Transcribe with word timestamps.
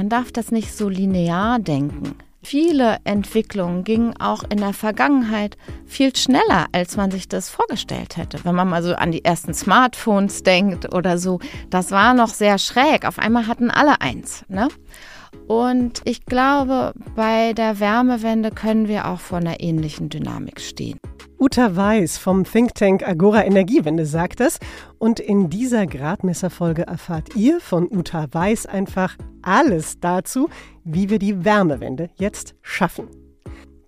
Man 0.00 0.08
darf 0.08 0.32
das 0.32 0.50
nicht 0.50 0.74
so 0.74 0.88
linear 0.88 1.58
denken. 1.58 2.14
Viele 2.42 2.96
Entwicklungen 3.04 3.84
gingen 3.84 4.16
auch 4.18 4.44
in 4.44 4.56
der 4.56 4.72
Vergangenheit 4.72 5.58
viel 5.84 6.16
schneller, 6.16 6.68
als 6.72 6.96
man 6.96 7.10
sich 7.10 7.28
das 7.28 7.50
vorgestellt 7.50 8.16
hätte. 8.16 8.42
Wenn 8.42 8.54
man 8.54 8.66
mal 8.66 8.82
so 8.82 8.94
an 8.94 9.12
die 9.12 9.26
ersten 9.26 9.52
Smartphones 9.52 10.42
denkt 10.42 10.94
oder 10.94 11.18
so, 11.18 11.38
das 11.68 11.90
war 11.90 12.14
noch 12.14 12.30
sehr 12.30 12.56
schräg. 12.56 13.04
Auf 13.04 13.18
einmal 13.18 13.46
hatten 13.46 13.70
alle 13.70 14.00
eins. 14.00 14.42
Ne? 14.48 14.68
Und 15.46 16.00
ich 16.04 16.24
glaube, 16.24 16.94
bei 17.14 17.52
der 17.52 17.78
Wärmewende 17.78 18.52
können 18.52 18.88
wir 18.88 19.06
auch 19.06 19.20
vor 19.20 19.36
einer 19.36 19.60
ähnlichen 19.60 20.08
Dynamik 20.08 20.62
stehen. 20.62 20.99
Uta 21.42 21.74
Weiß 21.74 22.18
vom 22.18 22.44
Think 22.44 22.74
Tank 22.74 23.02
Agora 23.08 23.46
Energiewende 23.46 24.04
sagt 24.04 24.40
das. 24.40 24.58
Und 24.98 25.20
in 25.20 25.48
dieser 25.48 25.86
Gradmesserfolge 25.86 26.86
erfahrt 26.86 27.34
ihr 27.34 27.60
von 27.60 27.88
Uta 27.90 28.26
Weiß 28.30 28.66
einfach 28.66 29.16
alles 29.40 29.98
dazu, 30.00 30.50
wie 30.84 31.08
wir 31.08 31.18
die 31.18 31.42
Wärmewende 31.42 32.10
jetzt 32.16 32.56
schaffen. 32.60 33.08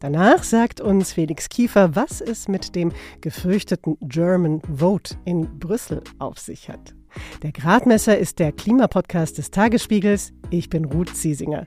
Danach 0.00 0.44
sagt 0.44 0.80
uns 0.80 1.12
Felix 1.12 1.50
Kiefer, 1.50 1.94
was 1.94 2.22
es 2.22 2.48
mit 2.48 2.74
dem 2.74 2.90
gefürchteten 3.20 3.98
German 4.00 4.62
Vote 4.74 5.16
in 5.26 5.58
Brüssel 5.58 6.02
auf 6.18 6.38
sich 6.38 6.70
hat. 6.70 6.94
Der 7.42 7.52
Gradmesser 7.52 8.16
ist 8.16 8.38
der 8.38 8.52
Klimapodcast 8.52 9.36
des 9.36 9.50
Tagesspiegels. 9.50 10.32
Ich 10.48 10.70
bin 10.70 10.86
Ruth 10.86 11.14
Ziesinger. 11.14 11.66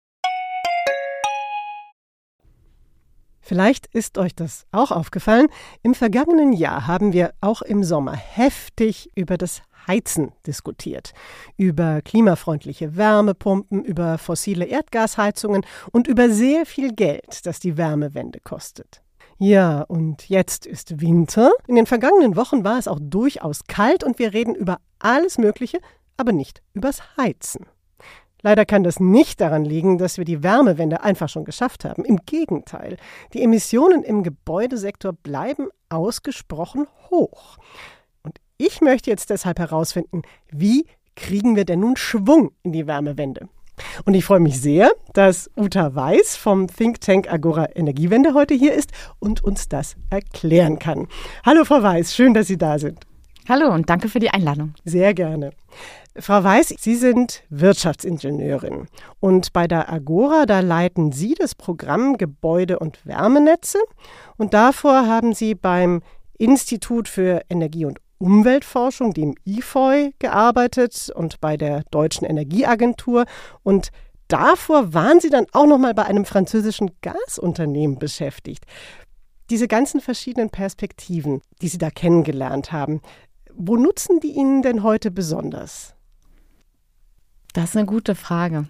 Vielleicht 3.51 3.87
ist 3.87 4.17
euch 4.17 4.33
das 4.33 4.65
auch 4.71 4.91
aufgefallen. 4.91 5.47
Im 5.83 5.93
vergangenen 5.93 6.53
Jahr 6.53 6.87
haben 6.87 7.11
wir 7.11 7.33
auch 7.41 7.61
im 7.61 7.83
Sommer 7.83 8.13
heftig 8.13 9.11
über 9.13 9.37
das 9.37 9.61
Heizen 9.87 10.31
diskutiert. 10.47 11.11
Über 11.57 12.01
klimafreundliche 12.01 12.95
Wärmepumpen, 12.95 13.83
über 13.83 14.17
fossile 14.17 14.63
Erdgasheizungen 14.63 15.65
und 15.91 16.07
über 16.07 16.29
sehr 16.29 16.65
viel 16.65 16.93
Geld, 16.93 17.45
das 17.45 17.59
die 17.59 17.75
Wärmewende 17.75 18.39
kostet. 18.39 19.01
Ja, 19.37 19.81
und 19.81 20.29
jetzt 20.29 20.65
ist 20.65 21.01
Winter. 21.01 21.51
In 21.67 21.75
den 21.75 21.87
vergangenen 21.87 22.37
Wochen 22.37 22.63
war 22.63 22.79
es 22.79 22.87
auch 22.87 22.99
durchaus 23.01 23.65
kalt 23.67 24.05
und 24.05 24.17
wir 24.17 24.31
reden 24.31 24.55
über 24.55 24.77
alles 24.99 25.37
Mögliche, 25.37 25.79
aber 26.15 26.31
nicht 26.31 26.61
übers 26.73 27.17
Heizen. 27.17 27.65
Leider 28.43 28.65
kann 28.65 28.83
das 28.83 28.99
nicht 28.99 29.39
daran 29.41 29.65
liegen, 29.65 29.97
dass 29.97 30.17
wir 30.17 30.25
die 30.25 30.43
Wärmewende 30.43 31.03
einfach 31.03 31.29
schon 31.29 31.45
geschafft 31.45 31.85
haben. 31.85 32.05
Im 32.05 32.17
Gegenteil, 32.25 32.97
die 33.33 33.41
Emissionen 33.41 34.03
im 34.03 34.23
Gebäudesektor 34.23 35.13
bleiben 35.13 35.67
ausgesprochen 35.89 36.87
hoch. 37.09 37.57
Und 38.23 38.39
ich 38.57 38.81
möchte 38.81 39.09
jetzt 39.09 39.29
deshalb 39.29 39.59
herausfinden, 39.59 40.23
wie 40.49 40.85
kriegen 41.15 41.55
wir 41.55 41.65
denn 41.65 41.81
nun 41.81 41.97
Schwung 41.97 42.51
in 42.63 42.71
die 42.71 42.87
Wärmewende? 42.87 43.47
Und 44.05 44.13
ich 44.13 44.25
freue 44.25 44.39
mich 44.39 44.61
sehr, 44.61 44.91
dass 45.13 45.49
Uta 45.57 45.95
Weiß 45.95 46.35
vom 46.35 46.67
Think 46.67 47.01
Tank 47.01 47.31
Agora 47.31 47.67
Energiewende 47.75 48.33
heute 48.33 48.53
hier 48.53 48.73
ist 48.73 48.91
und 49.19 49.43
uns 49.43 49.69
das 49.69 49.95
erklären 50.09 50.79
kann. 50.79 51.07
Hallo 51.45 51.65
Frau 51.65 51.81
Weiß, 51.81 52.15
schön, 52.15 52.33
dass 52.33 52.47
Sie 52.47 52.57
da 52.57 52.79
sind. 52.79 53.05
Hallo 53.49 53.73
und 53.73 53.89
danke 53.89 54.07
für 54.07 54.19
die 54.19 54.29
Einladung. 54.29 54.75
Sehr 54.85 55.15
gerne. 55.15 55.51
Frau 56.15 56.43
Weiß, 56.43 56.75
Sie 56.77 56.95
sind 56.95 57.43
Wirtschaftsingenieurin 57.49 58.87
und 59.19 59.51
bei 59.51 59.67
der 59.67 59.91
Agora, 59.91 60.45
da 60.45 60.59
leiten 60.59 61.11
Sie 61.11 61.33
das 61.33 61.55
Programm 61.55 62.17
Gebäude- 62.17 62.77
und 62.77 63.03
Wärmenetze 63.05 63.79
und 64.37 64.53
davor 64.53 65.07
haben 65.07 65.33
Sie 65.33 65.55
beim 65.55 66.01
Institut 66.37 67.07
für 67.07 67.41
Energie- 67.49 67.85
und 67.85 67.99
Umweltforschung, 68.19 69.13
dem 69.13 69.35
IFOI, 69.45 70.13
gearbeitet 70.19 71.11
und 71.15 71.41
bei 71.41 71.57
der 71.57 71.83
Deutschen 71.89 72.25
Energieagentur 72.25 73.25
und 73.63 73.89
davor 74.27 74.93
waren 74.93 75.19
Sie 75.19 75.31
dann 75.31 75.47
auch 75.53 75.65
noch 75.65 75.79
mal 75.79 75.95
bei 75.95 76.03
einem 76.03 76.25
französischen 76.25 76.91
Gasunternehmen 77.01 77.97
beschäftigt. 77.97 78.65
Diese 79.49 79.67
ganzen 79.67 79.99
verschiedenen 79.99 80.49
Perspektiven, 80.49 81.41
die 81.61 81.67
Sie 81.67 81.77
da 81.77 81.89
kennengelernt 81.89 82.71
haben, 82.71 83.01
wo 83.63 83.75
nutzen 83.77 84.19
die 84.19 84.31
Ihnen 84.31 84.63
denn 84.63 84.81
heute 84.81 85.11
besonders? 85.11 85.93
Das 87.53 87.71
ist 87.71 87.77
eine 87.77 87.85
gute 87.85 88.15
Frage. 88.15 88.67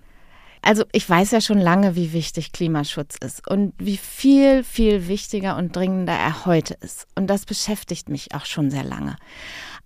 Also 0.62 0.84
ich 0.92 1.10
weiß 1.10 1.32
ja 1.32 1.40
schon 1.40 1.60
lange, 1.60 1.96
wie 1.96 2.12
wichtig 2.12 2.52
Klimaschutz 2.52 3.16
ist 3.24 3.48
und 3.48 3.74
wie 3.78 3.98
viel, 3.98 4.64
viel 4.64 5.08
wichtiger 5.08 5.56
und 5.56 5.76
dringender 5.76 6.14
er 6.14 6.46
heute 6.46 6.74
ist. 6.82 7.08
Und 7.16 7.28
das 7.28 7.46
beschäftigt 7.46 8.10
mich 8.10 8.36
auch 8.36 8.46
schon 8.46 8.70
sehr 8.70 8.84
lange. 8.84 9.16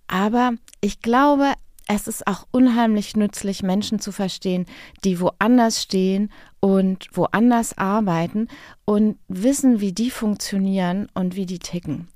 Aber 0.08 0.54
ich 0.80 1.00
glaube, 1.00 1.52
es 1.86 2.08
ist 2.08 2.26
auch 2.26 2.46
unheimlich 2.50 3.16
nützlich, 3.16 3.62
Menschen 3.62 4.00
zu 4.00 4.10
verstehen, 4.10 4.66
die 5.04 5.20
woanders 5.20 5.82
stehen 5.82 6.32
und 6.58 7.06
woanders 7.12 7.78
arbeiten 7.78 8.48
und 8.84 9.18
wissen, 9.28 9.80
wie 9.80 9.92
die 9.92 10.10
funktionieren 10.10 11.08
und 11.14 11.36
wie 11.36 11.46
die 11.46 11.60
ticken. 11.60 12.08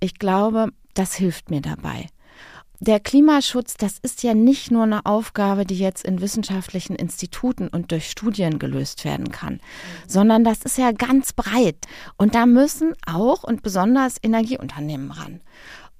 Ich 0.00 0.14
glaube, 0.18 0.68
das 0.94 1.14
hilft 1.14 1.50
mir 1.50 1.60
dabei 1.60 2.06
der 2.80 3.00
Klimaschutz, 3.00 3.76
das 3.76 3.98
ist 3.98 4.22
ja 4.22 4.34
nicht 4.34 4.70
nur 4.70 4.84
eine 4.84 5.04
Aufgabe, 5.04 5.64
die 5.64 5.78
jetzt 5.78 6.04
in 6.04 6.20
wissenschaftlichen 6.20 6.94
Instituten 6.94 7.68
und 7.68 7.90
durch 7.90 8.10
Studien 8.10 8.58
gelöst 8.58 9.04
werden 9.04 9.30
kann, 9.30 9.54
mhm. 9.54 9.58
sondern 10.06 10.44
das 10.44 10.62
ist 10.62 10.78
ja 10.78 10.92
ganz 10.92 11.32
breit. 11.32 11.86
Und 12.16 12.34
da 12.34 12.46
müssen 12.46 12.94
auch 13.04 13.42
und 13.42 13.62
besonders 13.62 14.16
Energieunternehmen 14.22 15.10
ran. 15.10 15.40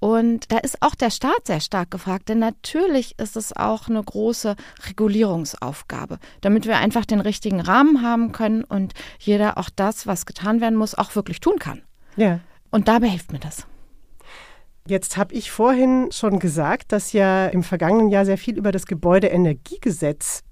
Und 0.00 0.52
da 0.52 0.58
ist 0.58 0.80
auch 0.80 0.94
der 0.94 1.10
Staat 1.10 1.46
sehr 1.46 1.60
stark 1.60 1.90
gefragt, 1.90 2.28
denn 2.28 2.38
natürlich 2.38 3.18
ist 3.18 3.36
es 3.36 3.52
auch 3.56 3.88
eine 3.88 4.02
große 4.02 4.54
Regulierungsaufgabe, 4.88 6.20
damit 6.40 6.66
wir 6.66 6.76
einfach 6.76 7.04
den 7.04 7.20
richtigen 7.20 7.60
Rahmen 7.60 8.02
haben 8.02 8.30
können 8.30 8.62
und 8.62 8.94
jeder 9.18 9.58
auch 9.58 9.70
das, 9.74 10.06
was 10.06 10.24
getan 10.24 10.60
werden 10.60 10.76
muss, 10.76 10.94
auch 10.94 11.16
wirklich 11.16 11.40
tun 11.40 11.58
kann. 11.58 11.82
Ja. 12.16 12.38
Und 12.70 12.86
dabei 12.86 13.08
hilft 13.08 13.32
mir 13.32 13.40
das. 13.40 13.66
Jetzt 14.88 15.18
habe 15.18 15.34
ich 15.34 15.50
vorhin 15.50 16.08
schon 16.12 16.38
gesagt, 16.38 16.92
dass 16.92 17.12
ja 17.12 17.48
im 17.48 17.62
vergangenen 17.62 18.08
Jahr 18.08 18.24
sehr 18.24 18.38
viel 18.38 18.56
über 18.56 18.72
das 18.72 18.86
Gebäudeenergiegesetz, 18.86 20.44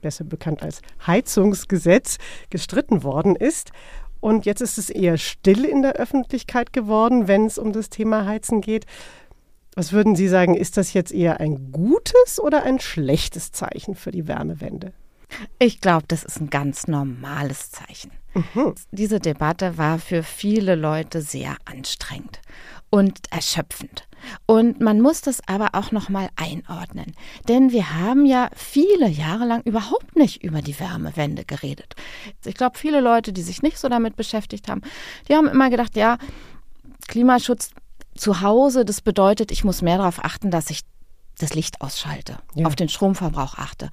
besser 0.00 0.24
bekannt 0.24 0.64
als 0.64 0.82
Heizungsgesetz, 1.06 2.18
gestritten 2.50 3.04
worden 3.04 3.36
ist. 3.36 3.70
Und 4.18 4.46
jetzt 4.46 4.62
ist 4.62 4.78
es 4.78 4.90
eher 4.90 5.16
still 5.16 5.64
in 5.64 5.82
der 5.82 5.92
Öffentlichkeit 5.92 6.72
geworden, 6.72 7.28
wenn 7.28 7.46
es 7.46 7.56
um 7.56 7.72
das 7.72 7.88
Thema 7.88 8.26
Heizen 8.26 8.62
geht. 8.62 8.84
Was 9.76 9.92
würden 9.92 10.16
Sie 10.16 10.26
sagen, 10.26 10.54
ist 10.56 10.76
das 10.76 10.92
jetzt 10.92 11.12
eher 11.12 11.38
ein 11.38 11.70
gutes 11.70 12.40
oder 12.40 12.64
ein 12.64 12.80
schlechtes 12.80 13.52
Zeichen 13.52 13.94
für 13.94 14.10
die 14.10 14.26
Wärmewende? 14.26 14.92
Ich 15.60 15.80
glaube, 15.80 16.06
das 16.08 16.24
ist 16.24 16.40
ein 16.40 16.50
ganz 16.50 16.88
normales 16.88 17.70
Zeichen. 17.70 18.10
Mhm. 18.34 18.74
Diese 18.90 19.20
Debatte 19.20 19.78
war 19.78 20.00
für 20.00 20.24
viele 20.24 20.74
Leute 20.74 21.22
sehr 21.22 21.56
anstrengend 21.64 22.40
und 22.90 23.20
erschöpfend. 23.30 24.06
Und 24.46 24.80
man 24.80 25.00
muss 25.00 25.20
das 25.20 25.46
aber 25.46 25.70
auch 25.72 25.92
noch 25.92 26.08
mal 26.08 26.28
einordnen, 26.36 27.12
denn 27.48 27.72
wir 27.72 27.94
haben 27.94 28.24
ja 28.24 28.48
viele 28.54 29.08
Jahre 29.08 29.44
lang 29.44 29.62
überhaupt 29.62 30.16
nicht 30.16 30.42
über 30.42 30.62
die 30.62 30.78
Wärmewende 30.78 31.44
geredet. 31.44 31.94
Ich 32.44 32.54
glaube, 32.54 32.78
viele 32.78 33.00
Leute, 33.00 33.32
die 33.32 33.42
sich 33.42 33.62
nicht 33.62 33.78
so 33.78 33.88
damit 33.88 34.16
beschäftigt 34.16 34.68
haben, 34.68 34.80
die 35.28 35.34
haben 35.34 35.48
immer 35.48 35.68
gedacht, 35.68 35.96
ja, 35.96 36.18
Klimaschutz 37.06 37.70
zu 38.16 38.40
Hause, 38.40 38.84
das 38.84 39.00
bedeutet, 39.00 39.50
ich 39.50 39.64
muss 39.64 39.82
mehr 39.82 39.98
darauf 39.98 40.24
achten, 40.24 40.50
dass 40.50 40.70
ich 40.70 40.80
das 41.38 41.54
Licht 41.54 41.80
ausschalte, 41.80 42.38
ja. 42.54 42.66
auf 42.66 42.76
den 42.76 42.88
Stromverbrauch 42.88 43.58
achte. 43.58 43.90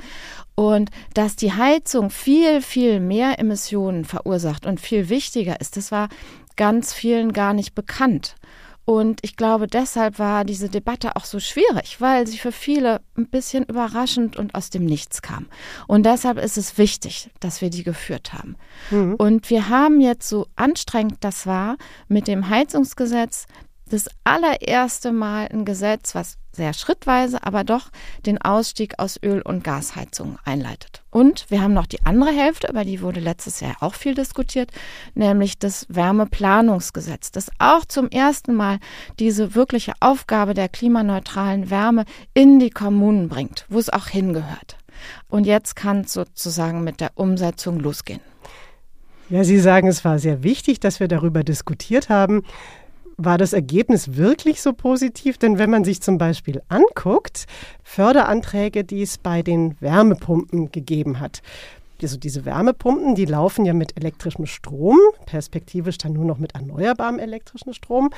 Und 0.56 0.92
dass 1.14 1.36
die 1.36 1.54
Heizung 1.54 2.10
viel, 2.10 2.62
viel 2.62 3.00
mehr 3.00 3.40
Emissionen 3.40 4.06
verursacht 4.06 4.66
und 4.66 4.80
viel 4.80 5.10
wichtiger 5.10 5.60
ist, 5.60 5.76
das 5.76 5.92
war 5.92 6.10
ganz 6.56 6.94
vielen 6.94 7.34
gar 7.34 7.54
nicht 7.54 7.74
bekannt. 7.74 8.36
Und 8.86 9.20
ich 9.22 9.36
glaube, 9.36 9.68
deshalb 9.68 10.18
war 10.18 10.44
diese 10.44 10.68
Debatte 10.68 11.16
auch 11.16 11.26
so 11.26 11.40
schwierig, 11.40 12.02
weil 12.02 12.26
sie 12.28 12.38
für 12.38 12.52
viele 12.52 13.02
ein 13.16 13.28
bisschen 13.28 13.64
überraschend 13.66 14.38
und 14.38 14.56
aus 14.56 14.70
dem 14.70 14.86
Nichts 14.86 15.22
kam. 15.22 15.48
Und 15.88 16.06
deshalb 16.06 16.38
ist 16.38 16.58
es 16.58 16.78
wichtig, 16.78 17.30
dass 17.40 17.62
wir 17.62 17.70
die 17.70 17.84
geführt 17.84 18.34
haben. 18.34 18.56
Mhm. 18.90 19.16
Und 19.16 19.50
wir 19.50 19.70
haben 19.70 20.02
jetzt 20.02 20.28
so 20.28 20.48
anstrengend 20.56 21.18
das 21.22 21.46
war 21.46 21.78
mit 22.08 22.28
dem 22.28 22.50
Heizungsgesetz, 22.50 23.46
das 23.92 24.08
allererste 24.24 25.12
Mal 25.12 25.48
ein 25.52 25.66
Gesetz, 25.66 26.16
was 26.16 26.38
sehr 26.54 26.74
schrittweise, 26.74 27.44
aber 27.44 27.64
doch 27.64 27.90
den 28.26 28.42
Ausstieg 28.42 29.00
aus 29.00 29.18
Öl- 29.24 29.42
und 29.42 29.64
Gasheizungen 29.64 30.38
einleitet. 30.44 31.02
Und 31.10 31.46
wir 31.50 31.62
haben 31.62 31.74
noch 31.74 31.86
die 31.86 32.04
andere 32.06 32.32
Hälfte, 32.32 32.68
über 32.70 32.84
die 32.84 33.02
wurde 33.02 33.20
letztes 33.20 33.62
Jahr 33.62 33.76
auch 33.80 33.94
viel 33.94 34.16
diskutiert, 34.16 34.72
nämlich 35.14 35.60
das 35.60 35.86
Wärmeplanungsgesetz, 35.90 37.32
das 37.32 37.50
auch 37.60 37.86
zum 37.86 38.10
ersten 38.10 38.54
Mal 38.54 38.80
diese 39.20 39.56
wirkliche 39.56 39.94
Aufgabe 40.00 40.54
der 40.54 40.68
klimaneutralen 40.68 41.70
Wärme 41.70 42.06
in 42.34 42.60
die 42.60 42.70
Kommunen 42.70 43.30
bringt, 43.30 43.66
wo 43.70 43.80
es 43.80 43.90
auch 43.90 44.08
hingehört. 44.08 44.78
Und 45.28 45.46
jetzt 45.46 45.76
kann 45.76 46.02
es 46.02 46.14
sozusagen 46.14 46.84
mit 46.84 47.00
der 47.00 47.12
Umsetzung 47.16 47.80
losgehen. 47.80 48.22
Ja, 49.30 49.46
Sie 49.46 49.60
sagen, 49.60 49.88
es 49.88 50.04
war 50.04 50.20
sehr 50.20 50.44
wichtig, 50.44 50.82
dass 50.82 51.00
wir 51.00 51.08
darüber 51.08 51.46
diskutiert 51.46 52.10
haben. 52.10 52.44
War 53.24 53.38
das 53.38 53.54
Ergebnis 53.54 54.16
wirklich 54.16 54.64
so 54.64 54.74
positiv? 54.74 55.38
Denn 55.38 55.60
wenn 55.60 55.70
man 55.70 55.84
sich 55.84 56.02
zum 56.02 56.18
Beispiel 56.18 56.62
anguckt, 56.70 57.46
Förderanträge, 57.84 58.84
die 58.84 59.04
es 59.04 59.20
bei 59.20 59.44
den 59.44 59.80
Wärmepumpen 59.80 60.72
gegeben 60.72 61.20
hat, 61.20 61.44
also 62.02 62.18
diese 62.18 62.46
Wärmepumpen, 62.46 63.14
die 63.14 63.26
laufen 63.26 63.64
ja 63.64 63.74
mit 63.74 63.96
elektrischem 63.96 64.48
Strom, 64.48 64.98
perspektivisch 65.28 66.00
dann 66.00 66.14
nur 66.14 66.26
noch 66.26 66.40
mit 66.40 66.56
erneuerbarem 66.56 67.20
elektrischen 67.20 67.76
Strom. 67.76 68.10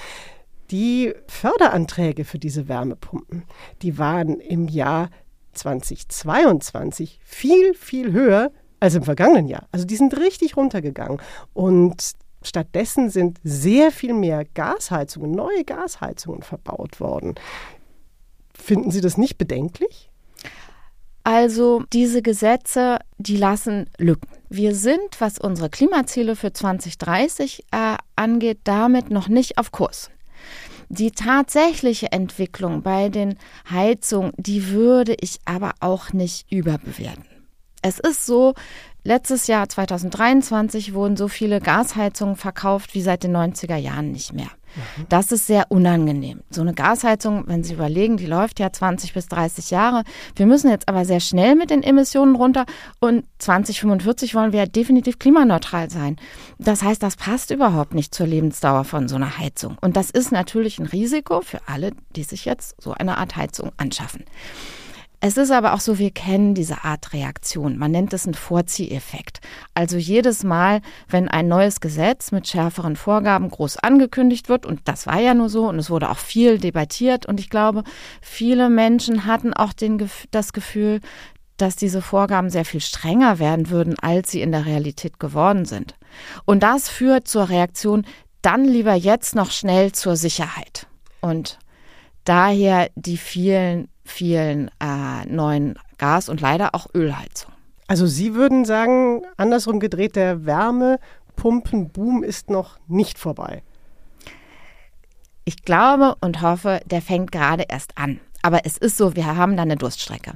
Die 0.71 1.13
Förderanträge 1.27 2.23
für 2.23 2.39
diese 2.39 2.69
Wärmepumpen, 2.69 3.43
die 3.81 3.97
waren 3.97 4.39
im 4.39 4.69
Jahr 4.69 5.09
2022 5.51 7.19
viel, 7.25 7.73
viel 7.73 8.13
höher 8.13 8.51
als 8.79 8.95
im 8.95 9.03
vergangenen 9.03 9.47
Jahr. 9.47 9.67
Also 9.73 9.85
die 9.85 9.97
sind 9.97 10.17
richtig 10.17 10.55
runtergegangen. 10.55 11.21
Und 11.53 12.13
Stattdessen 12.43 13.09
sind 13.09 13.39
sehr 13.43 13.91
viel 13.91 14.13
mehr 14.13 14.45
Gasheizungen, 14.45 15.31
neue 15.31 15.63
Gasheizungen 15.63 16.43
verbaut 16.43 16.99
worden. 16.99 17.35
Finden 18.53 18.91
Sie 18.91 19.01
das 19.01 19.17
nicht 19.17 19.37
bedenklich? 19.37 20.09
Also 21.23 21.83
diese 21.93 22.21
Gesetze, 22.21 22.99
die 23.17 23.37
lassen 23.37 23.89
Lücken. 23.97 24.27
Wir 24.49 24.75
sind, 24.75 25.19
was 25.19 25.39
unsere 25.39 25.69
Klimaziele 25.69 26.35
für 26.35 26.51
2030 26.51 27.63
äh, 27.71 27.95
angeht, 28.15 28.59
damit 28.65 29.09
noch 29.09 29.29
nicht 29.29 29.57
auf 29.57 29.71
Kurs. 29.71 30.11
Die 30.89 31.11
tatsächliche 31.11 32.11
Entwicklung 32.11 32.83
bei 32.83 33.09
den 33.09 33.35
Heizungen, 33.69 34.33
die 34.37 34.69
würde 34.69 35.15
ich 35.21 35.39
aber 35.45 35.73
auch 35.79 36.11
nicht 36.11 36.51
überbewerten. 36.51 37.25
Es 37.81 37.99
ist 37.99 38.25
so, 38.25 38.53
Letztes 39.05 39.47
Jahr 39.47 39.67
2023 39.67 40.93
wurden 40.93 41.17
so 41.17 41.27
viele 41.27 41.59
Gasheizungen 41.59 42.37
verkauft 42.37 42.93
wie 42.93 43.01
seit 43.01 43.23
den 43.23 43.35
90er 43.35 43.75
Jahren 43.75 44.11
nicht 44.11 44.31
mehr. 44.31 44.47
Mhm. 44.75 45.05
Das 45.09 45.33
ist 45.33 45.45
sehr 45.45 45.65
unangenehm. 45.71 46.39
So 46.49 46.61
eine 46.61 46.73
Gasheizung, 46.73 47.43
wenn 47.47 47.65
Sie 47.65 47.73
überlegen, 47.73 48.15
die 48.15 48.25
läuft 48.25 48.61
ja 48.61 48.71
20 48.71 49.13
bis 49.13 49.27
30 49.27 49.71
Jahre. 49.71 50.03
Wir 50.37 50.45
müssen 50.45 50.69
jetzt 50.69 50.87
aber 50.87 51.03
sehr 51.03 51.19
schnell 51.19 51.55
mit 51.55 51.69
den 51.69 51.83
Emissionen 51.83 52.35
runter 52.35 52.65
und 53.01 53.25
2045 53.39 54.35
wollen 54.35 54.53
wir 54.53 54.59
ja 54.59 54.65
definitiv 54.67 55.19
klimaneutral 55.19 55.89
sein. 55.89 56.15
Das 56.57 56.81
heißt, 56.81 57.03
das 57.03 57.17
passt 57.17 57.51
überhaupt 57.51 57.93
nicht 57.93 58.15
zur 58.15 58.27
Lebensdauer 58.27 58.85
von 58.85 59.09
so 59.09 59.17
einer 59.17 59.37
Heizung. 59.37 59.77
Und 59.81 59.97
das 59.97 60.11
ist 60.11 60.31
natürlich 60.31 60.79
ein 60.79 60.85
Risiko 60.85 61.41
für 61.41 61.59
alle, 61.67 61.91
die 62.15 62.23
sich 62.23 62.45
jetzt 62.45 62.81
so 62.81 62.93
eine 62.93 63.17
Art 63.17 63.35
Heizung 63.35 63.73
anschaffen. 63.75 64.23
Es 65.25 65.37
ist 65.37 65.51
aber 65.51 65.73
auch 65.73 65.79
so, 65.79 65.99
wir 65.99 66.11
kennen 66.11 66.53
diese 66.53 66.83
Art 66.83 67.13
Reaktion. 67.13 67.77
Man 67.77 67.91
nennt 67.91 68.11
es 68.11 68.25
einen 68.25 68.33
Vorzieheffekt. 68.33 69.39
Also 69.73 69.95
jedes 69.95 70.43
Mal, 70.43 70.81
wenn 71.07 71.29
ein 71.29 71.47
neues 71.47 71.79
Gesetz 71.79 72.33
mit 72.33 72.45
schärferen 72.45 72.97
Vorgaben 72.97 73.49
groß 73.49 73.77
angekündigt 73.77 74.49
wird, 74.49 74.65
und 74.65 74.81
das 74.83 75.07
war 75.07 75.21
ja 75.21 75.33
nur 75.33 75.47
so, 75.47 75.69
und 75.69 75.79
es 75.79 75.89
wurde 75.89 76.09
auch 76.09 76.17
viel 76.17 76.57
debattiert, 76.57 77.25
und 77.25 77.39
ich 77.39 77.49
glaube, 77.49 77.85
viele 78.21 78.69
Menschen 78.69 79.25
hatten 79.25 79.53
auch 79.53 79.71
den, 79.71 80.09
das 80.31 80.51
Gefühl, 80.51 80.99
dass 81.55 81.77
diese 81.77 82.01
Vorgaben 82.01 82.49
sehr 82.49 82.65
viel 82.65 82.81
strenger 82.81 83.39
werden 83.39 83.69
würden, 83.69 83.97
als 83.97 84.29
sie 84.29 84.41
in 84.41 84.51
der 84.51 84.65
Realität 84.65 85.21
geworden 85.21 85.63
sind. 85.63 85.95
Und 86.43 86.63
das 86.63 86.89
führt 86.89 87.29
zur 87.29 87.47
Reaktion, 87.47 88.05
dann 88.41 88.65
lieber 88.65 88.93
jetzt 88.93 89.35
noch 89.35 89.51
schnell 89.51 89.93
zur 89.93 90.17
Sicherheit. 90.17 90.85
Und 91.21 91.59
daher 92.25 92.89
die 92.95 93.15
vielen 93.15 93.87
vielen 94.03 94.69
äh, 94.79 95.25
neuen 95.25 95.79
Gas- 95.97 96.29
und 96.29 96.41
leider 96.41 96.75
auch 96.75 96.87
Ölheizungen. 96.93 97.55
Also 97.87 98.07
Sie 98.07 98.33
würden 98.33 98.65
sagen, 98.65 99.21
andersrum 99.37 99.79
gedreht, 99.79 100.15
der 100.15 100.45
Wärmepumpenboom 100.45 102.23
ist 102.23 102.49
noch 102.49 102.79
nicht 102.87 103.17
vorbei. 103.19 103.63
Ich 105.45 105.63
glaube 105.63 106.15
und 106.21 106.41
hoffe, 106.41 106.79
der 106.85 107.01
fängt 107.01 107.31
gerade 107.31 107.65
erst 107.67 107.97
an. 107.97 108.19
Aber 108.45 108.65
es 108.65 108.77
ist 108.77 108.97
so, 108.97 109.15
wir 109.15 109.25
haben 109.25 109.55
da 109.55 109.63
eine 109.63 109.77
Durststrecke. 109.77 110.33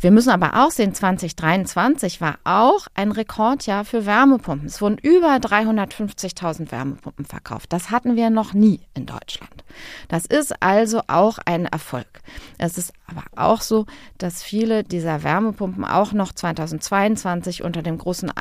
Wir 0.00 0.10
müssen 0.10 0.30
aber 0.30 0.64
auch 0.64 0.70
sehen, 0.70 0.94
2023 0.94 2.22
war 2.22 2.38
auch 2.42 2.86
ein 2.94 3.12
Rekordjahr 3.12 3.84
für 3.84 4.06
Wärmepumpen. 4.06 4.66
Es 4.66 4.80
wurden 4.80 4.96
über 4.96 5.36
350.000 5.36 6.72
Wärmepumpen 6.72 7.26
verkauft. 7.26 7.70
Das 7.72 7.90
hatten 7.90 8.16
wir 8.16 8.30
noch 8.30 8.54
nie 8.54 8.80
in 8.94 9.04
Deutschland. 9.04 9.62
Das 10.08 10.24
ist 10.24 10.62
also 10.62 11.02
auch 11.06 11.38
ein 11.44 11.66
Erfolg. 11.66 12.22
Es 12.56 12.78
ist 12.78 12.94
aber 13.06 13.24
auch 13.36 13.60
so, 13.60 13.84
dass 14.16 14.42
viele 14.42 14.82
dieser 14.82 15.22
Wärmepumpen 15.22 15.84
auch 15.84 16.12
noch 16.12 16.32
2022 16.32 17.62
unter 17.62 17.82
dem 17.82 17.98
großen 17.98 18.32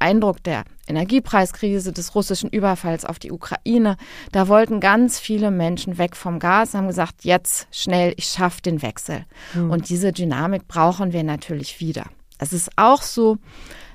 Eindruck 0.00 0.42
der 0.42 0.64
Energiepreiskrise, 0.86 1.92
des 1.92 2.14
russischen 2.14 2.50
Überfalls 2.50 3.04
auf 3.04 3.18
die 3.18 3.32
Ukraine, 3.32 3.96
da 4.32 4.48
wollten 4.48 4.80
ganz 4.80 5.18
viele 5.18 5.50
Menschen 5.50 5.98
weg 5.98 6.16
vom 6.16 6.38
Gas, 6.38 6.74
haben 6.74 6.86
gesagt, 6.86 7.24
jetzt 7.24 7.66
schnell, 7.70 8.14
ich 8.16 8.26
schaffe 8.26 8.62
den 8.62 8.82
Wechsel. 8.82 9.24
Mhm. 9.54 9.70
Und 9.70 9.88
diese 9.88 10.12
Dynamik 10.12 10.68
brauchen 10.68 11.12
wir 11.12 11.22
natürlich 11.22 11.80
wieder. 11.80 12.04
Es 12.38 12.52
ist 12.52 12.70
auch 12.76 13.02
so, 13.02 13.38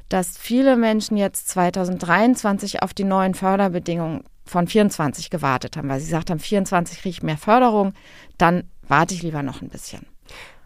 dass 0.07 0.37
viele 0.37 0.75
Menschen 0.75 1.17
jetzt 1.17 1.49
2023 1.49 2.81
auf 2.81 2.93
die 2.93 3.03
neuen 3.03 3.35
Förderbedingungen 3.35 4.23
von 4.45 4.67
24 4.67 5.29
gewartet 5.29 5.77
haben, 5.77 5.89
weil 5.89 5.99
sie 5.99 6.07
gesagt 6.07 6.31
haben, 6.31 6.39
24 6.39 6.99
kriege 6.99 7.09
ich 7.11 7.23
mehr 7.23 7.37
Förderung, 7.37 7.93
dann 8.37 8.63
warte 8.87 9.13
ich 9.13 9.21
lieber 9.21 9.43
noch 9.43 9.61
ein 9.61 9.69
bisschen. 9.69 10.07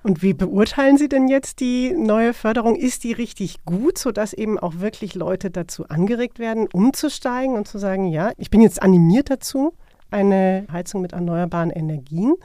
Und 0.04 0.22
wie 0.22 0.34
beurteilen 0.34 0.98
Sie 0.98 1.08
denn 1.08 1.30
jetzt 1.30 1.62
die 1.62 1.94
neue 1.94 2.34
Förderung? 2.34 2.76
Ist 2.76 3.06
die 3.06 3.14
richtig 3.14 3.64
gut, 3.64 3.98
sodass 3.98 4.34
eben 4.34 4.60
auch 4.60 4.80
wirklich 4.80 5.16
Leute 5.16 5.50
dazu 5.50 5.88
angeregt 5.88 6.40
werden, 6.40 6.68
umzusteigen 6.72 7.56
und 7.56 7.68
zu 7.68 7.78
sagen, 7.78 8.08
ja, 8.08 8.34
ich 8.38 8.50
bin 8.50 8.62
jetzt 8.62 8.82
animiert 8.82 9.30
dazu, 9.30 9.74
eine 10.12 10.68
Heizung 10.72 11.02
mit 11.02 11.14
erneuerbaren 11.14 11.72
Energien 11.72 12.36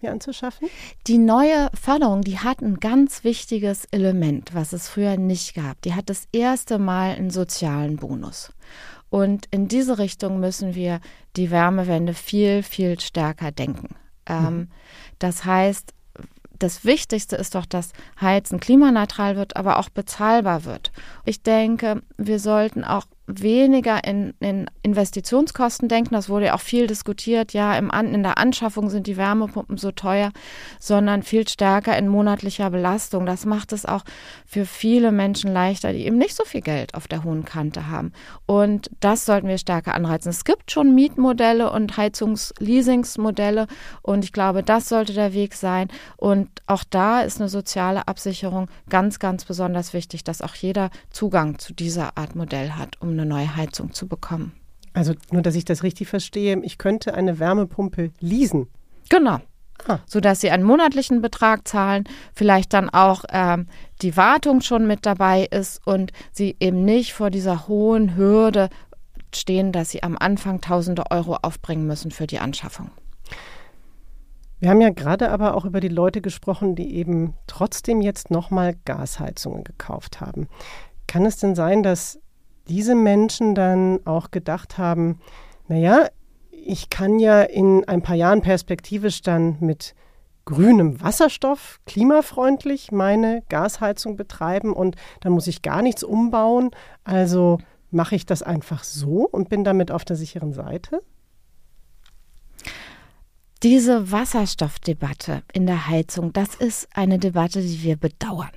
mir 0.00 0.12
anzuschaffen? 0.12 0.68
Die 1.08 1.18
neue 1.18 1.68
Förderung, 1.74 2.22
die 2.22 2.38
hat 2.38 2.62
ein 2.62 2.80
ganz 2.80 3.24
wichtiges 3.24 3.84
Element, 3.90 4.54
was 4.54 4.72
es 4.72 4.88
früher 4.88 5.16
nicht 5.16 5.54
gab. 5.54 5.82
Die 5.82 5.94
hat 5.94 6.08
das 6.08 6.28
erste 6.32 6.78
Mal 6.78 7.16
einen 7.16 7.30
sozialen 7.30 7.96
Bonus. 7.96 8.52
Und 9.10 9.46
in 9.50 9.68
diese 9.68 9.98
Richtung 9.98 10.38
müssen 10.38 10.74
wir 10.74 11.00
die 11.36 11.50
Wärmewende 11.50 12.14
viel, 12.14 12.62
viel 12.62 13.00
stärker 13.00 13.50
denken. 13.50 13.96
Ähm, 14.26 14.44
mhm. 14.44 14.68
Das 15.18 15.44
heißt, 15.44 15.94
das 16.58 16.84
Wichtigste 16.84 17.36
ist 17.36 17.54
doch, 17.54 17.66
dass 17.66 17.92
Heizen 18.20 18.60
klimaneutral 18.60 19.36
wird, 19.36 19.56
aber 19.56 19.78
auch 19.78 19.88
bezahlbar 19.88 20.64
wird. 20.64 20.92
Ich 21.24 21.42
denke, 21.42 22.02
wir 22.16 22.38
sollten 22.38 22.84
auch 22.84 23.06
weniger 23.28 24.02
in, 24.04 24.32
in 24.40 24.70
Investitionskosten 24.82 25.88
denken. 25.88 26.14
Das 26.14 26.30
wurde 26.30 26.46
ja 26.46 26.54
auch 26.54 26.60
viel 26.60 26.86
diskutiert. 26.86 27.52
Ja, 27.52 27.76
im 27.76 27.90
An 27.90 28.14
in 28.14 28.22
der 28.22 28.38
Anschaffung 28.38 28.88
sind 28.88 29.06
die 29.06 29.18
Wärmepumpen 29.18 29.76
so 29.76 29.92
teuer, 29.92 30.32
sondern 30.80 31.22
viel 31.22 31.46
stärker 31.46 31.96
in 31.98 32.08
monatlicher 32.08 32.70
Belastung. 32.70 33.26
Das 33.26 33.44
macht 33.44 33.72
es 33.72 33.84
auch 33.84 34.02
für 34.46 34.64
viele 34.64 35.12
Menschen 35.12 35.52
leichter, 35.52 35.92
die 35.92 36.06
eben 36.06 36.16
nicht 36.16 36.34
so 36.34 36.44
viel 36.44 36.62
Geld 36.62 36.94
auf 36.94 37.06
der 37.06 37.22
hohen 37.22 37.44
Kante 37.44 37.88
haben. 37.88 38.12
Und 38.46 38.90
das 39.00 39.26
sollten 39.26 39.46
wir 39.46 39.58
stärker 39.58 39.94
anreizen. 39.94 40.30
Es 40.30 40.44
gibt 40.44 40.70
schon 40.70 40.94
Mietmodelle 40.94 41.70
und 41.70 41.96
Heizungsleasingsmodelle 41.96 43.66
und 44.00 44.24
ich 44.24 44.32
glaube, 44.32 44.62
das 44.62 44.88
sollte 44.88 45.12
der 45.12 45.34
Weg 45.34 45.52
sein. 45.54 45.88
Und 46.16 46.48
auch 46.66 46.84
da 46.88 47.20
ist 47.20 47.40
eine 47.40 47.50
soziale 47.50 48.08
Absicherung 48.08 48.68
ganz, 48.88 49.18
ganz 49.18 49.44
besonders 49.44 49.92
wichtig, 49.92 50.24
dass 50.24 50.40
auch 50.40 50.54
jeder 50.54 50.88
Zugang 51.10 51.58
zu 51.58 51.74
dieser 51.74 52.16
Art 52.16 52.34
Modell 52.34 52.72
hat, 52.72 53.00
um 53.02 53.17
eine 53.18 53.28
neue 53.28 53.56
Heizung 53.56 53.92
zu 53.92 54.06
bekommen. 54.08 54.52
Also 54.94 55.14
nur, 55.30 55.42
dass 55.42 55.54
ich 55.54 55.64
das 55.64 55.82
richtig 55.82 56.08
verstehe, 56.08 56.58
ich 56.62 56.78
könnte 56.78 57.14
eine 57.14 57.38
Wärmepumpe 57.38 58.10
leasen. 58.20 58.68
Genau. 59.08 59.40
Ah. 59.86 60.00
Sodass 60.06 60.40
Sie 60.40 60.50
einen 60.50 60.64
monatlichen 60.64 61.22
Betrag 61.22 61.68
zahlen, 61.68 62.04
vielleicht 62.34 62.72
dann 62.72 62.90
auch 62.90 63.24
ähm, 63.30 63.68
die 64.02 64.16
Wartung 64.16 64.60
schon 64.60 64.86
mit 64.86 65.06
dabei 65.06 65.44
ist 65.44 65.86
und 65.86 66.12
Sie 66.32 66.56
eben 66.58 66.84
nicht 66.84 67.12
vor 67.12 67.30
dieser 67.30 67.68
hohen 67.68 68.16
Hürde 68.16 68.70
stehen, 69.34 69.72
dass 69.72 69.90
Sie 69.90 70.02
am 70.02 70.16
Anfang 70.18 70.60
tausende 70.60 71.10
Euro 71.10 71.36
aufbringen 71.42 71.86
müssen 71.86 72.10
für 72.10 72.26
die 72.26 72.40
Anschaffung. 72.40 72.90
Wir 74.60 74.70
haben 74.70 74.80
ja 74.80 74.90
gerade 74.90 75.30
aber 75.30 75.54
auch 75.54 75.64
über 75.64 75.78
die 75.78 75.88
Leute 75.88 76.20
gesprochen, 76.20 76.74
die 76.74 76.96
eben 76.96 77.34
trotzdem 77.46 78.00
jetzt 78.00 78.32
nochmal 78.32 78.74
Gasheizungen 78.84 79.62
gekauft 79.62 80.20
haben. 80.20 80.48
Kann 81.06 81.24
es 81.24 81.36
denn 81.36 81.54
sein, 81.54 81.84
dass 81.84 82.18
diese 82.68 82.94
Menschen 82.94 83.54
dann 83.54 84.00
auch 84.06 84.30
gedacht 84.30 84.78
haben, 84.78 85.20
naja, 85.68 86.08
ich 86.50 86.90
kann 86.90 87.18
ja 87.18 87.42
in 87.42 87.84
ein 87.88 88.02
paar 88.02 88.16
Jahren 88.16 88.42
perspektivisch 88.42 89.22
dann 89.22 89.56
mit 89.60 89.94
grünem 90.44 91.00
Wasserstoff 91.02 91.80
klimafreundlich 91.86 92.90
meine 92.90 93.42
Gasheizung 93.48 94.16
betreiben 94.16 94.72
und 94.72 94.96
dann 95.20 95.32
muss 95.32 95.46
ich 95.46 95.62
gar 95.62 95.82
nichts 95.82 96.02
umbauen. 96.02 96.70
Also 97.04 97.58
mache 97.90 98.16
ich 98.16 98.26
das 98.26 98.42
einfach 98.42 98.84
so 98.84 99.28
und 99.28 99.48
bin 99.48 99.64
damit 99.64 99.90
auf 99.90 100.04
der 100.04 100.16
sicheren 100.16 100.52
Seite? 100.52 101.02
Diese 103.62 104.12
Wasserstoffdebatte 104.12 105.42
in 105.52 105.66
der 105.66 105.88
Heizung, 105.88 106.32
das 106.32 106.54
ist 106.54 106.88
eine 106.94 107.18
Debatte, 107.18 107.60
die 107.60 107.82
wir 107.82 107.96
bedauern. 107.96 108.52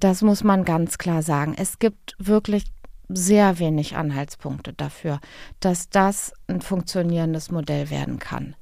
Das 0.00 0.22
muss 0.22 0.44
man 0.44 0.64
ganz 0.64 0.98
klar 0.98 1.22
sagen. 1.22 1.54
Es 1.56 1.78
gibt 1.78 2.14
wirklich 2.18 2.64
sehr 3.08 3.58
wenig 3.58 3.96
Anhaltspunkte 3.96 4.72
dafür, 4.72 5.20
dass 5.60 5.88
das 5.88 6.32
ein 6.46 6.60
funktionierendes 6.60 7.50
Modell 7.50 7.90
werden 7.90 8.18
kann. 8.18 8.54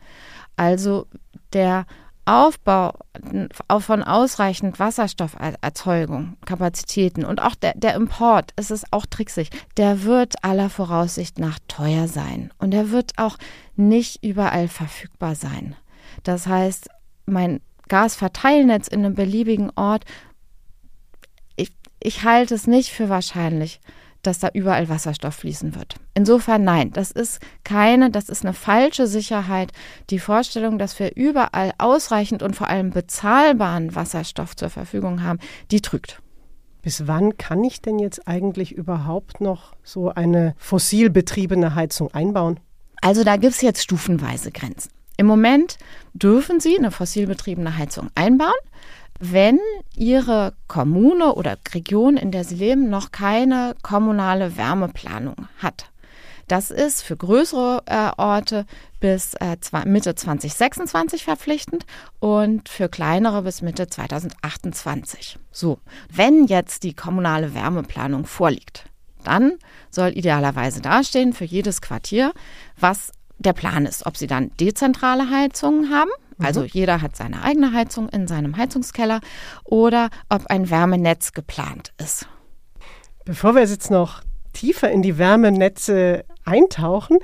Also 0.56 1.06
der 1.52 1.86
Aufbau 2.26 2.92
von 3.78 4.02
ausreichend 4.02 4.80
Wasserstofferzeugung, 4.80 6.36
Kapazitäten 6.44 7.24
und 7.24 7.40
auch 7.40 7.54
der, 7.54 7.74
der 7.76 7.94
Import, 7.94 8.52
es 8.56 8.72
ist 8.72 8.92
auch 8.92 9.06
tricksig, 9.06 9.50
der 9.76 10.02
wird 10.02 10.42
aller 10.42 10.68
Voraussicht 10.68 11.38
nach 11.38 11.60
teuer 11.68 12.08
sein 12.08 12.52
und 12.58 12.74
er 12.74 12.90
wird 12.90 13.12
auch 13.16 13.38
nicht 13.76 14.24
überall 14.24 14.66
verfügbar 14.66 15.36
sein. 15.36 15.76
Das 16.24 16.48
heißt, 16.48 16.88
mein 17.26 17.60
Gasverteilnetz 17.88 18.88
in 18.88 19.04
einem 19.04 19.14
beliebigen 19.14 19.70
Ort, 19.76 20.04
ich, 21.54 21.70
ich 22.02 22.24
halte 22.24 22.56
es 22.56 22.66
nicht 22.66 22.90
für 22.90 23.08
wahrscheinlich, 23.08 23.80
dass 24.26 24.38
da 24.38 24.48
überall 24.52 24.88
Wasserstoff 24.88 25.34
fließen 25.36 25.74
wird. 25.74 25.96
Insofern 26.14 26.64
nein, 26.64 26.92
das 26.92 27.10
ist 27.10 27.40
keine, 27.64 28.10
das 28.10 28.28
ist 28.28 28.44
eine 28.44 28.54
falsche 28.54 29.06
Sicherheit. 29.06 29.72
Die 30.10 30.18
Vorstellung, 30.18 30.78
dass 30.78 30.98
wir 30.98 31.16
überall 31.16 31.72
ausreichend 31.78 32.42
und 32.42 32.56
vor 32.56 32.68
allem 32.68 32.90
bezahlbaren 32.90 33.94
Wasserstoff 33.94 34.56
zur 34.56 34.70
Verfügung 34.70 35.22
haben, 35.22 35.38
die 35.70 35.80
trügt. 35.80 36.20
Bis 36.82 37.06
wann 37.08 37.36
kann 37.36 37.64
ich 37.64 37.82
denn 37.82 37.98
jetzt 37.98 38.28
eigentlich 38.28 38.72
überhaupt 38.72 39.40
noch 39.40 39.74
so 39.82 40.10
eine 40.10 40.54
fossil 40.56 41.10
betriebene 41.10 41.74
Heizung 41.74 42.14
einbauen? 42.14 42.60
Also 43.02 43.24
da 43.24 43.36
gibt 43.36 43.54
es 43.54 43.60
jetzt 43.60 43.82
stufenweise 43.82 44.52
Grenzen. 44.52 44.90
Im 45.16 45.26
Moment 45.26 45.78
dürfen 46.14 46.60
Sie 46.60 46.76
eine 46.76 46.90
fossil 46.90 47.26
betriebene 47.26 47.76
Heizung 47.76 48.10
einbauen 48.14 48.52
wenn 49.18 49.58
Ihre 49.94 50.54
Kommune 50.68 51.34
oder 51.34 51.56
Region, 51.72 52.16
in 52.16 52.30
der 52.30 52.44
Sie 52.44 52.56
leben, 52.56 52.88
noch 52.88 53.12
keine 53.12 53.74
kommunale 53.82 54.56
Wärmeplanung 54.56 55.48
hat. 55.58 55.90
Das 56.48 56.70
ist 56.70 57.02
für 57.02 57.16
größere 57.16 57.82
äh, 57.86 58.10
Orte 58.20 58.66
bis 59.00 59.34
äh, 59.34 59.56
Mitte 59.84 60.14
2026 60.14 61.24
verpflichtend 61.24 61.86
und 62.20 62.68
für 62.68 62.88
kleinere 62.88 63.42
bis 63.42 63.62
Mitte 63.62 63.88
2028. 63.88 65.38
So, 65.50 65.78
wenn 66.12 66.46
jetzt 66.46 66.84
die 66.84 66.94
kommunale 66.94 67.52
Wärmeplanung 67.52 68.26
vorliegt, 68.26 68.84
dann 69.24 69.54
soll 69.90 70.16
idealerweise 70.16 70.80
dastehen 70.80 71.32
für 71.32 71.44
jedes 71.44 71.80
Quartier, 71.80 72.32
was 72.78 73.12
der 73.38 73.52
Plan 73.52 73.84
ist, 73.84 74.06
ob 74.06 74.16
Sie 74.16 74.28
dann 74.28 74.52
dezentrale 74.60 75.28
Heizungen 75.28 75.92
haben 75.92 76.10
also 76.38 76.60
mhm. 76.60 76.68
jeder 76.72 77.02
hat 77.02 77.16
seine 77.16 77.42
eigene 77.42 77.72
Heizung 77.72 78.08
in 78.08 78.26
seinem 78.26 78.56
Heizungskeller 78.56 79.20
oder 79.64 80.10
ob 80.28 80.46
ein 80.46 80.70
Wärmenetz 80.70 81.32
geplant 81.32 81.92
ist. 81.98 82.28
Bevor 83.24 83.54
wir 83.54 83.62
jetzt 83.62 83.90
noch 83.90 84.22
tiefer 84.52 84.90
in 84.90 85.02
die 85.02 85.18
Wärmenetze 85.18 86.24
eintauchen, 86.44 87.18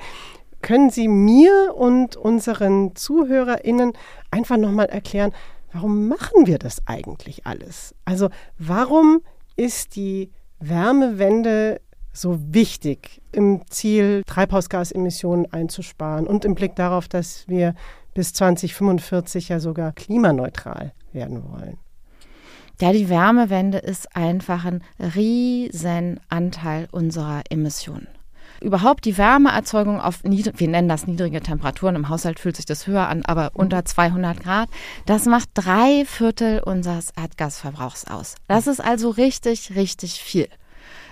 können 0.61 0.91
Sie 0.91 1.09
mir 1.09 1.75
und 1.75 2.17
unseren 2.17 2.95
ZuhörerInnen 2.95 3.93
einfach 4.31 4.57
nochmal 4.57 4.87
erklären, 4.87 5.33
warum 5.73 6.09
machen 6.09 6.47
wir 6.47 6.59
das 6.59 6.87
eigentlich 6.87 7.47
alles? 7.47 7.95
Also 8.05 8.31
warum 8.59 9.23
ist 9.57 9.97
die 9.97 10.31
Wärmewende 10.61 11.81
so 12.13 12.39
wichtig 12.53 13.23
im 13.33 13.63
Ziel, 13.69 14.23
Treibhausgasemissionen 14.27 15.53
einzusparen 15.53 16.27
und 16.27 16.45
im 16.45 16.55
Blick 16.55 16.77
darauf, 16.77 17.09
dass 17.09 17.49
wir 17.49 17.75
bis 18.15 18.33
2045 18.33 19.49
ja 19.49 19.61
sogar 19.61 19.93
klimaneutral 19.93 20.93
werden 21.13 21.43
wollen. 21.51 21.79
Ja, 22.81 22.93
die 22.93 23.09
Wärmewende 23.09 23.79
ist 23.79 24.17
einfach 24.17 24.65
ein 24.65 24.83
Riesenanteil 24.99 26.89
unserer 26.91 27.43
Emissionen. 27.49 28.09
Überhaupt 28.61 29.05
die 29.05 29.19
Wärmeerzeugung 29.19 30.01
auf, 30.01 30.21
wir 30.23 30.69
nennen 30.69 30.89
das 30.89 31.07
niedrige 31.07 31.41
Temperaturen, 31.41 31.97
im 31.97 32.09
Haushalt 32.09 32.39
fühlt 32.39 32.57
sich 32.57 32.65
das 32.65 32.87
höher 32.87 33.09
an, 33.09 33.25
aber 33.25 33.51
unter 33.55 33.85
200 33.85 34.41
Grad, 34.41 34.69
das 35.07 35.27
macht 35.27 35.51
drei 35.55 36.05
Viertel 36.07 36.61
unseres 36.61 37.11
Erdgasverbrauchs 37.17 38.07
aus. 38.07 38.37
Das 38.47 38.67
ist 38.67 38.81
also 38.81 39.11
richtig, 39.11 39.75
richtig 39.75 40.21
viel. 40.21 40.49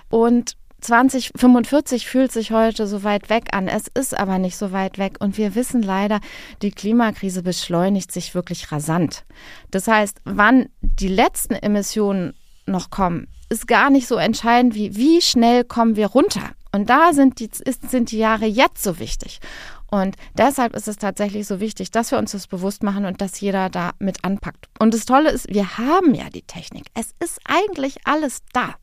Und 0.08 0.56
2045 0.80 2.06
fühlt 2.06 2.32
sich 2.32 2.52
heute 2.52 2.86
so 2.86 3.04
weit 3.04 3.30
weg 3.30 3.48
an. 3.52 3.68
Es 3.68 3.86
ist 3.88 4.18
aber 4.18 4.38
nicht 4.38 4.56
so 4.56 4.72
weit 4.72 4.98
weg. 4.98 5.16
Und 5.20 5.38
wir 5.38 5.54
wissen 5.54 5.82
leider, 5.82 6.20
die 6.62 6.70
Klimakrise 6.70 7.42
beschleunigt 7.42 8.12
sich 8.12 8.34
wirklich 8.34 8.72
rasant. 8.72 9.24
Das 9.70 9.86
heißt, 9.88 10.18
wann 10.24 10.68
die 10.80 11.08
letzten 11.08 11.54
Emissionen 11.54 12.34
noch 12.66 12.90
kommen, 12.90 13.28
ist 13.48 13.66
gar 13.66 13.90
nicht 13.90 14.06
so 14.06 14.16
entscheidend, 14.16 14.74
wie 14.74 14.96
wie 14.96 15.20
schnell 15.20 15.64
kommen 15.64 15.96
wir 15.96 16.06
runter. 16.06 16.50
Und 16.72 16.88
da 16.88 17.12
sind 17.12 17.40
die, 17.40 17.50
ist, 17.64 17.90
sind 17.90 18.12
die 18.12 18.18
Jahre 18.18 18.46
jetzt 18.46 18.82
so 18.82 18.98
wichtig. 19.00 19.40
Und 19.90 20.16
deshalb 20.34 20.74
ist 20.74 20.88
es 20.88 20.96
tatsächlich 20.96 21.46
so 21.46 21.60
wichtig, 21.60 21.90
dass 21.90 22.10
wir 22.12 22.18
uns 22.18 22.32
das 22.32 22.46
bewusst 22.46 22.82
machen 22.82 23.04
und 23.04 23.20
dass 23.20 23.40
jeder 23.40 23.68
da 23.70 23.90
mit 23.98 24.24
anpackt. 24.24 24.68
Und 24.78 24.94
das 24.94 25.04
Tolle 25.04 25.30
ist, 25.30 25.52
wir 25.52 25.78
haben 25.78 26.14
ja 26.14 26.30
die 26.30 26.42
Technik. 26.42 26.86
Es 26.94 27.12
ist 27.18 27.40
eigentlich 27.44 27.96
alles 28.04 28.42
da. 28.52 28.74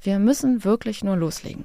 Wir 0.00 0.18
müssen 0.18 0.64
wirklich 0.64 1.04
nur 1.04 1.16
loslegen. 1.16 1.64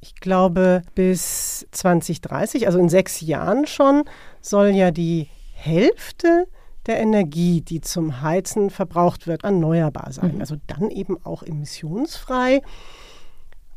Ich 0.00 0.14
glaube, 0.14 0.82
bis 0.94 1.66
2030, 1.72 2.66
also 2.66 2.78
in 2.78 2.88
sechs 2.88 3.20
Jahren 3.20 3.66
schon, 3.66 4.04
soll 4.40 4.68
ja 4.68 4.90
die 4.90 5.28
Hälfte 5.52 6.46
der 6.86 7.00
Energie, 7.00 7.60
die 7.60 7.80
zum 7.80 8.22
Heizen 8.22 8.70
verbraucht 8.70 9.26
wird, 9.26 9.44
erneuerbar 9.44 10.12
sein. 10.12 10.36
Mhm. 10.36 10.40
Also 10.40 10.56
dann 10.66 10.90
eben 10.90 11.22
auch 11.24 11.42
emissionsfrei. 11.42 12.62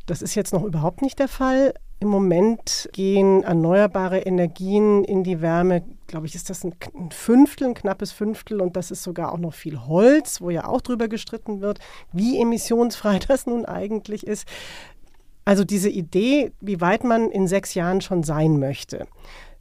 Das 0.06 0.22
ist 0.22 0.36
jetzt 0.36 0.54
noch 0.54 0.64
überhaupt 0.64 1.02
nicht 1.02 1.20
der 1.20 1.28
Fall. 1.28 1.74
Im 2.02 2.08
Moment 2.08 2.90
gehen 2.94 3.44
erneuerbare 3.44 4.20
Energien 4.20 5.04
in 5.04 5.24
die 5.24 5.42
Wärme, 5.42 5.84
glaube 6.08 6.28
ich, 6.28 6.36
ist 6.36 6.50
das 6.50 6.64
ein, 6.64 6.74
Fünftel, 7.12 7.68
ein 7.68 7.74
knappes 7.74 8.14
Fünftel 8.14 8.62
und 8.62 8.78
das 8.78 8.90
ist 8.90 9.04
sogar 9.04 9.34
auch 9.34 9.38
noch 9.38 9.54
viel 9.54 9.86
Holz, 9.86 10.40
wo 10.40 10.50
ja 10.50 10.66
auch 10.66 10.80
drüber 10.80 11.10
gestritten 11.10 11.60
wird, 11.60 11.80
wie 12.14 12.40
emissionsfrei 12.42 13.20
das 13.28 13.48
nun 13.48 13.66
eigentlich 13.66 14.26
ist. 14.26 14.48
Also 15.44 15.66
diese 15.66 15.90
Idee, 15.90 16.54
wie 16.62 16.80
weit 16.80 17.04
man 17.04 17.32
in 17.32 17.48
sechs 17.48 17.74
Jahren 17.74 18.00
schon 18.00 18.24
sein 18.24 18.60
möchte. 18.60 19.08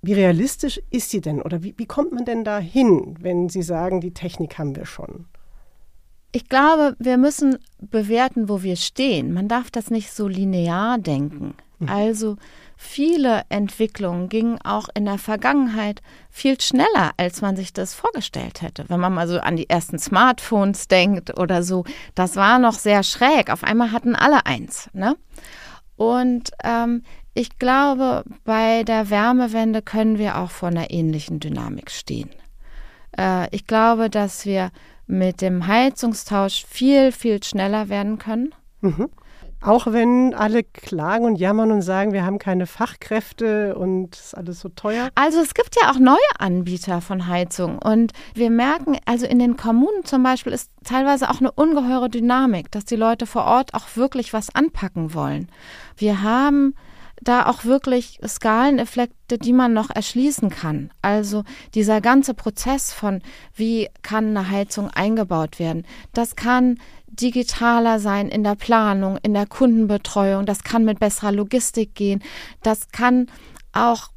Wie 0.01 0.13
realistisch 0.13 0.81
ist 0.91 1.11
sie 1.11 1.21
denn 1.21 1.43
oder 1.43 1.65
wie, 1.65 1.75
wie 1.77 1.87
kommt 1.87 2.13
man 2.13 2.25
denn 2.25 2.45
da 2.45 2.59
hin, 2.59 3.17
wenn 3.21 3.49
Sie 3.49 3.63
sagen, 3.63 4.01
die 4.01 4.15
Technik 4.15 4.59
haben 4.59 4.77
wir 4.77 4.87
schon? 4.87 5.27
Ich 6.31 6.49
glaube, 6.49 6.95
wir 7.01 7.17
müssen 7.17 7.59
bewerten, 7.81 8.49
wo 8.49 8.63
wir 8.63 8.77
stehen. 8.77 9.33
Man 9.33 9.49
darf 9.49 9.71
das 9.71 9.91
nicht 9.91 10.13
so 10.13 10.29
linear 10.29 10.99
denken. 10.99 11.55
Mhm. 11.79 11.89
Also 11.89 12.37
viele 12.77 13.43
Entwicklungen 13.49 14.29
gingen 14.29 14.59
auch 14.63 14.89
in 14.95 15.05
der 15.05 15.19
Vergangenheit 15.19 16.03
viel 16.31 16.61
schneller, 16.61 17.13
als 17.17 17.41
man 17.41 17.57
sich 17.57 17.73
das 17.73 17.95
vorgestellt 17.95 18.63
hätte. 18.63 18.85
Wenn 18.89 19.01
man 19.01 19.15
mal 19.15 19.29
so 19.29 19.41
an 19.41 19.57
die 19.57 19.69
ersten 19.69 19.99
Smartphones 19.99 20.89
denkt 20.89 21.39
oder 21.39 21.63
so, 21.63 21.85
das 22.15 22.37
war 22.37 22.59
noch 22.59 22.75
sehr 22.75 23.03
schräg. 23.03 23.51
Auf 23.51 23.65
einmal 23.65 23.93
hatten 23.93 24.15
alle 24.15 24.47
eins. 24.47 24.91
Ne? 24.93 25.17
Und 25.97 26.51
ähm, 26.63 27.03
ich 27.35 27.59
glaube, 27.59 28.25
bei 28.45 28.83
der 28.85 29.11
Wärmewende 29.11 29.83
können 29.83 30.19
wir 30.19 30.39
auch 30.39 30.51
vor 30.51 30.69
einer 30.69 30.91
ähnlichen 30.91 31.41
Dynamik 31.41 31.91
stehen. 31.91 32.31
Äh, 33.17 33.55
ich 33.55 33.67
glaube, 33.67 34.11
dass 34.11 34.45
wir 34.47 34.71
mit 35.07 35.41
dem 35.41 35.67
Heizungstausch 35.67 36.65
viel, 36.67 37.13
viel 37.13 37.43
schneller 37.43 37.89
werden 37.89 38.19
können. 38.19 38.55
Mhm. 38.81 39.09
Auch 39.61 39.89
wenn 39.89 40.35
alle 40.35 40.63
klagen 40.63 41.25
und 41.25 41.37
jammern 41.37 41.73
und 41.73 41.83
sagen, 41.83 42.13
wir 42.13 42.25
haben 42.25 42.39
keine 42.39 42.67
Fachkräfte 42.67 43.77
und 43.77 44.15
es 44.15 44.27
ist 44.27 44.35
alles 44.35 44.61
so 44.61 44.69
teuer. 44.69 45.09
Also 45.17 45.41
es 45.41 45.55
gibt 45.55 45.77
ja 45.81 45.91
auch 45.91 45.99
neue 45.99 46.17
Anbieter 46.39 47.01
von 47.01 47.27
Heizung 47.27 47.79
und 47.79 48.13
wir 48.35 48.51
merken, 48.51 48.97
also 49.05 49.27
in 49.27 49.41
den 49.41 49.57
Kommunen 49.57 50.05
zum 50.05 50.23
Beispiel 50.23 50.53
ist 50.53 50.71
teilweise 50.85 51.29
auch 51.29 51.41
eine 51.41 51.51
ungeheure 51.51 52.09
Dynamik, 52.09 52.71
dass 52.71 52.85
die 52.85 52.97
Leute 52.97 53.27
vor 53.27 53.45
Ort 53.45 53.75
auch 53.75 53.97
wirklich 53.97 54.33
was 54.33 54.55
anpacken 54.55 55.13
wollen. 55.13 55.49
Wir 55.97 56.23
haben 56.23 56.75
da 57.21 57.47
auch 57.47 57.65
wirklich 57.65 58.21
Skaleneffekte, 58.27 59.39
die 59.39 59.53
man 59.53 59.73
noch 59.73 59.91
erschließen 59.91 60.51
kann. 60.51 60.91
Also 61.03 61.45
dieser 61.75 62.01
ganze 62.01 62.35
Prozess 62.35 62.93
von, 62.93 63.23
wie 63.55 63.89
kann 64.03 64.37
eine 64.37 64.51
Heizung 64.51 64.89
eingebaut 64.89 65.59
werden, 65.59 65.85
das 66.13 66.37
kann 66.37 66.79
digitaler 67.21 67.99
sein 67.99 68.29
in 68.29 68.45
der 68.45 68.55
Planung, 68.55 69.19
in 69.23 69.35
der 69.35 69.47
Kundenbetreuung, 69.47 70.47
das 70.47 70.65
kann 70.65 70.85
mit 70.85 71.01
besserer 71.01 71.33
Logistik 71.33 71.95
gehen, 71.95 72.23
das 72.63 72.89
kann 72.89 73.27
auch 73.73 74.11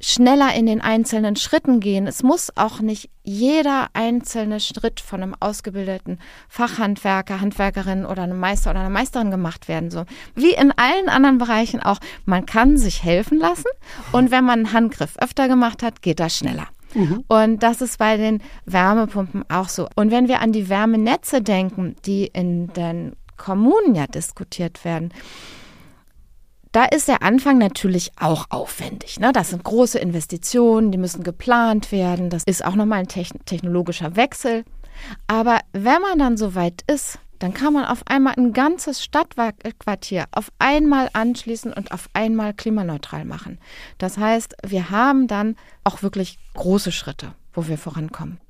schneller 0.00 0.54
in 0.54 0.66
den 0.66 0.80
einzelnen 0.80 1.36
Schritten 1.36 1.80
gehen. 1.80 2.06
Es 2.06 2.22
muss 2.22 2.56
auch 2.56 2.80
nicht 2.80 3.10
jeder 3.24 3.88
einzelne 3.94 4.60
Schritt 4.60 5.00
von 5.00 5.22
einem 5.22 5.34
ausgebildeten 5.38 6.20
Fachhandwerker, 6.48 7.40
Handwerkerin 7.40 8.06
oder 8.06 8.22
einem 8.22 8.38
Meister 8.38 8.70
oder 8.70 8.80
einer 8.80 8.90
Meisterin 8.90 9.30
gemacht 9.30 9.68
werden. 9.68 9.90
So 9.90 10.04
wie 10.34 10.52
in 10.52 10.72
allen 10.72 11.08
anderen 11.08 11.38
Bereichen 11.38 11.82
auch. 11.82 11.98
Man 12.24 12.46
kann 12.46 12.76
sich 12.76 13.02
helfen 13.02 13.38
lassen 13.38 13.64
und 14.12 14.30
wenn 14.30 14.44
man 14.44 14.60
einen 14.60 14.72
Handgriff 14.72 15.16
öfter 15.18 15.48
gemacht 15.48 15.82
hat, 15.82 16.02
geht 16.02 16.20
das 16.20 16.36
schneller. 16.36 16.68
Mhm. 16.94 17.24
Und 17.28 17.62
das 17.62 17.80
ist 17.80 17.98
bei 17.98 18.16
den 18.16 18.42
Wärmepumpen 18.64 19.44
auch 19.50 19.68
so. 19.68 19.88
Und 19.94 20.10
wenn 20.10 20.28
wir 20.28 20.40
an 20.40 20.52
die 20.52 20.68
Wärmenetze 20.68 21.42
denken, 21.42 21.96
die 22.04 22.26
in 22.26 22.68
den 22.72 23.16
Kommunen 23.36 23.94
ja 23.94 24.06
diskutiert 24.06 24.84
werden, 24.84 25.12
da 26.72 26.84
ist 26.84 27.08
der 27.08 27.22
Anfang 27.22 27.58
natürlich 27.58 28.12
auch 28.20 28.46
aufwendig. 28.50 29.18
Ne? 29.20 29.32
Das 29.32 29.50
sind 29.50 29.64
große 29.64 29.98
Investitionen, 29.98 30.92
die 30.92 30.98
müssen 30.98 31.22
geplant 31.22 31.92
werden. 31.92 32.30
Das 32.30 32.42
ist 32.44 32.64
auch 32.64 32.74
nochmal 32.74 33.00
ein 33.00 33.08
technologischer 33.08 34.16
Wechsel. 34.16 34.64
Aber 35.26 35.60
wenn 35.72 36.02
man 36.02 36.18
dann 36.18 36.36
so 36.36 36.54
weit 36.54 36.82
ist, 36.86 37.18
dann 37.38 37.54
kann 37.54 37.72
man 37.72 37.84
auf 37.84 38.02
einmal 38.06 38.34
ein 38.36 38.52
ganzes 38.52 39.02
Stadtquartier 39.02 40.26
auf 40.32 40.50
einmal 40.58 41.08
anschließen 41.12 41.72
und 41.72 41.92
auf 41.92 42.08
einmal 42.12 42.54
klimaneutral 42.54 43.24
machen. 43.24 43.58
Das 43.98 44.18
heißt, 44.18 44.56
wir 44.66 44.90
haben 44.90 45.26
dann 45.26 45.56
auch 45.84 46.02
wirklich 46.02 46.38
große 46.54 46.92
Schritte, 46.92 47.34
wo 47.52 47.68
wir 47.68 47.78
vorankommen. 47.78 48.40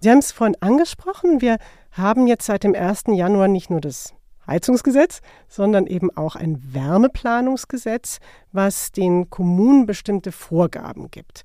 Sie 0.00 0.10
haben 0.10 0.18
es 0.18 0.32
vorhin 0.32 0.56
angesprochen, 0.60 1.40
wir 1.40 1.58
haben 1.90 2.26
jetzt 2.26 2.46
seit 2.46 2.64
dem 2.64 2.74
1. 2.74 3.04
Januar 3.08 3.48
nicht 3.48 3.70
nur 3.70 3.80
das 3.80 4.12
Heizungsgesetz, 4.46 5.20
sondern 5.48 5.86
eben 5.86 6.14
auch 6.16 6.36
ein 6.36 6.62
Wärmeplanungsgesetz, 6.72 8.18
was 8.52 8.92
den 8.92 9.30
Kommunen 9.30 9.86
bestimmte 9.86 10.30
Vorgaben 10.32 11.10
gibt. 11.10 11.42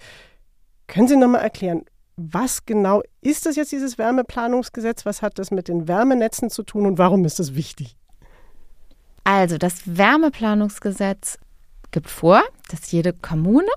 Können 0.88 1.08
Sie 1.08 1.16
nochmal 1.16 1.42
erklären, 1.42 1.86
was 2.18 2.66
genau 2.66 3.02
ist 3.22 3.46
das 3.46 3.56
jetzt, 3.56 3.72
dieses 3.72 3.98
Wärmeplanungsgesetz? 3.98 5.06
Was 5.06 5.22
hat 5.22 5.40
das 5.40 5.52
mit 5.52 5.68
den 5.68 5.88
Wärmenetzen 5.88 6.50
zu 6.50 6.64
tun 6.64 6.86
und 6.86 6.98
warum 6.98 7.26
ist 7.26 7.40
das 7.40 7.56
wichtig? 7.56 7.96
Also, 9.24 9.58
das 9.58 9.82
Wärmeplanungsgesetz 9.86 11.38
gibt 11.92 12.10
vor, 12.10 12.42
dass 12.70 12.92
jede 12.92 13.14
Kommune 13.14 13.68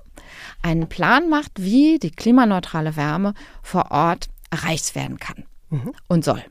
einen 0.61 0.87
Plan 0.87 1.29
macht, 1.29 1.51
wie 1.55 1.99
die 1.99 2.11
klimaneutrale 2.11 2.95
Wärme 2.95 3.33
vor 3.61 3.91
Ort 3.91 4.27
erreicht 4.49 4.95
werden 4.95 5.19
kann 5.19 5.45
mhm. 5.69 5.93
und 6.07 6.25
soll. 6.25 6.43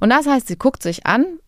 Und 0.00 0.10
das 0.10 0.26
heißt, 0.26 0.48
sie 0.48 0.56
guckt 0.56 0.82
sich 0.82 1.06
an, 1.06 1.38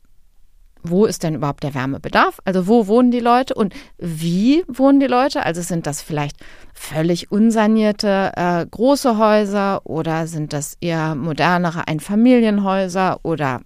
wo 0.90 1.06
ist 1.06 1.22
denn 1.22 1.34
überhaupt 1.34 1.62
der 1.62 1.74
Wärmebedarf? 1.74 2.40
Also 2.44 2.66
wo 2.66 2.86
wohnen 2.86 3.10
die 3.10 3.20
Leute 3.20 3.54
und 3.54 3.74
wie 3.98 4.64
wohnen 4.68 5.00
die 5.00 5.06
Leute? 5.06 5.44
Also 5.44 5.62
sind 5.62 5.86
das 5.86 6.02
vielleicht 6.02 6.36
völlig 6.74 7.30
unsanierte 7.30 8.32
äh, 8.36 8.66
große 8.66 9.18
Häuser 9.18 9.80
oder 9.84 10.26
sind 10.26 10.52
das 10.52 10.76
eher 10.80 11.14
modernere 11.14 11.88
Einfamilienhäuser 11.88 13.20
oder 13.22 13.60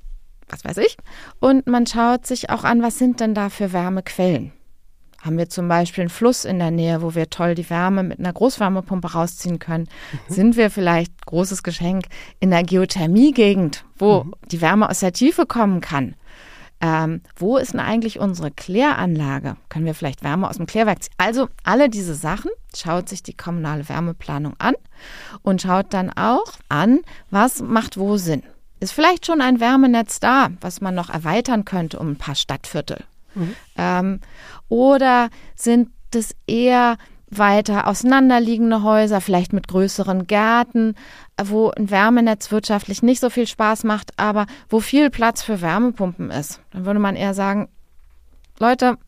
was 0.48 0.64
weiß 0.64 0.78
ich? 0.78 0.96
Und 1.40 1.66
man 1.66 1.86
schaut 1.86 2.26
sich 2.26 2.50
auch 2.50 2.64
an, 2.64 2.82
was 2.82 2.98
sind 2.98 3.20
denn 3.20 3.34
da 3.34 3.48
für 3.48 3.72
Wärmequellen? 3.72 4.52
Haben 5.22 5.36
wir 5.36 5.50
zum 5.50 5.68
Beispiel 5.68 6.02
einen 6.02 6.10
Fluss 6.10 6.46
in 6.46 6.58
der 6.58 6.70
Nähe, 6.70 7.02
wo 7.02 7.14
wir 7.14 7.28
toll 7.28 7.54
die 7.54 7.68
Wärme 7.68 8.02
mit 8.02 8.18
einer 8.18 8.32
Großwärmepumpe 8.32 9.12
rausziehen 9.12 9.58
können? 9.58 9.86
Mhm. 10.12 10.34
Sind 10.34 10.56
wir 10.56 10.70
vielleicht, 10.70 11.26
großes 11.26 11.62
Geschenk, 11.62 12.06
in 12.38 12.50
der 12.50 12.62
Geothermiegegend, 12.62 13.84
wo 13.98 14.24
mhm. 14.24 14.34
die 14.50 14.62
Wärme 14.62 14.88
aus 14.88 15.00
der 15.00 15.12
Tiefe 15.12 15.44
kommen 15.44 15.82
kann? 15.82 16.14
Ähm, 16.80 17.20
wo 17.36 17.58
ist 17.58 17.74
denn 17.74 17.80
eigentlich 17.80 18.18
unsere 18.18 18.50
Kläranlage? 18.50 19.56
Können 19.68 19.84
wir 19.84 19.94
vielleicht 19.94 20.24
Wärme 20.24 20.48
aus 20.48 20.56
dem 20.56 20.66
Klärwerk 20.66 21.02
ziehen? 21.02 21.14
Also 21.18 21.48
alle 21.62 21.90
diese 21.90 22.14
Sachen 22.14 22.50
schaut 22.74 23.08
sich 23.08 23.22
die 23.22 23.36
kommunale 23.36 23.88
Wärmeplanung 23.88 24.54
an 24.58 24.74
und 25.42 25.60
schaut 25.60 25.92
dann 25.92 26.10
auch 26.10 26.54
an, 26.68 27.00
was 27.30 27.60
macht 27.60 27.98
wo 27.98 28.16
Sinn. 28.16 28.42
Ist 28.80 28.92
vielleicht 28.92 29.26
schon 29.26 29.42
ein 29.42 29.60
Wärmenetz 29.60 30.20
da, 30.20 30.48
was 30.62 30.80
man 30.80 30.94
noch 30.94 31.10
erweitern 31.10 31.66
könnte 31.66 31.98
um 31.98 32.12
ein 32.12 32.16
paar 32.16 32.34
Stadtviertel? 32.34 33.04
Mhm. 33.34 33.54
Ähm, 33.76 34.20
oder 34.70 35.28
sind 35.54 35.90
es 36.14 36.34
eher 36.46 36.96
weiter 37.30 37.86
auseinanderliegende 37.86 38.82
Häuser, 38.82 39.20
vielleicht 39.20 39.52
mit 39.52 39.68
größeren 39.68 40.26
Gärten, 40.26 40.94
wo 41.40 41.70
ein 41.70 41.90
Wärmenetz 41.90 42.50
wirtschaftlich 42.50 43.02
nicht 43.02 43.20
so 43.20 43.30
viel 43.30 43.46
Spaß 43.46 43.84
macht, 43.84 44.10
aber 44.18 44.46
wo 44.68 44.80
viel 44.80 45.10
Platz 45.10 45.42
für 45.42 45.60
Wärmepumpen 45.60 46.30
ist. 46.30 46.60
Dann 46.72 46.84
würde 46.84 47.00
man 47.00 47.16
eher 47.16 47.34
sagen, 47.34 47.68
Leute, 48.58 48.98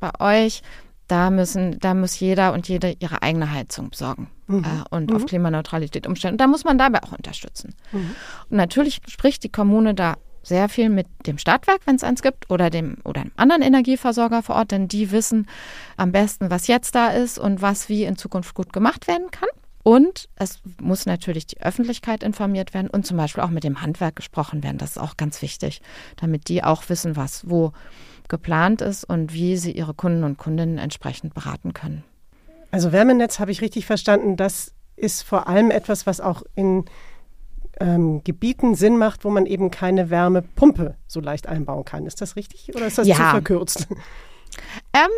bei 0.00 0.44
euch, 0.44 0.62
da 1.06 1.30
müssen, 1.30 1.78
da 1.78 1.94
muss 1.94 2.18
jeder 2.18 2.52
und 2.52 2.68
jede 2.68 2.96
ihre 2.98 3.22
eigene 3.22 3.50
Heizung 3.52 3.90
besorgen 3.90 4.28
mhm. 4.46 4.64
äh, 4.64 4.94
und 4.94 5.10
mhm. 5.10 5.16
auf 5.16 5.26
Klimaneutralität 5.26 6.06
umstellen. 6.06 6.34
Und 6.34 6.40
da 6.40 6.46
muss 6.46 6.64
man 6.64 6.78
dabei 6.78 7.02
auch 7.02 7.12
unterstützen. 7.12 7.74
Mhm. 7.92 8.10
Und 8.50 8.56
natürlich 8.56 9.00
spricht 9.06 9.44
die 9.44 9.52
Kommune 9.52 9.94
da 9.94 10.16
sehr 10.44 10.68
viel 10.68 10.88
mit 10.88 11.06
dem 11.26 11.38
Stadtwerk, 11.38 11.80
wenn 11.86 11.96
es 11.96 12.04
eins 12.04 12.22
gibt, 12.22 12.50
oder 12.50 12.70
dem 12.70 12.98
oder 13.04 13.22
einem 13.22 13.32
anderen 13.36 13.62
Energieversorger 13.62 14.42
vor 14.42 14.56
Ort, 14.56 14.70
denn 14.70 14.88
die 14.88 15.10
wissen 15.10 15.48
am 15.96 16.12
besten, 16.12 16.50
was 16.50 16.66
jetzt 16.66 16.94
da 16.94 17.08
ist 17.08 17.38
und 17.38 17.62
was 17.62 17.88
wie 17.88 18.04
in 18.04 18.16
Zukunft 18.16 18.54
gut 18.54 18.72
gemacht 18.72 19.08
werden 19.08 19.30
kann. 19.30 19.48
Und 19.82 20.30
es 20.36 20.60
muss 20.80 21.04
natürlich 21.04 21.46
die 21.46 21.60
Öffentlichkeit 21.60 22.22
informiert 22.22 22.72
werden 22.72 22.88
und 22.88 23.04
zum 23.06 23.18
Beispiel 23.18 23.42
auch 23.42 23.50
mit 23.50 23.64
dem 23.64 23.82
Handwerk 23.82 24.16
gesprochen 24.16 24.62
werden. 24.62 24.78
Das 24.78 24.92
ist 24.92 24.98
auch 24.98 25.18
ganz 25.18 25.42
wichtig, 25.42 25.82
damit 26.16 26.48
die 26.48 26.64
auch 26.64 26.88
wissen, 26.88 27.16
was 27.16 27.50
wo 27.50 27.72
geplant 28.28 28.80
ist 28.80 29.04
und 29.04 29.34
wie 29.34 29.58
sie 29.58 29.72
ihre 29.72 29.92
Kunden 29.92 30.24
und 30.24 30.38
Kundinnen 30.38 30.78
entsprechend 30.78 31.34
beraten 31.34 31.74
können. 31.74 32.02
Also 32.70 32.92
Wärmenetz 32.92 33.38
habe 33.38 33.52
ich 33.52 33.60
richtig 33.60 33.84
verstanden. 33.84 34.36
Das 34.36 34.72
ist 34.96 35.22
vor 35.22 35.48
allem 35.48 35.70
etwas, 35.70 36.06
was 36.06 36.20
auch 36.20 36.42
in 36.54 36.86
ähm, 37.80 38.22
Gebieten 38.24 38.74
Sinn 38.74 38.98
macht, 38.98 39.24
wo 39.24 39.30
man 39.30 39.46
eben 39.46 39.70
keine 39.70 40.10
Wärmepumpe 40.10 40.96
so 41.06 41.20
leicht 41.20 41.48
einbauen 41.48 41.84
kann. 41.84 42.06
Ist 42.06 42.20
das 42.20 42.36
richtig 42.36 42.74
oder 42.74 42.86
ist 42.86 42.98
das 42.98 43.06
ja. 43.06 43.16
zu 43.16 43.22
verkürzt? 43.22 43.88
Ähm, 44.92 45.10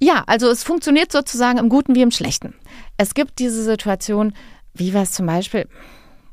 ja, 0.00 0.24
also 0.26 0.48
es 0.48 0.64
funktioniert 0.64 1.12
sozusagen 1.12 1.58
im 1.58 1.68
Guten 1.68 1.94
wie 1.94 2.02
im 2.02 2.10
Schlechten. 2.10 2.54
Es 2.96 3.14
gibt 3.14 3.38
diese 3.38 3.62
Situation, 3.62 4.32
wie 4.72 4.92
wir 4.92 5.02
es 5.02 5.12
zum 5.12 5.26
Beispiel, 5.26 5.68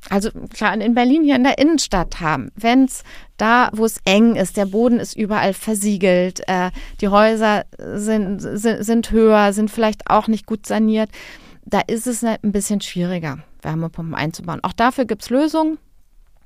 also 0.10 0.32
klar, 0.54 0.74
in 0.74 0.96
Berlin 0.96 1.24
hier 1.24 1.36
in 1.36 1.44
der 1.44 1.60
Innenstadt 1.60 2.20
haben. 2.22 2.52
Wenn 2.56 2.86
es 2.86 3.04
da, 3.38 3.70
wo 3.74 3.86
es 3.86 4.00
eng 4.06 4.36
ist, 4.36 4.58
der 4.58 4.66
Boden 4.66 5.00
ist 5.00 5.16
überall 5.16 5.54
versiegelt, 5.54 6.42
äh, 6.48 6.72
die 7.02 7.10
Häuser 7.10 7.66
sind, 7.78 8.40
sind, 8.40 8.84
sind 8.84 9.12
höher, 9.12 9.54
sind 9.54 9.70
vielleicht 9.70 10.10
auch 10.10 10.28
nicht 10.28 10.46
gut 10.46 10.66
saniert, 10.66 11.10
da 11.66 11.82
ist 11.82 12.08
es 12.08 12.24
ein 12.24 12.38
bisschen 12.42 12.82
schwieriger. 12.82 13.40
Wärmepumpen 13.63 14.15
einzubauen. 14.15 14.63
Auch 14.63 14.74
dafür 14.74 15.06
gibt 15.06 15.24
es 15.24 15.30
Lösungen. 15.30 15.78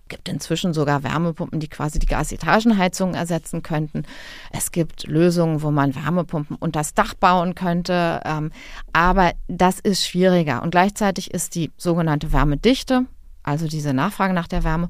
gibt 0.08 0.30
inzwischen 0.30 0.74
sogar 0.74 1.04
Wärmepumpen, 1.04 1.60
die 1.60 1.68
quasi 1.68 1.98
die 1.98 2.06
Gasetagenheizung 2.06 3.16
ersetzen 3.16 3.64
könnten. 3.64 4.04
Es 4.52 4.72
gibt 4.72 5.08
Lösungen, 5.08 5.64
wo 5.64 5.72
man 5.72 5.96
Wärmepumpen 5.96 6.58
unter 6.60 6.80
das 6.80 6.94
Dach 6.94 7.16
bauen 7.16 7.56
könnte. 7.56 8.22
Ähm, 8.24 8.52
aber 8.94 9.34
das 9.48 9.80
ist 9.80 10.06
schwieriger. 10.06 10.62
Und 10.62 10.72
gleichzeitig 10.72 11.34
ist 11.34 11.56
die 11.56 11.72
sogenannte 11.78 12.32
Wärmedichte, 12.32 13.06
also 13.42 13.68
diese 13.68 13.94
Nachfrage 13.94 14.34
nach 14.34 14.48
der 14.48 14.64
Wärme, 14.64 14.90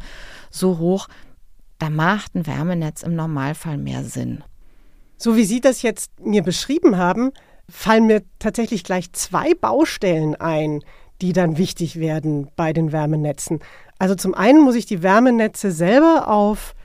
so 0.49 0.79
hoch, 0.79 1.07
da 1.79 1.89
macht 1.89 2.35
ein 2.35 2.47
Wärmenetz 2.47 3.03
im 3.03 3.15
Normalfall 3.15 3.77
mehr 3.77 4.03
Sinn. 4.03 4.43
So 5.17 5.35
wie 5.35 5.45
Sie 5.45 5.61
das 5.61 5.81
jetzt 5.81 6.19
mir 6.19 6.43
beschrieben 6.43 6.97
haben, 6.97 7.31
fallen 7.69 8.05
mir 8.05 8.23
tatsächlich 8.39 8.83
gleich 8.83 9.11
zwei 9.13 9.53
Baustellen 9.53 10.35
ein, 10.35 10.81
die 11.21 11.34
dann 11.34 11.58
wichtig 11.58 11.99
werden 11.99 12.49
bei 12.56 12.73
den 12.73 12.91
Wärmenetzen. 12.91 13.60
Also 13.99 14.15
zum 14.15 14.34
einen 14.34 14.62
muss 14.62 14.75
ich 14.75 14.86
die 14.86 15.04
Wärmenetze 15.04 15.71
selber 15.71 16.28
auf 16.28 16.75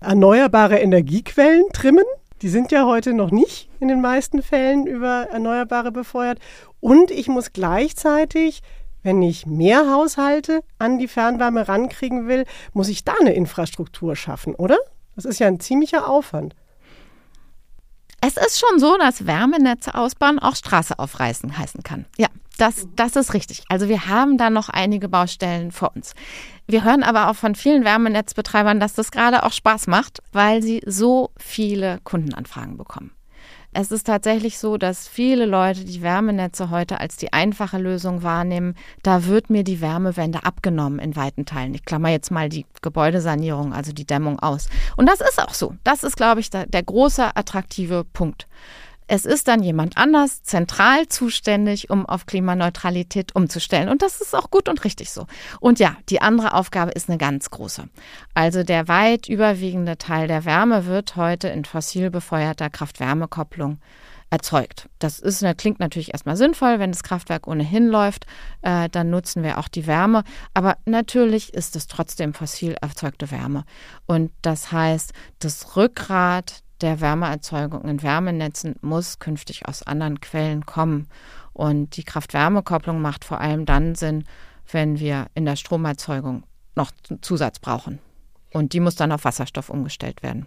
erneuerbare 0.00 0.78
Energiequellen 0.78 1.64
trimmen. 1.72 2.04
Die 2.42 2.48
sind 2.48 2.70
ja 2.70 2.84
heute 2.86 3.12
noch 3.12 3.30
nicht 3.30 3.70
in 3.80 3.88
den 3.88 4.00
meisten 4.00 4.42
Fällen 4.42 4.86
über 4.86 5.28
Erneuerbare 5.30 5.92
befeuert. 5.92 6.38
Und 6.80 7.10
ich 7.10 7.28
muss 7.28 7.52
gleichzeitig, 7.52 8.62
wenn 9.02 9.22
ich 9.22 9.46
mehr 9.46 9.90
Haushalte 9.90 10.60
an 10.78 10.98
die 10.98 11.08
Fernwärme 11.08 11.68
rankriegen 11.68 12.28
will, 12.28 12.44
muss 12.72 12.88
ich 12.88 13.04
da 13.04 13.14
eine 13.20 13.32
Infrastruktur 13.32 14.16
schaffen, 14.16 14.54
oder? 14.54 14.76
Das 15.14 15.24
ist 15.24 15.38
ja 15.38 15.46
ein 15.46 15.60
ziemlicher 15.60 16.08
Aufwand. 16.08 16.54
Es 18.20 18.36
ist 18.36 18.58
schon 18.58 18.78
so, 18.78 18.96
dass 18.98 19.26
Wärmenetze 19.26 19.94
ausbauen 19.94 20.38
auch 20.38 20.56
Straße 20.56 20.98
aufreißen 20.98 21.56
heißen 21.58 21.82
kann. 21.82 22.06
Ja, 22.18 22.28
das, 22.56 22.88
das 22.96 23.16
ist 23.16 23.34
richtig. 23.34 23.64
Also 23.68 23.88
wir 23.88 24.06
haben 24.06 24.38
da 24.38 24.50
noch 24.50 24.68
einige 24.68 25.08
Baustellen 25.08 25.72
vor 25.72 25.92
uns. 25.94 26.14
Wir 26.66 26.84
hören 26.84 27.02
aber 27.02 27.30
auch 27.30 27.36
von 27.36 27.54
vielen 27.54 27.84
Wärmenetzbetreibern, 27.84 28.80
dass 28.80 28.94
das 28.94 29.10
gerade 29.10 29.44
auch 29.44 29.52
Spaß 29.52 29.86
macht, 29.86 30.22
weil 30.32 30.62
sie 30.62 30.82
so 30.86 31.30
viele 31.36 32.00
Kundenanfragen 32.04 32.76
bekommen. 32.76 33.12
Es 33.78 33.92
ist 33.92 34.06
tatsächlich 34.06 34.58
so, 34.58 34.78
dass 34.78 35.06
viele 35.06 35.44
Leute 35.44 35.84
die 35.84 36.00
Wärmenetze 36.00 36.70
heute 36.70 36.98
als 36.98 37.18
die 37.18 37.34
einfache 37.34 37.76
Lösung 37.76 38.22
wahrnehmen. 38.22 38.74
Da 39.02 39.26
wird 39.26 39.50
mir 39.50 39.64
die 39.64 39.82
Wärmewende 39.82 40.44
abgenommen 40.44 40.98
in 40.98 41.14
weiten 41.14 41.44
Teilen. 41.44 41.74
Ich 41.74 41.84
klammer 41.84 42.08
jetzt 42.08 42.30
mal 42.30 42.48
die 42.48 42.64
Gebäudesanierung, 42.80 43.74
also 43.74 43.92
die 43.92 44.06
Dämmung 44.06 44.38
aus. 44.40 44.70
Und 44.96 45.06
das 45.06 45.20
ist 45.20 45.38
auch 45.42 45.52
so. 45.52 45.74
Das 45.84 46.04
ist, 46.04 46.16
glaube 46.16 46.40
ich, 46.40 46.48
der, 46.48 46.64
der 46.64 46.82
große 46.82 47.36
attraktive 47.36 48.04
Punkt. 48.04 48.48
Es 49.08 49.24
ist 49.24 49.46
dann 49.48 49.62
jemand 49.62 49.96
anders 49.96 50.42
zentral 50.42 51.06
zuständig, 51.08 51.90
um 51.90 52.06
auf 52.06 52.26
Klimaneutralität 52.26 53.36
umzustellen. 53.36 53.88
Und 53.88 54.02
das 54.02 54.20
ist 54.20 54.34
auch 54.34 54.50
gut 54.50 54.68
und 54.68 54.84
richtig 54.84 55.10
so. 55.10 55.26
Und 55.60 55.78
ja, 55.78 55.96
die 56.08 56.20
andere 56.20 56.54
Aufgabe 56.54 56.90
ist 56.92 57.08
eine 57.08 57.18
ganz 57.18 57.50
große. 57.50 57.88
Also 58.34 58.64
der 58.64 58.88
weit 58.88 59.28
überwiegende 59.28 59.96
Teil 59.96 60.26
der 60.26 60.44
Wärme 60.44 60.86
wird 60.86 61.16
heute 61.16 61.48
in 61.48 61.64
fossil 61.64 62.10
befeuerter 62.10 62.68
Kraft-Wärme-Kopplung 62.68 63.78
erzeugt. 64.30 64.88
Das 64.98 65.20
ist, 65.20 65.44
klingt 65.56 65.78
natürlich 65.78 66.12
erstmal 66.12 66.36
sinnvoll, 66.36 66.80
wenn 66.80 66.90
das 66.90 67.04
Kraftwerk 67.04 67.46
ohnehin 67.46 67.86
läuft, 67.86 68.26
äh, 68.62 68.88
dann 68.88 69.10
nutzen 69.10 69.44
wir 69.44 69.58
auch 69.58 69.68
die 69.68 69.86
Wärme. 69.86 70.24
Aber 70.52 70.78
natürlich 70.84 71.54
ist 71.54 71.76
es 71.76 71.86
trotzdem 71.86 72.34
fossil 72.34 72.76
erzeugte 72.80 73.30
Wärme. 73.30 73.64
Und 74.06 74.32
das 74.42 74.72
heißt, 74.72 75.12
das 75.38 75.76
Rückgrat 75.76 76.64
der 76.80 77.00
Wärmeerzeugung 77.00 77.82
in 77.82 78.02
Wärmenetzen 78.02 78.76
muss 78.80 79.18
künftig 79.18 79.66
aus 79.66 79.82
anderen 79.82 80.20
Quellen 80.20 80.66
kommen. 80.66 81.08
Und 81.52 81.96
die 81.96 82.04
Kraft-Wärme-Kopplung 82.04 83.00
macht 83.00 83.24
vor 83.24 83.40
allem 83.40 83.64
dann 83.64 83.94
Sinn, 83.94 84.24
wenn 84.70 84.98
wir 84.98 85.26
in 85.34 85.44
der 85.44 85.56
Stromerzeugung 85.56 86.44
noch 86.74 86.90
Zusatz 87.22 87.58
brauchen. 87.58 87.98
Und 88.52 88.72
die 88.72 88.80
muss 88.80 88.96
dann 88.96 89.12
auf 89.12 89.24
Wasserstoff 89.24 89.70
umgestellt 89.70 90.22
werden. 90.22 90.46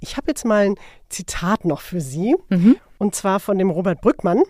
Ich 0.00 0.16
habe 0.16 0.28
jetzt 0.28 0.44
mal 0.44 0.66
ein 0.66 0.74
Zitat 1.08 1.64
noch 1.64 1.80
für 1.80 2.00
Sie, 2.00 2.34
mhm. 2.48 2.76
und 2.98 3.14
zwar 3.14 3.38
von 3.38 3.58
dem 3.58 3.70
Robert 3.70 4.00
Brückmann. 4.00 4.42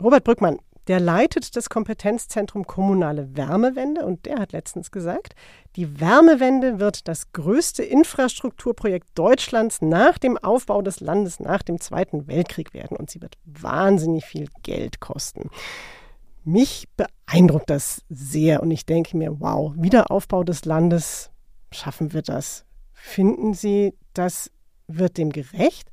Robert 0.00 0.24
Brückmann, 0.24 0.58
der 0.86 1.00
leitet 1.00 1.56
das 1.56 1.68
Kompetenzzentrum 1.68 2.66
Kommunale 2.66 3.36
Wärmewende 3.36 4.04
und 4.04 4.26
der 4.26 4.38
hat 4.38 4.52
letztens 4.52 4.90
gesagt, 4.90 5.34
die 5.76 6.00
Wärmewende 6.00 6.78
wird 6.78 7.08
das 7.08 7.32
größte 7.32 7.82
Infrastrukturprojekt 7.82 9.08
Deutschlands 9.14 9.80
nach 9.80 10.18
dem 10.18 10.36
Aufbau 10.38 10.82
des 10.82 11.00
Landes 11.00 11.40
nach 11.40 11.62
dem 11.62 11.80
Zweiten 11.80 12.26
Weltkrieg 12.26 12.74
werden 12.74 12.96
und 12.96 13.10
sie 13.10 13.22
wird 13.22 13.38
wahnsinnig 13.44 14.24
viel 14.24 14.48
Geld 14.62 15.00
kosten. 15.00 15.50
Mich 16.44 16.88
beeindruckt 16.96 17.70
das 17.70 18.02
sehr 18.10 18.62
und 18.62 18.70
ich 18.70 18.84
denke 18.84 19.16
mir, 19.16 19.40
wow, 19.40 19.72
Wiederaufbau 19.76 20.44
des 20.44 20.66
Landes, 20.66 21.30
schaffen 21.72 22.12
wir 22.12 22.22
das? 22.22 22.66
Finden 22.92 23.54
Sie, 23.54 23.94
das 24.12 24.50
wird 24.86 25.16
dem 25.16 25.30
gerecht? 25.30 25.90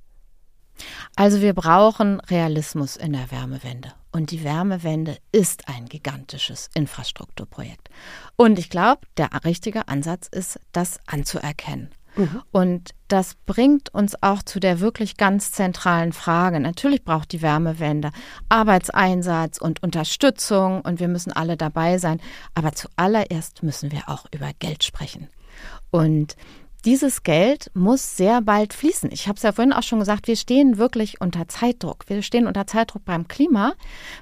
Also 1.16 1.42
wir 1.42 1.54
brauchen 1.54 2.20
Realismus 2.22 2.96
in 2.96 3.14
der 3.14 3.32
Wärmewende. 3.32 3.94
Und 4.12 4.32
die 4.32 4.44
Wärmewende 4.44 5.18
ist 5.32 5.68
ein 5.70 5.86
gigantisches 5.86 6.70
Infrastrukturprojekt. 6.74 7.90
Und 8.36 8.60
ich 8.60 8.70
glaube, 8.70 9.02
der 9.18 9.30
richtige 9.46 9.88
Ansatz 9.88 10.28
ist, 10.28 10.60
das 10.74 11.00
anzuerkennen. 11.08 11.90
Mhm. 12.16 12.42
Und 12.52 12.90
das 13.08 13.36
bringt 13.46 13.94
uns 13.94 14.22
auch 14.22 14.44
zu 14.44 14.60
der 14.60 14.80
wirklich 14.80 15.18
ganz 15.18 15.52
zentralen 15.52 16.14
Frage. 16.14 16.60
Natürlich 16.60 17.04
braucht 17.04 17.32
die 17.32 17.42
Wärmewende 17.42 18.12
Arbeitseinsatz 18.50 19.60
und 19.60 19.82
Unterstützung 19.82 20.82
und 20.82 21.00
wir 21.00 21.08
müssen 21.08 21.32
alle 21.32 21.58
dabei 21.58 21.98
sein. 21.98 22.20
Aber 22.54 22.74
zuallererst 22.74 23.64
müssen 23.64 23.92
wir 23.92 24.10
auch 24.10 24.26
über 24.34 24.52
Geld 24.60 24.84
sprechen. 24.84 25.30
Und 25.90 26.36
dieses 26.86 27.24
Geld 27.24 27.70
muss 27.74 28.18
sehr 28.18 28.42
bald 28.42 28.74
fließen. 28.74 29.12
Ich 29.12 29.28
habe 29.28 29.38
es 29.38 29.44
ja 29.44 29.52
vorhin 29.52 29.74
auch 29.74 29.84
schon 29.84 30.00
gesagt, 30.00 30.28
wir 30.28 30.36
stehen 30.36 30.78
wirklich 30.78 31.22
unter 31.22 31.48
Zeitdruck. 31.48 32.06
Wir 32.08 32.22
stehen 32.22 32.48
unter 32.48 32.66
Zeitdruck 32.68 33.06
beim 33.06 33.28
Klima. 33.28 33.74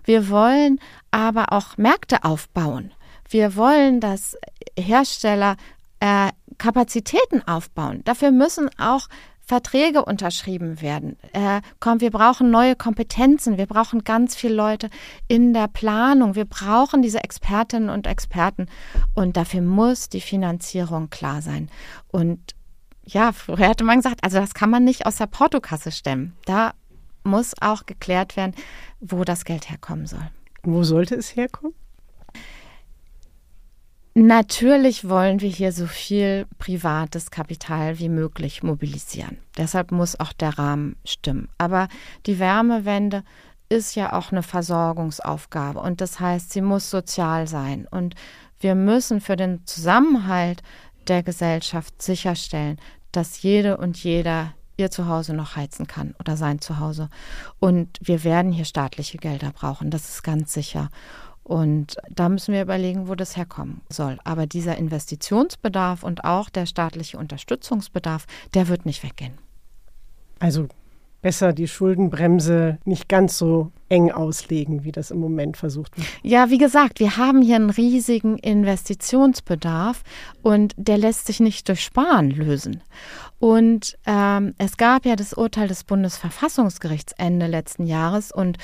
Wir 0.03 0.29
wollen 0.29 0.79
aber 1.11 1.53
auch 1.53 1.77
Märkte 1.77 2.23
aufbauen. 2.23 2.91
Wir 3.29 3.55
wollen, 3.55 3.99
dass 3.99 4.37
Hersteller 4.77 5.55
äh, 5.99 6.31
Kapazitäten 6.57 7.47
aufbauen. 7.47 8.01
Dafür 8.03 8.31
müssen 8.31 8.69
auch 8.77 9.07
Verträge 9.49 10.05
unterschrieben 10.05 10.79
werden. 10.79 11.17
Äh, 11.33 11.61
komm, 11.79 12.01
wir 12.01 12.11
brauchen 12.11 12.51
neue 12.51 12.75
Kompetenzen. 12.75 13.57
Wir 13.57 13.65
brauchen 13.65 14.03
ganz 14.03 14.35
viele 14.35 14.53
Leute 14.53 14.91
in 15.27 15.55
der 15.55 15.67
Planung. 15.67 16.35
Wir 16.35 16.45
brauchen 16.45 17.01
diese 17.01 17.23
Expertinnen 17.23 17.89
und 17.89 18.05
Experten. 18.05 18.67
Und 19.15 19.37
dafür 19.37 19.61
muss 19.61 20.07
die 20.07 20.21
Finanzierung 20.21 21.09
klar 21.09 21.41
sein. 21.41 21.67
Und 22.09 22.53
ja, 23.03 23.31
früher 23.31 23.69
hatte 23.69 23.83
man 23.83 23.97
gesagt, 23.97 24.23
also 24.23 24.37
das 24.37 24.53
kann 24.53 24.69
man 24.69 24.83
nicht 24.83 25.07
aus 25.07 25.15
der 25.15 25.25
Portokasse 25.25 25.91
stemmen. 25.91 26.35
Da 26.45 26.73
muss 27.23 27.55
auch 27.59 27.87
geklärt 27.87 28.37
werden, 28.37 28.53
wo 28.99 29.23
das 29.23 29.45
Geld 29.45 29.67
herkommen 29.71 30.05
soll. 30.05 30.29
Wo 30.61 30.83
sollte 30.83 31.15
es 31.15 31.35
herkommen? 31.35 31.73
Natürlich 34.21 35.07
wollen 35.07 35.39
wir 35.39 35.47
hier 35.49 35.71
so 35.71 35.87
viel 35.87 36.45
privates 36.57 37.31
Kapital 37.31 37.99
wie 37.99 38.09
möglich 38.09 38.63
mobilisieren. 38.63 39.37
Deshalb 39.57 39.93
muss 39.93 40.19
auch 40.19 40.33
der 40.33 40.59
Rahmen 40.59 40.97
stimmen. 41.05 41.47
Aber 41.57 41.87
die 42.25 42.37
Wärmewende 42.37 43.23
ist 43.69 43.95
ja 43.95 44.11
auch 44.11 44.33
eine 44.33 44.43
Versorgungsaufgabe 44.43 45.79
und 45.79 46.01
das 46.01 46.19
heißt, 46.19 46.51
sie 46.51 46.59
muss 46.59 46.89
sozial 46.89 47.47
sein. 47.47 47.87
Und 47.89 48.15
wir 48.59 48.75
müssen 48.75 49.21
für 49.21 49.37
den 49.37 49.65
Zusammenhalt 49.65 50.63
der 51.07 51.23
Gesellschaft 51.23 52.01
sicherstellen, 52.01 52.77
dass 53.13 53.41
jede 53.41 53.77
und 53.77 54.03
jeder 54.03 54.53
ihr 54.75 54.91
Zuhause 54.91 55.33
noch 55.33 55.55
heizen 55.55 55.87
kann 55.87 56.13
oder 56.19 56.35
sein 56.35 56.59
Zuhause. 56.59 57.09
Und 57.59 57.97
wir 58.01 58.25
werden 58.25 58.51
hier 58.51 58.65
staatliche 58.65 59.17
Gelder 59.17 59.53
brauchen, 59.53 59.91
das 59.91 60.09
ist 60.09 60.23
ganz 60.23 60.51
sicher. 60.51 60.89
Und 61.43 61.97
da 62.09 62.29
müssen 62.29 62.53
wir 62.53 62.61
überlegen, 62.61 63.07
wo 63.07 63.15
das 63.15 63.35
herkommen 63.35 63.81
soll. 63.89 64.19
Aber 64.23 64.45
dieser 64.45 64.77
Investitionsbedarf 64.77 66.03
und 66.03 66.23
auch 66.23 66.49
der 66.49 66.65
staatliche 66.65 67.17
Unterstützungsbedarf, 67.17 68.25
der 68.53 68.67
wird 68.67 68.85
nicht 68.85 69.03
weggehen. 69.03 69.33
Also 70.39 70.67
besser 71.21 71.53
die 71.53 71.67
Schuldenbremse 71.67 72.77
nicht 72.85 73.09
ganz 73.09 73.37
so 73.37 73.71
eng 73.89 74.11
auslegen, 74.11 74.83
wie 74.83 74.91
das 74.91 75.11
im 75.11 75.19
Moment 75.19 75.57
versucht 75.57 75.97
wird. 75.97 76.07
Ja, 76.23 76.49
wie 76.49 76.57
gesagt, 76.57 76.99
wir 76.99 77.17
haben 77.17 77.41
hier 77.41 77.55
einen 77.55 77.71
riesigen 77.71 78.37
Investitionsbedarf 78.37 80.03
und 80.41 80.73
der 80.77 80.97
lässt 80.97 81.25
sich 81.25 81.39
nicht 81.39 81.67
durch 81.67 81.83
Sparen 81.83 82.29
lösen. 82.29 82.83
Und 83.39 83.97
ähm, 84.05 84.53
es 84.57 84.77
gab 84.77 85.05
ja 85.05 85.15
das 85.15 85.33
Urteil 85.33 85.67
des 85.67 85.83
Bundesverfassungsgerichts 85.83 87.13
Ende 87.17 87.47
letzten 87.47 87.85
Jahres 87.85 88.31
und 88.31 88.57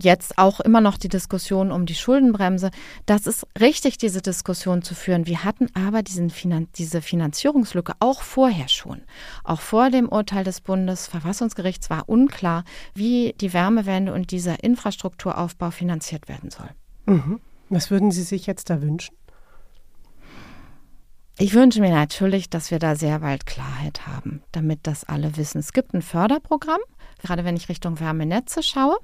jetzt 0.00 0.38
auch 0.38 0.60
immer 0.60 0.80
noch 0.80 0.96
die 0.96 1.08
Diskussion 1.08 1.72
um 1.72 1.86
die 1.86 1.94
Schuldenbremse. 1.94 2.70
Das 3.06 3.26
ist 3.26 3.46
richtig, 3.58 3.98
diese 3.98 4.22
Diskussion 4.22 4.82
zu 4.82 4.94
führen. 4.94 5.26
Wir 5.26 5.44
hatten 5.44 5.68
aber 5.74 6.02
diesen 6.02 6.30
Finan 6.30 6.68
diese 6.76 7.02
Finanzierungslücke 7.02 7.92
auch 8.00 8.22
vorher 8.22 8.68
schon. 8.68 9.02
Auch 9.44 9.60
vor 9.60 9.90
dem 9.90 10.08
Urteil 10.08 10.44
des 10.44 10.60
Bundesverfassungsgerichts 10.60 11.90
war 11.90 12.08
unklar, 12.08 12.64
wie 12.94 13.34
die 13.40 13.52
Wärmewende 13.52 14.12
und 14.12 14.30
dieser 14.30 14.62
Infrastrukturaufbau 14.62 15.70
finanziert 15.70 16.28
werden 16.28 16.50
soll. 16.50 16.70
Mhm. 17.06 17.40
Was 17.68 17.90
würden 17.90 18.10
Sie 18.10 18.22
sich 18.22 18.46
jetzt 18.46 18.70
da 18.70 18.80
wünschen? 18.80 19.14
Ich 21.40 21.54
wünsche 21.54 21.80
mir 21.80 21.92
natürlich, 21.92 22.50
dass 22.50 22.72
wir 22.72 22.80
da 22.80 22.96
sehr 22.96 23.20
bald 23.20 23.46
Klarheit 23.46 24.08
haben, 24.08 24.42
damit 24.50 24.80
das 24.82 25.04
alle 25.04 25.36
wissen. 25.36 25.58
Es 25.58 25.72
gibt 25.72 25.94
ein 25.94 26.02
Förderprogramm, 26.02 26.80
gerade 27.22 27.44
wenn 27.44 27.56
ich 27.56 27.68
Richtung 27.68 28.00
Wärmenetze 28.00 28.62
schaue. 28.62 28.96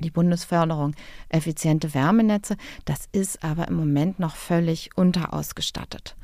Die 0.00 0.10
Bundesförderung 0.10 0.94
effiziente 1.28 1.94
Wärmenetze, 1.94 2.56
das 2.84 3.08
ist 3.12 3.42
aber 3.42 3.68
im 3.68 3.74
Moment 3.74 4.18
noch 4.18 4.36
völlig 4.36 4.90
unterausgestattet. 4.96 6.16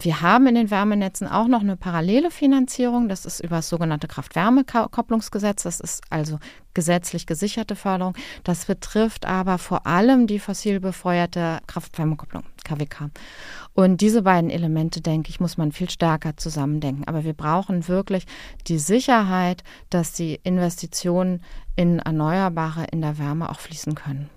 Wir 0.00 0.22
haben 0.22 0.46
in 0.46 0.54
den 0.54 0.70
Wärmenetzen 0.70 1.28
auch 1.28 1.46
noch 1.46 1.60
eine 1.60 1.76
parallele 1.76 2.30
Finanzierung. 2.30 3.08
Das 3.08 3.26
ist 3.26 3.40
über 3.40 3.56
das 3.56 3.68
sogenannte 3.68 4.08
Kraft-Wärme-Kopplungsgesetz. 4.08 5.62
Das 5.64 5.78
ist 5.80 6.02
also 6.08 6.38
gesetzlich 6.72 7.26
gesicherte 7.26 7.76
Förderung. 7.76 8.14
Das 8.42 8.64
betrifft 8.64 9.26
aber 9.26 9.58
vor 9.58 9.86
allem 9.86 10.26
die 10.26 10.38
fossil 10.38 10.80
befeuerte 10.80 11.58
Kraft-Wärme-Kopplung, 11.66 12.44
KWK. 12.64 13.10
Und 13.74 14.00
diese 14.00 14.22
beiden 14.22 14.50
Elemente, 14.50 15.00
denke 15.00 15.30
ich, 15.30 15.40
muss 15.40 15.56
man 15.56 15.72
viel 15.72 15.90
stärker 15.90 16.36
zusammendenken. 16.36 17.04
Aber 17.06 17.24
wir 17.24 17.34
brauchen 17.34 17.88
wirklich 17.88 18.26
die 18.66 18.78
Sicherheit, 18.78 19.62
dass 19.88 20.12
die 20.12 20.40
Investitionen 20.42 21.42
in 21.76 21.98
Erneuerbare 21.98 22.86
in 22.90 23.00
der 23.00 23.18
Wärme 23.18 23.50
auch 23.50 23.60
fließen 23.60 23.94
können. 23.94 24.30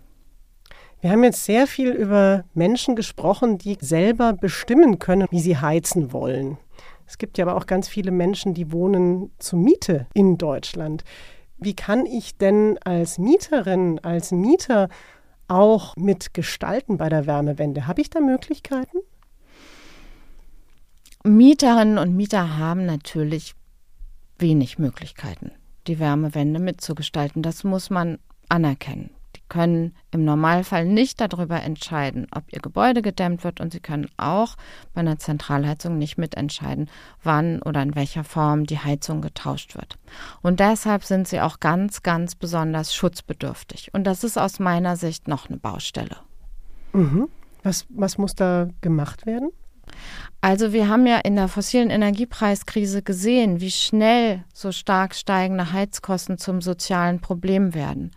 Wir 1.02 1.12
haben 1.12 1.24
jetzt 1.26 1.44
sehr 1.44 1.68
viel 1.68 1.90
über 1.90 2.46
Menschen 2.54 2.96
gesprochen, 2.96 3.58
die 3.58 3.78
selber 3.82 4.32
bestimmen 4.32 5.00
können, 5.00 5.28
wie 5.32 5.42
sie 5.42 5.58
heizen 5.58 6.14
wollen. 6.14 6.58
Es 7.06 7.18
gibt 7.18 7.38
ja 7.38 7.46
aber 7.46 7.58
auch 7.58 7.66
ganz 7.66 7.90
viele 7.90 8.12
Menschen, 8.12 8.54
die 8.54 8.72
wohnen 8.72 9.32
zur 9.38 9.60
Miete 9.60 10.08
in 10.14 10.38
Deutschland. 10.38 11.04
Wie 11.58 11.76
kann 11.76 12.06
ich 12.06 12.38
denn 12.38 12.78
als 12.86 13.18
Mieterin, 13.18 14.00
als 14.00 14.32
Mieter 14.32 14.88
auch 15.47 15.95
mitgestalten 15.95 16.97
bei 16.97 17.10
der 17.10 17.25
Wärmewende? 17.25 17.88
Habe 17.88 18.01
ich 18.01 18.10
da 18.10 18.19
Möglichkeiten? 18.19 18.97
Mieterinnen 21.23 21.97
und 21.97 22.15
Mieter 22.15 22.58
haben 22.58 22.86
natürlich 22.86 23.56
wenig 24.38 24.77
Möglichkeiten, 24.77 25.51
die 25.88 25.99
Wärmewende 25.99 26.60
mitzugestalten. 26.60 27.41
Das 27.41 27.63
muss 27.63 27.89
man 27.89 28.19
anerkennen 28.49 29.10
können 29.54 29.94
im 30.10 30.26
Normalfall 30.26 30.84
nicht 30.84 31.22
darüber 31.22 31.62
entscheiden, 31.62 32.26
ob 32.36 32.44
ihr 32.52 32.60
Gebäude 32.60 33.04
gedämmt 33.04 33.44
wird 33.44 33.62
und 33.62 33.72
sie 33.72 33.80
können 33.80 34.10
auch 34.18 34.56
bei 34.96 35.02
einer 35.02 35.20
Zentralheizung 35.20 36.00
nicht 36.00 36.18
mitentscheiden, 36.18 36.89
wann 37.22 37.62
oder 37.62 37.84
in 37.84 37.96
welcher 37.96 38.24
Form 38.24 38.66
die 38.66 38.80
Heizung 38.80 39.22
getauscht 39.22 39.76
wird. 39.76 40.00
Und 40.42 40.60
deshalb 40.60 41.04
sind 41.04 41.28
sie 41.28 41.39
auch 41.39 41.60
ganz, 41.60 42.02
ganz 42.02 42.34
besonders 42.34 42.96
schutzbedürftig. 42.96 43.94
Und 43.94 44.06
das 44.06 44.24
ist 44.24 44.39
aus 44.39 44.58
meiner 44.60 44.96
Sicht 44.96 45.28
noch 45.28 45.48
eine 45.48 45.58
Baustelle. 45.58 46.18
Mhm. 46.94 47.30
Was, 47.62 47.86
was 47.89 48.18
muss 48.18 48.34
da 48.34 48.70
gemacht 48.82 49.28
werden? 49.28 49.52
Also 50.42 50.74
wir 50.74 50.89
haben 50.89 51.06
ja 51.06 51.20
in 51.20 51.36
der 51.36 51.48
fossilen 51.48 51.92
Energiepreiskrise 51.92 53.04
gesehen, 53.04 53.62
wie 53.62 53.70
schnell 53.70 54.44
so 54.52 54.72
stark 54.72 55.13
steigende 55.13 55.72
Heizkosten 55.74 56.39
zum 56.39 56.60
sozialen 56.60 57.20
Problem 57.20 57.76
werden. 57.76 58.12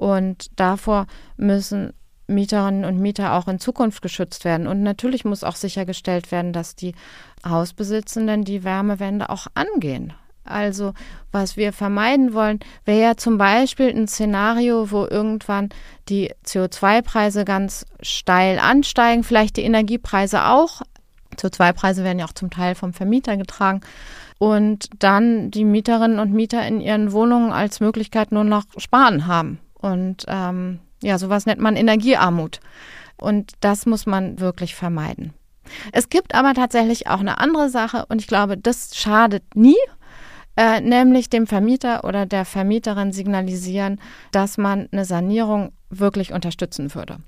Und 0.00 0.58
davor 0.58 1.06
müssen 1.36 1.92
Mieterinnen 2.26 2.86
und 2.86 2.98
Mieter 2.98 3.34
auch 3.34 3.48
in 3.48 3.60
Zukunft 3.60 4.00
geschützt 4.00 4.46
werden. 4.46 4.66
Und 4.66 4.82
natürlich 4.82 5.26
muss 5.26 5.44
auch 5.44 5.56
sichergestellt 5.56 6.32
werden, 6.32 6.54
dass 6.54 6.74
die 6.74 6.94
Hausbesitzenden 7.46 8.44
die 8.44 8.64
Wärmewende 8.64 9.28
auch 9.28 9.46
angehen. 9.52 10.14
Also 10.42 10.94
was 11.32 11.58
wir 11.58 11.74
vermeiden 11.74 12.32
wollen, 12.32 12.60
wäre 12.86 13.02
ja 13.02 13.16
zum 13.18 13.36
Beispiel 13.36 13.90
ein 13.90 14.08
Szenario, 14.08 14.90
wo 14.90 15.04
irgendwann 15.04 15.68
die 16.08 16.32
CO2-Preise 16.46 17.44
ganz 17.44 17.84
steil 18.00 18.58
ansteigen, 18.58 19.22
vielleicht 19.22 19.58
die 19.58 19.64
Energiepreise 19.64 20.46
auch. 20.46 20.80
CO2-Preise 21.36 22.04
werden 22.04 22.20
ja 22.20 22.24
auch 22.24 22.32
zum 22.32 22.48
Teil 22.48 22.74
vom 22.74 22.94
Vermieter 22.94 23.36
getragen. 23.36 23.82
Und 24.38 24.88
dann 24.98 25.50
die 25.50 25.66
Mieterinnen 25.66 26.20
und 26.20 26.32
Mieter 26.32 26.66
in 26.66 26.80
ihren 26.80 27.12
Wohnungen 27.12 27.52
als 27.52 27.80
Möglichkeit 27.80 28.32
nur 28.32 28.44
noch 28.44 28.64
sparen 28.78 29.26
haben. 29.26 29.58
Und 29.80 30.24
ähm, 30.28 30.80
ja, 31.02 31.18
sowas 31.18 31.46
nennt 31.46 31.60
man 31.60 31.76
Energiearmut. 31.76 32.60
Und 33.16 33.52
das 33.60 33.86
muss 33.86 34.06
man 34.06 34.40
wirklich 34.40 34.74
vermeiden. 34.74 35.32
Es 35.92 36.08
gibt 36.08 36.34
aber 36.34 36.54
tatsächlich 36.54 37.06
auch 37.06 37.20
eine 37.20 37.38
andere 37.38 37.68
Sache 37.68 38.06
und 38.08 38.20
ich 38.20 38.26
glaube, 38.26 38.56
das 38.56 38.96
schadet 38.96 39.44
nie 39.54 39.76
äh, 40.56 40.80
nämlich 40.80 41.30
dem 41.30 41.46
Vermieter 41.46 42.04
oder 42.04 42.26
der 42.26 42.44
Vermieterin 42.44 43.12
signalisieren, 43.12 44.00
dass 44.32 44.58
man 44.58 44.88
eine 44.90 45.04
Sanierung 45.04 45.72
wirklich 45.90 46.32
unterstützen 46.32 46.94
würde. 46.94 47.18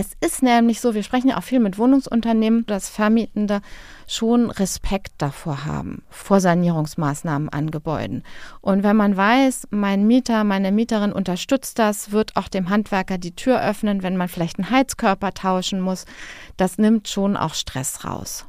Es 0.00 0.12
ist 0.26 0.42
nämlich 0.42 0.80
so, 0.80 0.94
wir 0.94 1.02
sprechen 1.02 1.28
ja 1.28 1.36
auch 1.36 1.42
viel 1.42 1.60
mit 1.60 1.76
Wohnungsunternehmen, 1.76 2.64
dass 2.64 2.88
Vermietende 2.88 3.60
schon 4.06 4.50
Respekt 4.50 5.12
davor 5.18 5.66
haben, 5.66 6.04
vor 6.08 6.40
Sanierungsmaßnahmen 6.40 7.50
an 7.50 7.70
Gebäuden. 7.70 8.22
Und 8.62 8.82
wenn 8.82 8.96
man 8.96 9.14
weiß, 9.14 9.68
mein 9.68 10.06
Mieter, 10.06 10.42
meine 10.44 10.72
Mieterin 10.72 11.12
unterstützt 11.12 11.78
das, 11.78 12.12
wird 12.12 12.34
auch 12.36 12.48
dem 12.48 12.70
Handwerker 12.70 13.18
die 13.18 13.36
Tür 13.36 13.62
öffnen, 13.62 14.02
wenn 14.02 14.16
man 14.16 14.28
vielleicht 14.28 14.58
einen 14.58 14.70
Heizkörper 14.70 15.34
tauschen 15.34 15.82
muss, 15.82 16.06
das 16.56 16.78
nimmt 16.78 17.06
schon 17.08 17.36
auch 17.36 17.52
Stress 17.52 18.02
raus. 18.02 18.46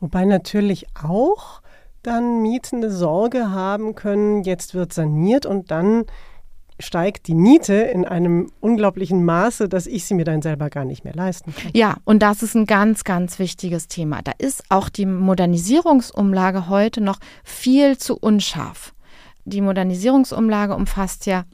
Wobei 0.00 0.26
natürlich 0.26 0.88
auch 1.02 1.62
dann 2.02 2.42
Mietende 2.42 2.90
Sorge 2.90 3.50
haben 3.50 3.94
können, 3.94 4.42
jetzt 4.42 4.74
wird 4.74 4.92
saniert 4.92 5.46
und 5.46 5.70
dann 5.70 6.04
steigt 6.80 7.28
die 7.28 7.34
Miete 7.34 7.74
in 7.74 8.04
einem 8.04 8.50
unglaublichen 8.60 9.24
Maße, 9.24 9.68
dass 9.68 9.86
ich 9.86 10.04
sie 10.04 10.14
mir 10.14 10.24
dann 10.24 10.42
selber 10.42 10.70
gar 10.70 10.84
nicht 10.84 11.04
mehr 11.04 11.14
leisten 11.14 11.54
kann. 11.54 11.70
Ja, 11.74 11.96
und 12.04 12.22
das 12.22 12.42
ist 12.42 12.54
ein 12.54 12.66
ganz, 12.66 13.04
ganz 13.04 13.38
wichtiges 13.38 13.88
Thema. 13.88 14.20
Da 14.22 14.32
ist 14.38 14.64
auch 14.68 14.88
die 14.88 15.06
Modernisierungsumlage 15.06 16.68
heute 16.68 17.00
noch 17.00 17.18
viel 17.44 17.98
zu 17.98 18.16
unscharf. 18.16 18.94
Die 19.44 19.60
Modernisierungsumlage 19.60 20.74
umfasst 20.74 21.26
ja 21.26 21.44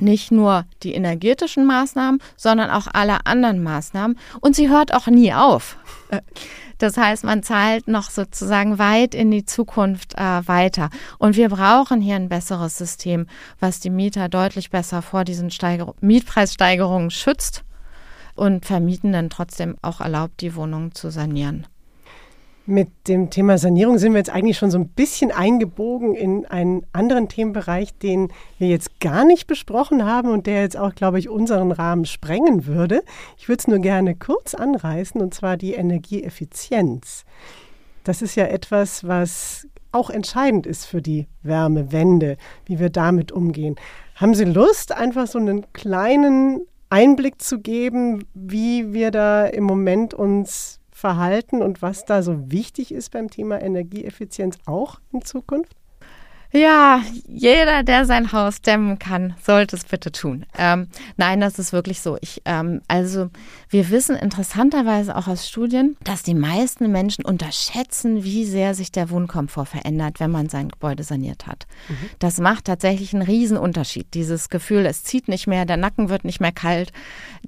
nicht 0.00 0.30
nur 0.30 0.64
die 0.82 0.94
energetischen 0.94 1.66
Maßnahmen, 1.66 2.20
sondern 2.36 2.70
auch 2.70 2.86
alle 2.92 3.26
anderen 3.26 3.62
Maßnahmen. 3.62 4.18
Und 4.40 4.56
sie 4.56 4.68
hört 4.68 4.94
auch 4.94 5.06
nie 5.06 5.32
auf. 5.32 5.76
Das 6.78 6.96
heißt, 6.96 7.24
man 7.24 7.42
zahlt 7.42 7.88
noch 7.88 8.10
sozusagen 8.10 8.78
weit 8.78 9.14
in 9.14 9.30
die 9.30 9.44
Zukunft 9.44 10.14
äh, 10.16 10.46
weiter. 10.46 10.90
Und 11.18 11.36
wir 11.36 11.48
brauchen 11.48 12.00
hier 12.00 12.16
ein 12.16 12.28
besseres 12.28 12.76
System, 12.76 13.26
was 13.60 13.80
die 13.80 13.90
Mieter 13.90 14.28
deutlich 14.28 14.70
besser 14.70 15.00
vor 15.00 15.24
diesen 15.24 15.50
Steiger 15.50 15.94
Mietpreissteigerungen 16.00 17.10
schützt 17.10 17.64
und 18.34 18.66
Vermietenden 18.66 19.30
trotzdem 19.30 19.76
auch 19.82 20.00
erlaubt, 20.00 20.40
die 20.40 20.56
Wohnungen 20.56 20.92
zu 20.94 21.10
sanieren. 21.10 21.66
Mit 22.66 22.88
dem 23.08 23.28
Thema 23.28 23.58
Sanierung 23.58 23.98
sind 23.98 24.12
wir 24.12 24.18
jetzt 24.18 24.30
eigentlich 24.30 24.56
schon 24.56 24.70
so 24.70 24.78
ein 24.78 24.88
bisschen 24.88 25.30
eingebogen 25.30 26.14
in 26.14 26.46
einen 26.46 26.86
anderen 26.94 27.28
Themenbereich, 27.28 27.92
den 27.98 28.32
wir 28.58 28.68
jetzt 28.68 29.00
gar 29.00 29.26
nicht 29.26 29.46
besprochen 29.46 30.06
haben 30.06 30.30
und 30.30 30.46
der 30.46 30.62
jetzt 30.62 30.78
auch, 30.78 30.94
glaube 30.94 31.18
ich, 31.18 31.28
unseren 31.28 31.72
Rahmen 31.72 32.06
sprengen 32.06 32.64
würde. 32.66 33.02
Ich 33.36 33.50
würde 33.50 33.60
es 33.60 33.68
nur 33.68 33.80
gerne 33.80 34.14
kurz 34.14 34.54
anreißen, 34.54 35.20
und 35.20 35.34
zwar 35.34 35.58
die 35.58 35.74
Energieeffizienz. 35.74 37.26
Das 38.02 38.22
ist 38.22 38.34
ja 38.34 38.46
etwas, 38.46 39.06
was 39.06 39.68
auch 39.92 40.08
entscheidend 40.08 40.66
ist 40.66 40.86
für 40.86 41.02
die 41.02 41.26
Wärmewende, 41.42 42.38
wie 42.64 42.78
wir 42.78 42.88
damit 42.88 43.30
umgehen. 43.30 43.76
Haben 44.14 44.34
Sie 44.34 44.44
Lust, 44.44 44.90
einfach 44.92 45.26
so 45.26 45.38
einen 45.38 45.70
kleinen 45.74 46.62
Einblick 46.88 47.42
zu 47.42 47.60
geben, 47.60 48.24
wie 48.32 48.94
wir 48.94 49.10
da 49.10 49.44
im 49.44 49.64
Moment 49.64 50.14
uns 50.14 50.80
verhalten 51.04 51.60
und 51.60 51.82
was 51.82 52.06
da 52.06 52.22
so 52.22 52.50
wichtig 52.50 52.90
ist 52.90 53.10
beim 53.10 53.28
Thema 53.28 53.60
Energieeffizienz 53.60 54.56
auch 54.64 55.00
in 55.12 55.20
Zukunft? 55.20 55.76
Ja, 56.56 57.02
jeder, 57.26 57.82
der 57.82 58.04
sein 58.04 58.30
Haus 58.30 58.62
dämmen 58.62 59.00
kann, 59.00 59.34
sollte 59.42 59.74
es 59.74 59.84
bitte 59.84 60.12
tun. 60.12 60.46
Ähm, 60.56 60.86
nein, 61.16 61.40
das 61.40 61.58
ist 61.58 61.72
wirklich 61.72 62.00
so. 62.00 62.16
Ich, 62.20 62.42
ähm, 62.44 62.80
also 62.86 63.28
wir 63.70 63.90
wissen 63.90 64.14
interessanterweise 64.14 65.16
auch 65.16 65.26
aus 65.26 65.48
Studien, 65.48 65.96
dass 66.04 66.22
die 66.22 66.34
meisten 66.34 66.92
Menschen 66.92 67.24
unterschätzen, 67.24 68.22
wie 68.22 68.44
sehr 68.44 68.74
sich 68.74 68.92
der 68.92 69.10
Wohnkomfort 69.10 69.66
verändert, 69.66 70.20
wenn 70.20 70.30
man 70.30 70.48
sein 70.48 70.68
Gebäude 70.68 71.02
saniert 71.02 71.48
hat. 71.48 71.66
Mhm. 71.88 72.10
Das 72.20 72.38
macht 72.38 72.66
tatsächlich 72.66 73.12
einen 73.14 73.22
Riesenunterschied. 73.22 74.14
Dieses 74.14 74.48
Gefühl, 74.48 74.86
es 74.86 75.02
zieht 75.02 75.26
nicht 75.26 75.48
mehr, 75.48 75.64
der 75.64 75.76
Nacken 75.76 76.08
wird 76.08 76.24
nicht 76.24 76.40
mehr 76.40 76.52
kalt. 76.52 76.92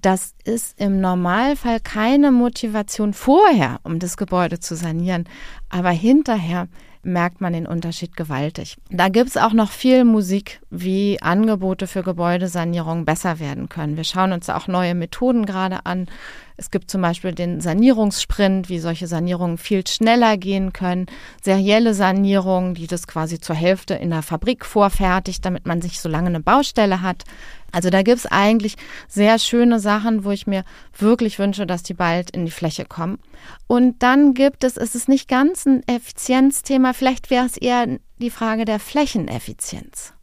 Das 0.03 0.35
ist 0.43 0.81
im 0.81 1.01
Normalfall 1.01 1.79
keine 1.79 2.33
Motivation 2.33 3.13
vorher, 3.13 3.79
um 3.85 4.01
das 4.01 4.17
Gebäude 4.17 4.59
zu 4.59 4.75
sanieren. 4.75 5.29
Aber 5.69 5.91
hinterher 5.91 6.67
merkt 7.07 7.41
man 7.41 7.53
den 7.53 7.67
Unterschied 7.67 8.17
gewaltig. 8.17 8.77
Da 8.91 9.09
gibt 9.09 9.31
es 9.31 9.37
auch 9.37 9.53
noch 9.53 9.71
viel 9.71 10.05
Musik, 10.05 10.61
wie 10.71 11.23
Angebote 11.23 11.87
für 11.87 12.03
Gebäudesanierung 12.03 13.05
besser 13.05 13.39
werden 13.39 13.69
können. 13.69 13.97
Wir 13.97 14.05
schauen 14.05 14.33
uns 14.33 14.51
auch 14.51 14.69
neue 14.69 14.95
Methoden 14.95 15.47
gerade 15.47 15.87
an. 15.87 16.09
Es 16.57 16.71
gibt 16.71 16.91
zum 16.91 17.03
Beispiel 17.03 17.33
den 17.33 17.61
Sanierungssprint, 17.61 18.69
wie 18.69 18.79
solche 18.79 19.07
Sanierungen 19.07 19.59
viel 19.59 19.87
schneller 19.87 20.39
gehen 20.39 20.73
können. 20.73 21.07
Serielle 21.43 21.93
Sanierungen, 21.93 22.75
die 22.75 22.87
das 22.87 23.07
quasi 23.07 23.41
zur 23.41 23.55
Hälfte 23.55 23.95
in 23.95 24.11
der 24.11 24.23
Fabrik 24.23 24.65
vorfertigt, 24.65 25.45
damit 25.45 25.67
man 25.67 25.83
sich 25.83 26.01
so 26.01 26.09
lange 26.09 26.29
eine 26.29 26.41
Baustelle 26.41 27.03
hat. 27.03 27.25
Also 27.73 27.91
da 27.91 28.03
gibt 28.03 28.19
es 28.19 28.27
eigentlich 28.27 28.77
sehr 29.07 29.39
schöne 29.39 29.81
Sachen, 29.81 30.25
wo 30.25 30.31
ich 30.31 30.47
mir 30.47 30.65
wirklich 30.97 31.39
wünsche, 31.39 31.67
dass 31.67 31.83
die 31.83 31.95
bald 31.95 32.31
in 32.31 32.47
die 32.47 32.51
Fläche 32.51 32.87
kommen. 32.87 33.19
Und 33.67 34.03
dann 34.03 34.33
gibt 34.33 34.65
es, 34.65 34.79
es 34.79 34.95
ist 34.95 35.09
nicht 35.09 35.29
ganz 35.29 35.67
ein 35.67 35.83
Effizienzthema, 35.87 36.95
vielleicht 36.95 37.29
wäre 37.29 37.45
es 37.45 37.59
eher 37.59 37.87
die 38.19 38.31
Frage 38.31 38.65
der 38.65 38.79
Flächeneffizienz. 38.79 40.15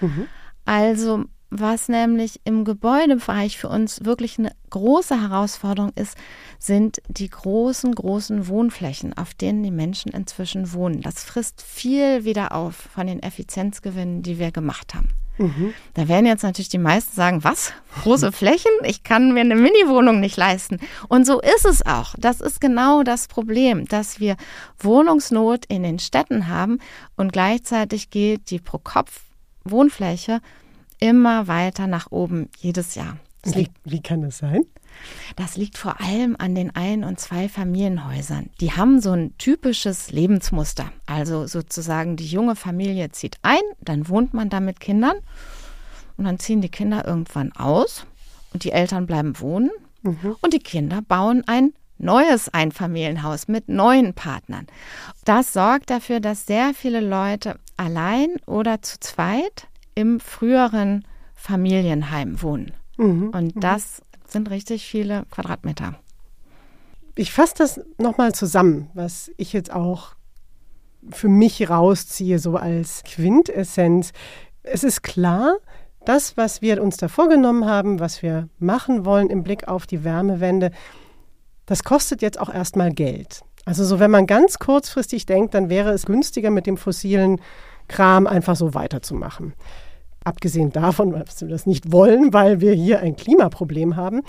Mhm. 0.00 0.28
Also 0.64 1.24
was 1.60 1.88
nämlich 1.88 2.40
im 2.44 2.64
Gebäudebereich 2.64 3.58
für 3.58 3.68
uns 3.68 4.04
wirklich 4.04 4.38
eine 4.38 4.52
große 4.70 5.20
Herausforderung 5.20 5.92
ist, 5.94 6.16
sind 6.58 7.00
die 7.08 7.30
großen, 7.30 7.94
großen 7.94 8.48
Wohnflächen, 8.48 9.16
auf 9.16 9.34
denen 9.34 9.62
die 9.62 9.70
Menschen 9.70 10.10
inzwischen 10.12 10.72
wohnen. 10.72 11.00
Das 11.00 11.22
frisst 11.22 11.62
viel 11.62 12.24
wieder 12.24 12.52
auf 12.52 12.74
von 12.74 13.06
den 13.06 13.22
Effizienzgewinnen, 13.22 14.22
die 14.22 14.38
wir 14.38 14.50
gemacht 14.50 14.94
haben. 14.94 15.10
Mhm. 15.38 15.74
Da 15.94 16.08
werden 16.08 16.26
jetzt 16.26 16.42
natürlich 16.42 16.68
die 16.68 16.78
meisten 16.78 17.14
sagen, 17.14 17.44
was? 17.44 17.72
Große 18.02 18.32
Flächen? 18.32 18.72
Ich 18.82 19.02
kann 19.02 19.32
mir 19.32 19.40
eine 19.40 19.56
Mini-Wohnung 19.56 20.20
nicht 20.20 20.36
leisten. 20.36 20.78
Und 21.08 21.26
so 21.26 21.40
ist 21.40 21.64
es 21.64 21.86
auch. 21.86 22.14
Das 22.18 22.40
ist 22.40 22.60
genau 22.60 23.02
das 23.02 23.28
Problem, 23.28 23.86
dass 23.86 24.20
wir 24.20 24.36
Wohnungsnot 24.78 25.66
in 25.66 25.82
den 25.82 25.98
Städten 25.98 26.48
haben 26.48 26.78
und 27.16 27.32
gleichzeitig 27.32 28.10
geht 28.10 28.50
die 28.50 28.58
Pro-Kopf-Wohnfläche 28.60 30.40
immer 31.00 31.46
weiter 31.48 31.86
nach 31.86 32.10
oben 32.10 32.48
jedes 32.58 32.94
Jahr. 32.94 33.18
Wie, 33.44 33.68
wie, 33.84 34.00
kann 34.00 34.22
das 34.22 34.38
sein? 34.38 34.64
Das 35.36 35.56
liegt 35.56 35.76
vor 35.76 36.00
allem 36.00 36.36
an 36.38 36.54
den 36.54 36.74
Ein- 36.74 37.04
und 37.04 37.20
Zwei-Familienhäusern. 37.20 38.48
Die 38.60 38.72
haben 38.72 39.00
so 39.00 39.12
ein 39.12 39.36
typisches 39.36 40.12
Lebensmuster. 40.12 40.90
Also 41.06 41.46
sozusagen 41.46 42.16
die 42.16 42.26
junge 42.26 42.56
Familie 42.56 43.10
zieht 43.10 43.36
ein, 43.42 43.60
dann 43.80 44.08
wohnt 44.08 44.32
man 44.32 44.48
da 44.48 44.60
mit 44.60 44.80
Kindern 44.80 45.16
und 46.16 46.24
dann 46.24 46.38
ziehen 46.38 46.62
die 46.62 46.70
Kinder 46.70 47.06
irgendwann 47.06 47.52
aus 47.52 48.06
und 48.52 48.64
die 48.64 48.72
Eltern 48.72 49.06
bleiben 49.06 49.38
wohnen 49.40 49.70
mhm. 50.02 50.36
und 50.40 50.54
die 50.54 50.60
Kinder 50.60 51.02
bauen 51.02 51.42
ein 51.46 51.74
neues 51.98 52.48
Einfamilienhaus 52.48 53.48
mit 53.48 53.68
neuen 53.68 54.14
Partnern. 54.14 54.66
Das 55.24 55.52
sorgt 55.52 55.90
dafür, 55.90 56.20
dass 56.20 56.46
sehr 56.46 56.72
viele 56.74 57.00
Leute 57.00 57.58
allein 57.76 58.36
oder 58.46 58.82
zu 58.82 58.98
zweit 59.00 59.68
im 59.94 60.20
früheren 60.20 61.04
Familienheim 61.34 62.42
wohnen. 62.42 62.72
Mhm. 62.96 63.30
Und 63.30 63.56
mhm. 63.56 63.60
das 63.60 64.02
sind 64.26 64.50
richtig 64.50 64.86
viele 64.86 65.24
Quadratmeter. 65.30 65.94
Ich 67.16 67.32
fasse 67.32 67.54
das 67.58 67.80
nochmal 67.98 68.34
zusammen, 68.34 68.90
was 68.94 69.30
ich 69.36 69.52
jetzt 69.52 69.72
auch 69.72 70.14
für 71.10 71.28
mich 71.28 71.68
rausziehe, 71.68 72.38
so 72.38 72.56
als 72.56 73.04
Quintessenz. 73.04 74.12
Es 74.62 74.82
ist 74.82 75.02
klar, 75.02 75.56
das, 76.04 76.36
was 76.36 76.62
wir 76.62 76.82
uns 76.82 76.96
da 76.96 77.08
vorgenommen 77.08 77.66
haben, 77.66 78.00
was 78.00 78.22
wir 78.22 78.48
machen 78.58 79.04
wollen 79.04 79.30
im 79.30 79.42
Blick 79.42 79.68
auf 79.68 79.86
die 79.86 80.04
Wärmewende, 80.04 80.70
das 81.66 81.84
kostet 81.84 82.20
jetzt 82.20 82.38
auch 82.40 82.52
erstmal 82.52 82.92
Geld. 82.92 83.42
Also 83.64 83.84
so, 83.84 83.98
wenn 83.98 84.10
man 84.10 84.26
ganz 84.26 84.58
kurzfristig 84.58 85.24
denkt, 85.24 85.54
dann 85.54 85.70
wäre 85.70 85.90
es 85.90 86.04
günstiger, 86.04 86.50
mit 86.50 86.66
dem 86.66 86.76
fossilen 86.76 87.40
Kram 87.88 88.26
einfach 88.26 88.56
so 88.56 88.74
weiterzumachen. 88.74 89.54
Abgesehen 90.24 90.70
davon, 90.72 91.12
dass 91.12 91.42
wir 91.42 91.48
das 91.48 91.66
nicht 91.66 91.92
wollen, 91.92 92.32
weil 92.32 92.60
wir 92.60 92.72
hier 92.72 93.00
ein 93.00 93.16
Klimaproblem 93.16 93.96
haben, 93.96 94.22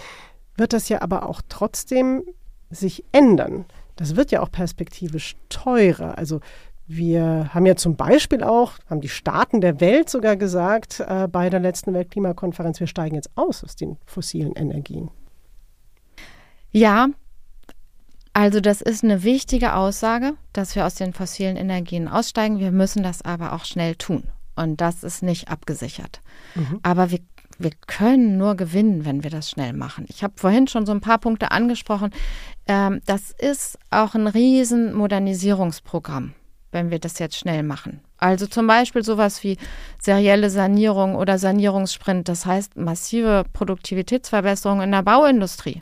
wird 0.57 0.73
das 0.73 0.89
ja 0.89 1.01
aber 1.01 1.27
auch 1.27 1.41
trotzdem 1.47 2.23
sich 2.69 3.03
ändern. 3.11 3.65
Das 3.95 4.15
wird 4.15 4.31
ja 4.31 4.41
auch 4.41 4.51
perspektivisch 4.51 5.35
teurer. 5.49 6.17
Also 6.17 6.41
wir 6.87 7.49
haben 7.53 7.65
ja 7.65 7.75
zum 7.75 7.95
Beispiel 7.95 8.43
auch, 8.43 8.73
haben 8.89 9.01
die 9.01 9.09
Staaten 9.09 9.61
der 9.61 9.79
Welt 9.79 10.09
sogar 10.09 10.35
gesagt 10.35 10.99
äh, 10.99 11.27
bei 11.27 11.49
der 11.49 11.59
letzten 11.59 11.93
Weltklimakonferenz, 11.93 12.79
wir 12.79 12.87
steigen 12.87 13.15
jetzt 13.15 13.31
aus 13.35 13.63
aus 13.63 13.75
den 13.75 13.97
fossilen 14.05 14.53
Energien. 14.53 15.09
Ja, 16.71 17.07
also 18.33 18.59
das 18.59 18.81
ist 18.81 19.03
eine 19.03 19.23
wichtige 19.23 19.75
Aussage, 19.75 20.33
dass 20.51 20.75
wir 20.75 20.85
aus 20.85 20.95
den 20.95 21.13
fossilen 21.13 21.55
Energien 21.55 22.07
aussteigen. 22.07 22.59
Wir 22.59 22.71
müssen 22.71 23.01
das 23.01 23.21
aber 23.23 23.53
auch 23.53 23.63
schnell 23.63 23.95
tun. 23.95 24.23
Und 24.55 24.81
das 24.81 25.03
ist 25.03 25.23
nicht 25.23 25.49
abgesichert. 25.49 26.21
Mhm. 26.55 26.79
Aber 26.83 27.11
wir, 27.11 27.19
wir 27.57 27.71
können 27.87 28.37
nur 28.37 28.55
gewinnen, 28.55 29.05
wenn 29.05 29.23
wir 29.23 29.29
das 29.29 29.49
schnell 29.49 29.73
machen. 29.73 30.05
Ich 30.07 30.23
habe 30.23 30.33
vorhin 30.37 30.67
schon 30.67 30.85
so 30.85 30.91
ein 30.91 31.01
paar 31.01 31.17
Punkte 31.17 31.51
angesprochen. 31.51 32.11
Ähm, 32.67 33.01
das 33.05 33.31
ist 33.31 33.77
auch 33.91 34.15
ein 34.15 34.27
riesen 34.27 34.93
Modernisierungsprogramm, 34.93 36.33
wenn 36.71 36.91
wir 36.91 36.99
das 36.99 37.19
jetzt 37.19 37.37
schnell 37.37 37.63
machen. 37.63 38.01
Also 38.17 38.47
zum 38.47 38.65
Beispiel 38.65 39.03
sowas 39.03 39.43
wie 39.43 39.57
serielle 40.01 40.49
Sanierung 40.49 41.15
oder 41.15 41.37
Sanierungssprint. 41.37 42.29
Das 42.29 42.45
heißt 42.45 42.77
massive 42.77 43.43
Produktivitätsverbesserungen 43.53 44.85
in 44.85 44.91
der 44.91 45.03
Bauindustrie. 45.03 45.81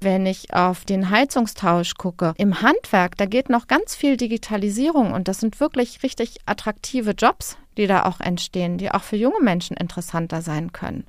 Wenn 0.00 0.26
ich 0.26 0.54
auf 0.54 0.84
den 0.84 1.10
Heizungstausch 1.10 1.94
gucke, 1.94 2.32
im 2.36 2.62
Handwerk, 2.62 3.16
da 3.16 3.26
geht 3.26 3.50
noch 3.50 3.66
ganz 3.66 3.96
viel 3.96 4.16
Digitalisierung 4.16 5.12
und 5.12 5.26
das 5.26 5.40
sind 5.40 5.58
wirklich 5.58 6.04
richtig 6.04 6.38
attraktive 6.46 7.10
Jobs, 7.10 7.58
die 7.78 7.86
da 7.86 8.02
auch 8.02 8.20
entstehen, 8.20 8.76
die 8.76 8.90
auch 8.90 9.02
für 9.02 9.16
junge 9.16 9.40
Menschen 9.40 9.76
interessanter 9.76 10.42
sein 10.42 10.72
können. 10.72 11.06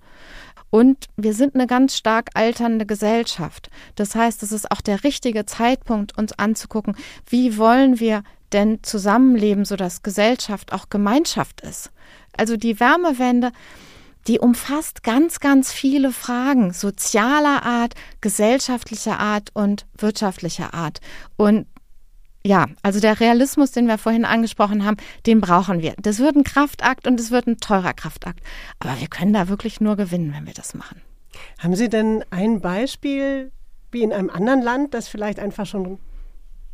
Und 0.70 1.08
wir 1.18 1.34
sind 1.34 1.56
eine 1.56 1.68
ganz 1.68 1.98
stark 1.98 2.30
alternde 2.36 2.86
Gesellschaft. 2.86 3.70
Das 3.96 4.16
heißt, 4.16 4.44
es 4.44 4.52
ist 4.52 4.72
auch 4.72 4.82
der 4.82 5.04
richtige 5.04 5.46
Zeitpunkt, 5.46 6.18
uns 6.18 6.34
anzugucken, 6.34 6.96
wie 7.28 7.58
wollen 7.58 8.00
wir 8.00 8.24
denn 8.54 8.84
zusammenleben, 8.84 9.66
sodass 9.66 10.04
Gesellschaft 10.04 10.72
auch 10.72 10.90
Gemeinschaft 10.90 11.62
ist. 11.62 11.92
Also 12.38 12.56
die 12.56 12.80
Wärmewende, 12.80 13.52
die 14.28 14.40
umfasst 14.40 15.04
ganz, 15.04 15.40
ganz 15.40 15.72
viele 15.72 16.12
Fragen 16.12 16.72
sozialer 16.74 17.64
Art, 17.64 17.96
gesellschaftlicher 18.22 19.20
Art 19.20 19.50
und 19.54 19.86
wirtschaftlicher 19.98 20.74
Art. 20.74 21.00
Und 21.36 21.66
ja, 22.46 22.68
also 22.84 23.00
der 23.00 23.20
Realismus, 23.20 23.72
den 23.72 23.88
wir 23.88 23.98
vorhin 23.98 24.26
angesprochen 24.26 24.86
haben, 24.86 24.98
den 25.26 25.42
brauchen 25.42 25.82
wir. 25.82 25.94
Das 26.02 26.20
wird 26.20 26.36
ein 26.36 26.44
Kraftakt 26.44 27.06
und 27.06 27.20
es 27.20 27.32
wird 27.32 27.48
ein 27.48 27.58
teurer 27.58 27.94
Kraftakt. 27.94 28.40
Aber 28.80 29.00
wir 29.00 29.08
können 29.08 29.34
da 29.34 29.50
wirklich 29.50 29.82
nur 29.82 29.98
gewinnen, 29.98 30.34
wenn 30.36 30.48
wir 30.48 30.54
das 30.54 30.74
machen. 30.74 31.02
Haben 31.60 31.76
Sie 31.76 31.90
denn 31.90 32.24
ein 32.30 32.62
Beispiel 32.62 33.52
wie 33.92 34.04
in 34.04 34.14
einem 34.14 34.30
anderen 34.30 34.62
Land, 34.62 34.94
das 34.94 35.08
vielleicht 35.08 35.40
einfach 35.40 35.66
schon 35.66 36.00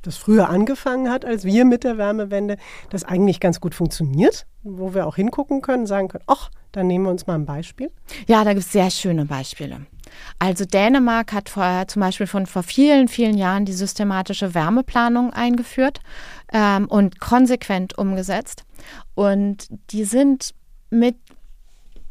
das 0.02 0.18
früher 0.18 0.50
angefangen 0.50 1.10
hat 1.10 1.26
als 1.26 1.46
wir 1.46 1.66
mit 1.66 1.84
der 1.84 1.98
Wärmewende, 1.98 2.58
das 2.92 3.04
eigentlich 3.04 3.40
ganz 3.40 3.60
gut 3.60 3.74
funktioniert, 3.74 4.46
wo 4.62 4.94
wir 4.94 5.08
auch 5.08 5.16
hingucken 5.16 5.62
können, 5.62 5.88
sagen 5.88 6.10
können, 6.10 6.24
ach, 6.28 6.52
dann 6.72 6.88
nehmen 6.88 7.06
wir 7.06 7.12
uns 7.12 7.26
mal 7.26 7.36
ein 7.36 7.46
Beispiel. 7.46 7.90
Ja, 8.28 8.44
da 8.44 8.54
gibt 8.54 8.66
es 8.66 8.72
sehr 8.72 8.92
schöne 8.92 9.26
Beispiele. 9.26 9.88
Also 10.40 10.66
Dänemark 10.66 11.34
hat 11.34 11.50
vorher 11.50 11.88
zum 11.88 12.02
Beispiel 12.02 12.28
von 12.28 12.46
vor 12.46 12.64
vielen, 12.64 13.08
vielen 13.08 13.38
Jahren 13.38 13.66
die 13.66 13.74
systematische 13.74 14.54
Wärmeplanung 14.54 15.34
eingeführt 15.34 16.00
ähm, 16.52 16.88
und 16.88 17.20
konsequent 17.20 17.98
umgesetzt. 17.98 18.64
Und 19.14 19.68
die 19.92 20.04
sind 20.04 20.54
mit 20.90 21.16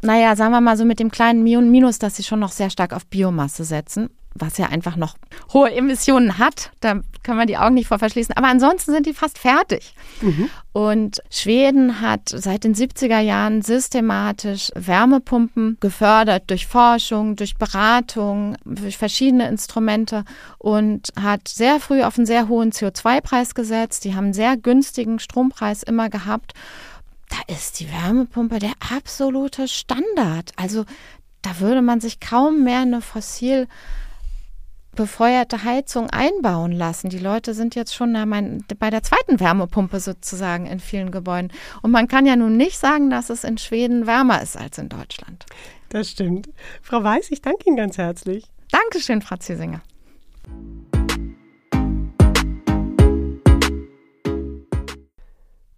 naja, 0.04 0.36
sagen 0.36 0.52
wir 0.52 0.60
mal 0.60 0.76
so 0.76 0.84
mit 0.84 1.00
dem 1.00 1.10
kleinen 1.10 1.42
Minus, 1.42 1.98
dass 1.98 2.16
sie 2.16 2.22
schon 2.22 2.40
noch 2.40 2.52
sehr 2.52 2.70
stark 2.70 2.92
auf 2.92 3.06
Biomasse 3.06 3.64
setzen 3.64 4.10
was 4.34 4.58
ja 4.58 4.66
einfach 4.66 4.96
noch 4.96 5.14
hohe 5.52 5.72
Emissionen 5.72 6.38
hat. 6.38 6.70
Da 6.80 7.00
kann 7.22 7.36
man 7.36 7.46
die 7.46 7.56
Augen 7.56 7.74
nicht 7.74 7.88
vor 7.88 7.98
verschließen. 7.98 8.36
Aber 8.36 8.48
ansonsten 8.48 8.92
sind 8.92 9.06
die 9.06 9.14
fast 9.14 9.38
fertig. 9.38 9.94
Mhm. 10.20 10.50
Und 10.72 11.22
Schweden 11.30 12.00
hat 12.00 12.28
seit 12.28 12.64
den 12.64 12.74
70er 12.74 13.20
Jahren 13.20 13.62
systematisch 13.62 14.70
Wärmepumpen 14.74 15.78
gefördert 15.80 16.50
durch 16.50 16.66
Forschung, 16.66 17.36
durch 17.36 17.56
Beratung, 17.56 18.56
durch 18.64 18.98
verschiedene 18.98 19.48
Instrumente 19.48 20.24
und 20.58 21.12
hat 21.18 21.48
sehr 21.48 21.80
früh 21.80 22.02
auf 22.02 22.18
einen 22.18 22.26
sehr 22.26 22.48
hohen 22.48 22.72
CO2-Preis 22.72 23.54
gesetzt. 23.54 24.04
Die 24.04 24.14
haben 24.14 24.24
einen 24.24 24.34
sehr 24.34 24.56
günstigen 24.56 25.18
Strompreis 25.18 25.82
immer 25.82 26.10
gehabt. 26.10 26.52
Da 27.28 27.54
ist 27.54 27.80
die 27.80 27.90
Wärmepumpe 27.90 28.58
der 28.58 28.72
absolute 28.92 29.68
Standard. 29.68 30.52
Also 30.56 30.84
da 31.42 31.60
würde 31.60 31.82
man 31.82 32.00
sich 32.00 32.20
kaum 32.20 32.64
mehr 32.64 32.80
eine 32.80 33.00
fossil 33.00 33.68
befeuerte 34.94 35.64
Heizung 35.64 36.08
einbauen 36.10 36.72
lassen. 36.72 37.10
Die 37.10 37.18
Leute 37.18 37.52
sind 37.52 37.74
jetzt 37.74 37.94
schon 37.94 38.12
bei 38.78 38.90
der 38.90 39.02
zweiten 39.02 39.40
Wärmepumpe 39.40 40.00
sozusagen 40.00 40.66
in 40.66 40.80
vielen 40.80 41.10
Gebäuden. 41.10 41.52
Und 41.82 41.90
man 41.90 42.08
kann 42.08 42.26
ja 42.26 42.36
nun 42.36 42.56
nicht 42.56 42.78
sagen, 42.78 43.10
dass 43.10 43.28
es 43.30 43.44
in 43.44 43.58
Schweden 43.58 44.06
wärmer 44.06 44.40
ist 44.40 44.56
als 44.56 44.78
in 44.78 44.88
Deutschland. 44.88 45.46
Das 45.88 46.10
stimmt. 46.10 46.48
Frau 46.82 47.02
Weiß, 47.02 47.30
ich 47.30 47.42
danke 47.42 47.64
Ihnen 47.66 47.76
ganz 47.76 47.98
herzlich. 47.98 48.44
Dankeschön, 48.70 49.20
Frau 49.22 49.36
Ziesinger. 49.36 49.82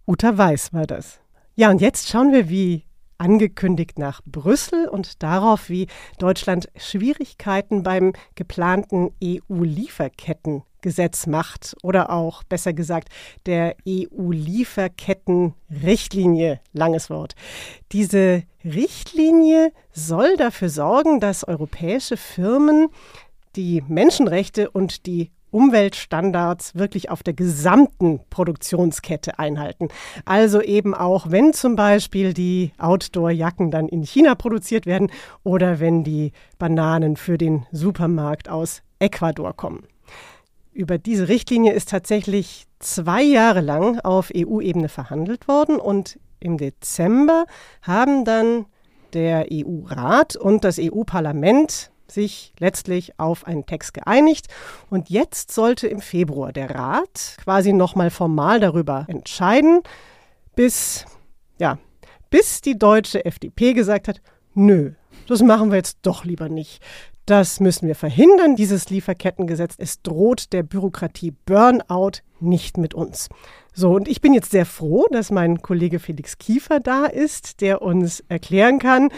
Uta 0.05 0.37
Weiß 0.37 0.73
war 0.73 0.87
das. 0.87 1.19
Ja, 1.59 1.71
und 1.71 1.81
jetzt 1.81 2.07
schauen 2.07 2.31
wir, 2.31 2.49
wie 2.49 2.83
angekündigt 3.17 3.97
nach 3.97 4.21
Brüssel 4.27 4.87
und 4.87 5.23
darauf, 5.23 5.69
wie 5.69 5.87
Deutschland 6.19 6.69
Schwierigkeiten 6.75 7.81
beim 7.81 8.13
geplanten 8.35 9.09
EU-Lieferkettengesetz 9.23 11.25
macht 11.25 11.75
oder 11.81 12.11
auch 12.11 12.43
besser 12.43 12.73
gesagt 12.73 13.09
der 13.47 13.75
EU-Lieferkettenrichtlinie, 13.89 16.59
langes 16.73 17.09
Wort. 17.09 17.33
Diese 17.91 18.43
Richtlinie 18.63 19.71
soll 19.91 20.37
dafür 20.37 20.69
sorgen, 20.69 21.19
dass 21.19 21.43
europäische 21.43 22.17
Firmen 22.17 22.89
die 23.55 23.83
Menschenrechte 23.87 24.69
und 24.69 25.07
die 25.07 25.31
Umweltstandards 25.51 26.75
wirklich 26.75 27.09
auf 27.09 27.23
der 27.23 27.33
gesamten 27.33 28.19
Produktionskette 28.29 29.39
einhalten. 29.39 29.87
Also 30.25 30.61
eben 30.61 30.93
auch, 30.93 31.31
wenn 31.31 31.53
zum 31.53 31.75
Beispiel 31.75 32.33
die 32.33 32.71
Outdoor-Jacken 32.77 33.71
dann 33.71 33.87
in 33.87 34.03
China 34.03 34.35
produziert 34.35 34.85
werden 34.85 35.11
oder 35.43 35.79
wenn 35.79 36.03
die 36.03 36.31
Bananen 36.57 37.15
für 37.15 37.37
den 37.37 37.65
Supermarkt 37.71 38.49
aus 38.49 38.81
Ecuador 38.99 39.53
kommen. 39.53 39.83
Über 40.73 40.97
diese 40.97 41.27
Richtlinie 41.27 41.73
ist 41.73 41.89
tatsächlich 41.89 42.67
zwei 42.79 43.23
Jahre 43.23 43.61
lang 43.61 43.99
auf 43.99 44.31
EU-Ebene 44.35 44.89
verhandelt 44.89 45.47
worden 45.47 45.77
und 45.79 46.19
im 46.39 46.57
Dezember 46.57 47.45
haben 47.81 48.25
dann 48.25 48.67
der 49.13 49.47
EU-Rat 49.51 50.35
und 50.35 50.63
das 50.63 50.77
EU-Parlament 50.79 51.91
sich 52.11 52.53
letztlich 52.59 53.19
auf 53.19 53.45
einen 53.45 53.65
Text 53.65 53.93
geeinigt. 53.93 54.47
Und 54.89 55.09
jetzt 55.09 55.51
sollte 55.51 55.87
im 55.87 56.01
Februar 56.01 56.51
der 56.51 56.71
Rat 56.73 57.37
quasi 57.43 57.73
nochmal 57.73 58.09
formal 58.09 58.59
darüber 58.59 59.05
entscheiden, 59.07 59.81
bis, 60.55 61.05
ja, 61.59 61.77
bis 62.29 62.61
die 62.61 62.77
deutsche 62.77 63.25
FDP 63.25 63.73
gesagt 63.73 64.07
hat, 64.07 64.21
nö, 64.53 64.93
das 65.27 65.41
machen 65.41 65.69
wir 65.69 65.77
jetzt 65.77 65.99
doch 66.01 66.23
lieber 66.23 66.49
nicht. 66.49 66.81
Das 67.25 67.59
müssen 67.59 67.89
wir 67.89 67.95
verhindern, 67.95 68.55
dieses 68.55 68.89
Lieferkettengesetz. 68.89 69.75
Es 69.77 70.01
droht 70.01 70.53
der 70.53 70.63
Bürokratie 70.63 71.31
Burnout 71.45 72.21
nicht 72.39 72.77
mit 72.77 72.93
uns. 72.93 73.27
So, 73.73 73.91
und 73.91 74.07
ich 74.07 74.21
bin 74.21 74.33
jetzt 74.33 74.51
sehr 74.51 74.65
froh, 74.65 75.05
dass 75.11 75.29
mein 75.29 75.61
Kollege 75.61 75.99
Felix 75.99 76.37
Kiefer 76.37 76.79
da 76.79 77.05
ist, 77.05 77.59
der 77.59 77.81
uns 77.81 78.21
erklären 78.29 78.79
kann, 78.79 79.09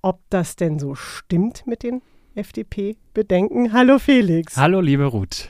ob 0.00 0.20
das 0.30 0.56
denn 0.56 0.78
so 0.78 0.94
stimmt 0.94 1.66
mit 1.66 1.82
den 1.82 2.00
FDP-Bedenken. 2.34 3.72
Hallo 3.72 3.98
Felix. 3.98 4.56
Hallo 4.56 4.80
liebe 4.80 5.04
Ruth. 5.04 5.48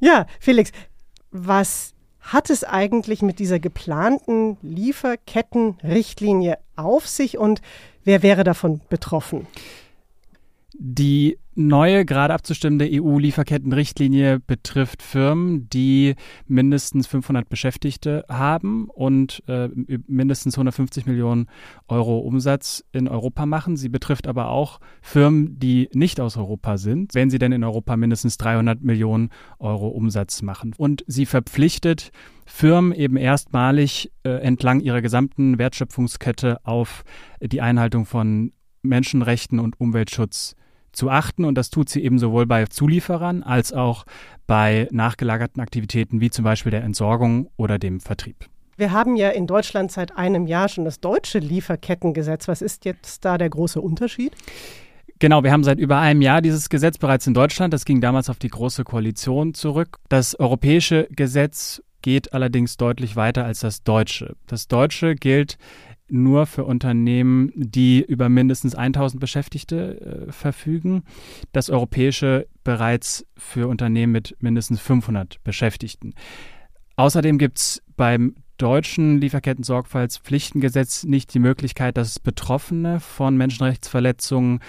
Ja, 0.00 0.26
Felix, 0.40 0.72
was 1.30 1.94
hat 2.20 2.50
es 2.50 2.64
eigentlich 2.64 3.22
mit 3.22 3.38
dieser 3.38 3.60
geplanten 3.60 4.58
Lieferkettenrichtlinie 4.62 6.58
auf 6.74 7.06
sich 7.06 7.38
und 7.38 7.62
wer 8.04 8.22
wäre 8.22 8.42
davon 8.44 8.80
betroffen? 8.88 9.46
Die 10.72 11.38
neue, 11.56 12.04
gerade 12.04 12.34
abzustimmende 12.34 12.88
EU-Lieferkettenrichtlinie 12.90 14.40
betrifft 14.40 15.02
Firmen, 15.02 15.68
die 15.70 16.14
mindestens 16.46 17.06
500 17.06 17.48
Beschäftigte 17.48 18.24
haben 18.28 18.88
und 18.90 19.42
äh, 19.48 19.68
mindestens 20.06 20.54
150 20.54 21.06
Millionen 21.06 21.46
Euro 21.88 22.18
Umsatz 22.18 22.84
in 22.92 23.08
Europa 23.08 23.46
machen. 23.46 23.76
Sie 23.76 23.88
betrifft 23.88 24.26
aber 24.26 24.50
auch 24.50 24.80
Firmen, 25.00 25.58
die 25.58 25.88
nicht 25.92 26.20
aus 26.20 26.36
Europa 26.36 26.76
sind, 26.76 27.14
wenn 27.14 27.30
sie 27.30 27.38
denn 27.38 27.52
in 27.52 27.64
Europa 27.64 27.96
mindestens 27.96 28.36
300 28.36 28.82
Millionen 28.82 29.30
Euro 29.58 29.88
Umsatz 29.88 30.42
machen. 30.42 30.74
Und 30.76 31.04
sie 31.06 31.26
verpflichtet 31.26 32.10
Firmen 32.44 32.92
eben 32.92 33.16
erstmalig 33.16 34.12
äh, 34.24 34.30
entlang 34.30 34.80
ihrer 34.80 35.02
gesamten 35.02 35.58
Wertschöpfungskette 35.58 36.64
auf 36.64 37.04
die 37.40 37.60
Einhaltung 37.60 38.06
von 38.06 38.52
Menschenrechten 38.82 39.58
und 39.58 39.80
Umweltschutz 39.80 40.55
zu 40.96 41.10
achten. 41.10 41.44
Und 41.44 41.56
das 41.56 41.70
tut 41.70 41.88
sie 41.88 42.02
eben 42.02 42.18
sowohl 42.18 42.46
bei 42.46 42.66
Zulieferern 42.66 43.42
als 43.42 43.72
auch 43.72 44.04
bei 44.46 44.88
nachgelagerten 44.90 45.62
Aktivitäten 45.62 46.20
wie 46.20 46.30
zum 46.30 46.44
Beispiel 46.44 46.70
der 46.70 46.82
Entsorgung 46.82 47.48
oder 47.56 47.78
dem 47.78 48.00
Vertrieb. 48.00 48.46
Wir 48.76 48.92
haben 48.92 49.16
ja 49.16 49.30
in 49.30 49.46
Deutschland 49.46 49.90
seit 49.90 50.16
einem 50.18 50.46
Jahr 50.46 50.68
schon 50.68 50.84
das 50.84 51.00
deutsche 51.00 51.38
Lieferkettengesetz. 51.38 52.46
Was 52.46 52.60
ist 52.60 52.84
jetzt 52.84 53.24
da 53.24 53.38
der 53.38 53.48
große 53.48 53.80
Unterschied? 53.80 54.32
Genau, 55.18 55.42
wir 55.42 55.50
haben 55.50 55.64
seit 55.64 55.78
über 55.78 55.98
einem 55.98 56.20
Jahr 56.20 56.42
dieses 56.42 56.68
Gesetz 56.68 56.98
bereits 56.98 57.26
in 57.26 57.32
Deutschland. 57.32 57.72
Das 57.72 57.86
ging 57.86 58.02
damals 58.02 58.28
auf 58.28 58.38
die 58.38 58.48
Große 58.50 58.84
Koalition 58.84 59.54
zurück. 59.54 59.96
Das 60.10 60.38
europäische 60.38 61.08
Gesetz 61.10 61.82
geht 62.02 62.34
allerdings 62.34 62.76
deutlich 62.76 63.16
weiter 63.16 63.46
als 63.46 63.60
das 63.60 63.82
deutsche. 63.82 64.36
Das 64.46 64.68
deutsche 64.68 65.14
gilt 65.14 65.56
nur 66.08 66.46
für 66.46 66.64
Unternehmen, 66.64 67.52
die 67.54 68.02
über 68.02 68.28
mindestens 68.28 68.74
1000 68.74 69.20
Beschäftigte 69.20 70.26
äh, 70.28 70.32
verfügen. 70.32 71.02
Das 71.52 71.70
europäische 71.70 72.46
bereits 72.64 73.26
für 73.36 73.68
Unternehmen 73.68 74.12
mit 74.12 74.36
mindestens 74.40 74.80
500 74.80 75.42
Beschäftigten. 75.42 76.14
Außerdem 76.96 77.38
gibt 77.38 77.58
es 77.58 77.82
beim 77.96 78.34
deutschen 78.58 79.20
Lieferketten-Sorgfaltspflichtengesetz 79.20 81.04
nicht 81.04 81.34
die 81.34 81.38
Möglichkeit, 81.38 81.96
dass 81.96 82.18
Betroffene 82.18 83.00
von 83.00 83.36
Menschenrechtsverletzungen 83.36 84.60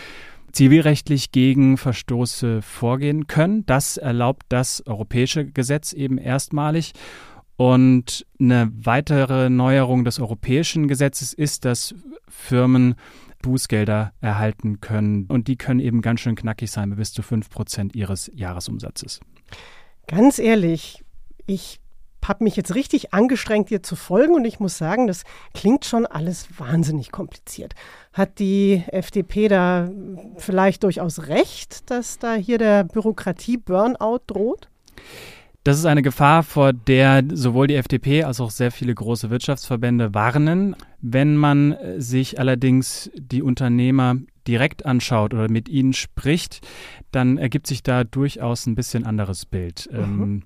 zivilrechtlich 0.52 1.32
gegen 1.32 1.78
Verstoße 1.78 2.62
vorgehen 2.62 3.28
können. 3.28 3.66
Das 3.66 3.98
erlaubt 3.98 4.44
das 4.50 4.86
europäische 4.86 5.46
Gesetz 5.46 5.94
eben 5.94 6.18
erstmalig. 6.18 6.94
Und 7.58 8.26
eine 8.40 8.72
weitere 8.74 9.50
Neuerung 9.50 10.06
des 10.06 10.20
europäischen 10.20 10.88
Gesetzes 10.88 11.34
ist, 11.34 11.66
dass 11.66 11.96
Firmen 12.30 12.96
Bußgelder 13.42 14.14
erhalten 14.22 14.80
können. 14.80 15.26
Und 15.26 15.48
die 15.48 15.58
können 15.58 15.80
eben 15.80 16.02
ganz 16.02 16.22
schön 16.22 16.36
knackig 16.36 16.72
sein, 16.72 16.96
bis 16.96 17.14
zu 17.14 17.22
5 17.22 17.50
Prozent 17.50 17.96
ihres 17.96 18.32
Jahresumsatzes. 18.34 19.20
Ganz 20.08 20.40
ehrlich, 20.40 21.04
ich 21.46 21.80
habe 22.26 22.44
mich 22.44 22.56
jetzt 22.56 22.76
richtig 22.76 23.14
angestrengt, 23.14 23.70
dir 23.70 23.82
zu 23.82 23.96
folgen 23.96 24.34
und 24.36 24.46
ich 24.46 24.60
muss 24.60 24.78
sagen, 24.78 25.08
das 25.08 25.24
klingt 25.54 25.86
schon 25.86 26.06
alles 26.06 26.48
wahnsinnig 26.60 27.12
kompliziert. 27.12 27.74
Hat 28.12 28.40
die 28.40 28.84
FDP 28.88 29.48
da 29.48 29.90
vielleicht 30.38 30.84
durchaus 30.84 31.28
recht, 31.28 31.90
dass 31.90 32.20
da 32.20 32.36
hier 32.36 32.58
der 32.58 32.84
Bürokratie-Burnout 32.84 34.20
droht? 34.28 34.68
Das 35.68 35.78
ist 35.78 35.86
eine 35.86 36.02
Gefahr, 36.02 36.44
vor 36.44 36.72
der 36.72 37.26
sowohl 37.34 37.68
die 37.68 37.76
FDP 37.76 38.24
als 38.24 38.40
auch 38.40 38.52
sehr 38.52 38.72
viele 38.72 38.96
große 38.96 39.30
Wirtschaftsverbände 39.30 40.14
warnen. 40.14 40.78
Wenn 41.02 41.36
man 41.36 41.76
sich 41.98 42.40
allerdings 42.40 43.12
die 43.18 43.42
Unternehmer 43.42 44.16
direkt 44.48 44.86
anschaut 44.86 45.34
oder 45.34 45.52
mit 45.52 45.68
ihnen 45.68 45.92
spricht, 45.92 46.66
dann 47.12 47.38
ergibt 47.38 47.68
sich 47.68 47.84
da 47.84 48.06
durchaus 48.06 48.66
ein 48.66 48.76
bisschen 48.76 49.06
anderes 49.06 49.46
Bild. 49.46 49.90
Mhm. 49.92 50.00
Ähm, 50.00 50.44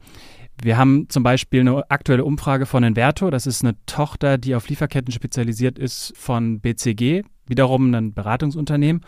wir 0.59 0.79
haben 0.79 1.05
zum 1.07 1.21
Beispiel 1.21 1.59
eine 1.59 1.91
aktuelle 1.91 2.25
Umfrage 2.25 2.65
von 2.65 2.83
Inverto. 2.83 3.29
Das 3.29 3.45
ist 3.45 3.63
eine 3.63 3.75
Tochter, 3.85 4.39
die 4.39 4.55
auf 4.55 4.69
Lieferketten 4.69 5.13
spezialisiert 5.13 5.77
ist 5.77 6.13
von 6.17 6.61
BCG, 6.61 7.21
wiederum 7.45 7.93
ein 7.93 8.15
Beratungsunternehmen. 8.15 9.03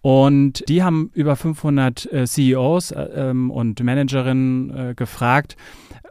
Und 0.00 0.68
die 0.68 0.82
haben 0.82 1.10
über 1.14 1.36
500 1.36 2.12
äh, 2.12 2.26
CEOs 2.26 2.92
äh, 2.92 3.02
ähm, 3.02 3.50
und 3.50 3.82
Managerinnen 3.82 4.70
äh, 4.90 4.94
gefragt, 4.94 5.56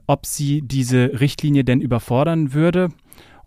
ob 0.08 0.26
sie 0.26 0.62
diese 0.62 1.20
Richtlinie 1.20 1.64
denn 1.64 1.82
überfordern 1.82 2.54
würde. 2.54 2.90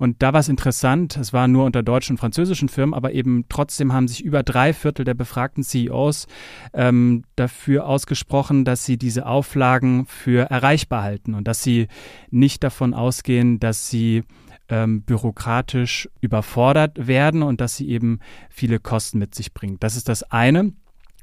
Und 0.00 0.22
da 0.22 0.32
war 0.32 0.40
es 0.40 0.48
interessant, 0.48 1.18
es 1.18 1.34
war 1.34 1.46
nur 1.46 1.66
unter 1.66 1.82
deutschen 1.82 2.14
und 2.14 2.20
französischen 2.20 2.70
Firmen, 2.70 2.94
aber 2.94 3.12
eben 3.12 3.44
trotzdem 3.50 3.92
haben 3.92 4.08
sich 4.08 4.24
über 4.24 4.42
drei 4.42 4.72
Viertel 4.72 5.04
der 5.04 5.12
befragten 5.12 5.62
CEOs 5.62 6.26
ähm, 6.72 7.24
dafür 7.36 7.86
ausgesprochen, 7.86 8.64
dass 8.64 8.86
sie 8.86 8.96
diese 8.96 9.26
Auflagen 9.26 10.06
für 10.06 10.50
erreichbar 10.50 11.02
halten 11.02 11.34
und 11.34 11.46
dass 11.46 11.62
sie 11.62 11.88
nicht 12.30 12.64
davon 12.64 12.94
ausgehen, 12.94 13.60
dass 13.60 13.90
sie 13.90 14.22
ähm, 14.70 15.02
bürokratisch 15.02 16.08
überfordert 16.20 17.06
werden 17.06 17.42
und 17.42 17.60
dass 17.60 17.76
sie 17.76 17.88
eben 17.88 18.20
viele 18.48 18.78
Kosten 18.78 19.18
mit 19.18 19.34
sich 19.34 19.52
bringt. 19.52 19.82
Das 19.82 19.96
ist 19.96 20.08
das 20.08 20.22
eine. 20.30 20.72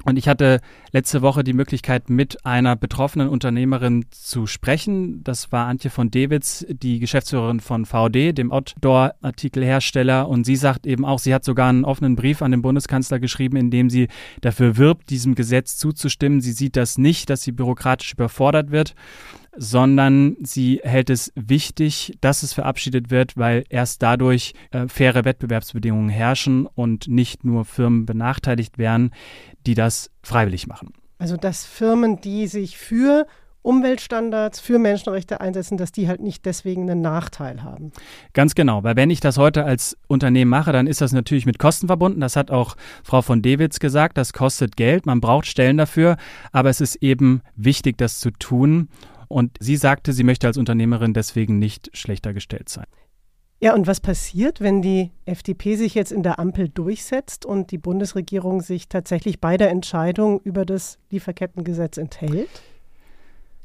Und 0.04 0.18
ich 0.18 0.28
hatte 0.28 0.62
letzte 0.92 1.22
Woche 1.22 1.44
die 1.44 1.54
Möglichkeit, 1.54 2.10
mit 2.10 2.46
einer 2.46 2.76
betroffenen 2.76 3.30
Unternehmerin 3.30 4.06
zu 4.12 4.46
sprechen. 4.46 5.24
Das 5.24 5.52
war 5.52 5.66
Antje 5.66 5.90
von 5.90 6.12
Dewitz, 6.12 6.66
die 6.70 7.00
Geschäftsführerin 7.00 7.60
von 7.60 7.86
VD, 7.86 8.32
dem 8.32 8.52
Outdoor-Artikelhersteller. 8.52 10.30
Und 10.30 10.46
sie 10.46 10.56
sagt 10.56 10.86
eben 10.86 11.04
auch, 11.04 11.20
sie 11.20 11.34
hat 11.34 11.44
sogar 11.44 11.70
einen 11.70 11.84
offenen 11.84 12.16
Brief 12.16 12.42
an 12.42 12.52
den 12.52 12.62
Bundeskanzler 12.62 13.20
geschrieben, 13.20 13.58
in 13.58 13.72
dem 13.72 13.90
sie 13.90 14.08
dafür 14.42 14.78
wirbt, 14.78 15.10
diesem 15.10 15.34
Gesetz 15.34 15.78
zuzustimmen. 15.78 16.42
Sie 16.42 16.54
sieht 16.54 16.76
das 16.76 16.98
nicht, 16.98 17.30
dass 17.30 17.42
sie 17.42 17.52
bürokratisch 17.52 18.14
überfordert 18.14 18.72
wird 18.72 18.94
sondern 19.58 20.38
sie 20.42 20.80
hält 20.84 21.10
es 21.10 21.32
wichtig, 21.36 22.18
dass 22.22 22.44
es 22.44 22.54
verabschiedet 22.54 23.10
wird, 23.10 23.38
weil 23.38 23.64
erst 23.70 24.02
dadurch 24.04 24.54
äh, 24.72 24.88
faire 24.88 25.26
Wettbewerbsbedingungen 25.26 26.10
herrschen 26.10 26.68
und 26.68 27.08
nicht 27.08 27.44
nur 27.44 27.66
Firmen 27.66 28.06
benachteiligt 28.06 28.78
werden, 28.78 29.12
die 29.66 29.74
das 29.74 30.12
freiwillig 30.24 30.68
machen. 30.68 30.94
Also 31.20 31.36
dass 31.36 31.66
Firmen, 31.66 32.22
die 32.22 32.48
sich 32.48 32.78
für 32.78 33.26
Umweltstandards 33.68 34.62
für 34.62 34.80
Menschenrechte 34.80 35.42
einsetzen, 35.42 35.78
dass 35.78 35.92
die 35.92 36.08
halt 36.08 36.22
nicht 36.22 36.46
deswegen 36.46 36.90
einen 36.90 37.02
Nachteil 37.02 37.64
haben. 37.64 37.92
Ganz 38.32 38.56
genau, 38.56 38.84
weil 38.84 38.96
wenn 38.96 39.10
ich 39.10 39.20
das 39.20 39.38
heute 39.38 39.66
als 39.66 39.98
Unternehmen 40.08 40.50
mache, 40.50 40.72
dann 40.72 40.88
ist 40.88 41.02
das 41.02 41.12
natürlich 41.12 41.46
mit 41.46 41.60
Kosten 41.60 41.88
verbunden. 41.88 42.22
Das 42.22 42.38
hat 42.38 42.50
auch 42.50 42.78
Frau 43.04 43.22
von 43.22 43.42
Dewitz 43.42 43.80
gesagt, 43.80 44.18
das 44.18 44.32
kostet 44.32 44.78
Geld, 44.78 45.06
man 45.06 45.20
braucht 45.20 45.48
Stellen 45.48 45.76
dafür, 45.76 46.16
aber 46.54 46.70
es 46.70 46.80
ist 46.80 46.96
eben 46.98 47.42
wichtig, 47.58 47.98
das 47.98 48.22
zu 48.22 48.32
tun. 48.32 48.88
Und 49.28 49.58
sie 49.60 49.76
sagte, 49.76 50.14
sie 50.14 50.24
möchte 50.24 50.48
als 50.48 50.58
Unternehmerin 50.58 51.14
deswegen 51.14 51.60
nicht 51.60 51.90
schlechter 51.94 52.34
gestellt 52.34 52.70
sein. 52.70 52.86
Ja, 53.60 53.74
und 53.74 53.88
was 53.88 54.00
passiert, 54.00 54.62
wenn 54.62 54.84
die 54.84 55.12
FDP 55.26 55.76
sich 55.76 55.96
jetzt 55.96 56.12
in 56.12 56.22
der 56.22 56.40
Ampel 56.40 56.70
durchsetzt 56.70 57.44
und 57.44 57.72
die 57.72 57.80
Bundesregierung 57.80 58.62
sich 58.62 58.88
tatsächlich 58.88 59.42
bei 59.42 59.58
der 59.58 59.72
Entscheidung 59.72 60.40
über 60.42 60.64
das 60.64 61.00
Lieferkettengesetz 61.10 61.98
enthält? 61.98 62.50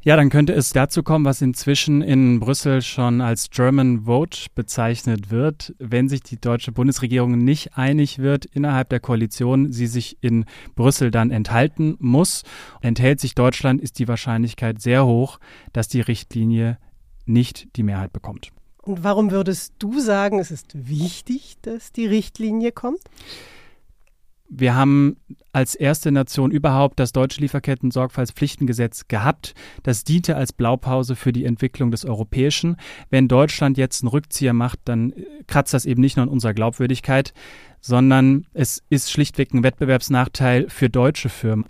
Ja, 0.04 0.16
dann 0.16 0.30
könnte 0.30 0.52
es 0.52 0.70
dazu 0.70 1.04
kommen, 1.04 1.24
was 1.24 1.42
inzwischen 1.42 2.02
in 2.02 2.40
Brüssel 2.40 2.82
schon 2.82 3.20
als 3.20 3.50
German 3.50 4.00
Vote 4.04 4.46
bezeichnet 4.52 5.30
wird, 5.30 5.76
wenn 5.78 6.08
sich 6.08 6.24
die 6.24 6.40
deutsche 6.40 6.72
Bundesregierung 6.72 7.38
nicht 7.38 7.78
einig 7.78 8.18
wird 8.18 8.44
innerhalb 8.44 8.88
der 8.88 8.98
Koalition, 8.98 9.70
sie 9.70 9.86
sich 9.86 10.18
in 10.20 10.44
Brüssel 10.74 11.12
dann 11.12 11.30
enthalten 11.30 11.94
muss. 12.00 12.42
Enthält 12.80 13.20
sich 13.20 13.36
Deutschland, 13.36 13.80
ist 13.80 14.00
die 14.00 14.08
Wahrscheinlichkeit 14.08 14.82
sehr 14.82 15.06
hoch, 15.06 15.38
dass 15.72 15.86
die 15.86 16.00
Richtlinie 16.00 16.78
nicht 17.24 17.76
die 17.76 17.84
Mehrheit 17.84 18.12
bekommt. 18.12 18.50
Und 18.78 19.04
warum 19.04 19.30
würdest 19.30 19.74
du 19.78 20.00
sagen, 20.00 20.40
es 20.40 20.50
ist 20.50 20.88
wichtig, 20.88 21.58
dass 21.62 21.92
die 21.92 22.06
Richtlinie 22.06 22.72
kommt? 22.72 22.98
Wir 24.54 24.74
haben 24.74 25.16
als 25.52 25.74
erste 25.74 26.12
Nation 26.12 26.50
überhaupt 26.50 27.00
das 27.00 27.12
deutsche 27.12 27.40
Lieferketten-Sorgfaltspflichtengesetz 27.40 29.08
gehabt. 29.08 29.54
Das 29.82 30.04
diente 30.04 30.36
als 30.36 30.52
Blaupause 30.52 31.16
für 31.16 31.32
die 31.32 31.46
Entwicklung 31.46 31.90
des 31.90 32.04
Europäischen. 32.04 32.76
Wenn 33.08 33.28
Deutschland 33.28 33.78
jetzt 33.78 34.02
einen 34.02 34.10
Rückzieher 34.10 34.52
macht, 34.52 34.80
dann 34.84 35.12
äh, 35.12 35.24
kratzt 35.46 35.72
das 35.72 35.86
eben 35.86 36.02
nicht 36.02 36.18
nur 36.18 36.24
an 36.24 36.28
unserer 36.28 36.52
Glaubwürdigkeit, 36.52 37.32
sondern 37.80 38.46
es 38.52 38.82
ist 38.90 39.10
schlichtweg 39.10 39.54
ein 39.54 39.62
Wettbewerbsnachteil 39.62 40.68
für 40.68 40.90
deutsche 40.90 41.30
Firmen. 41.30 41.64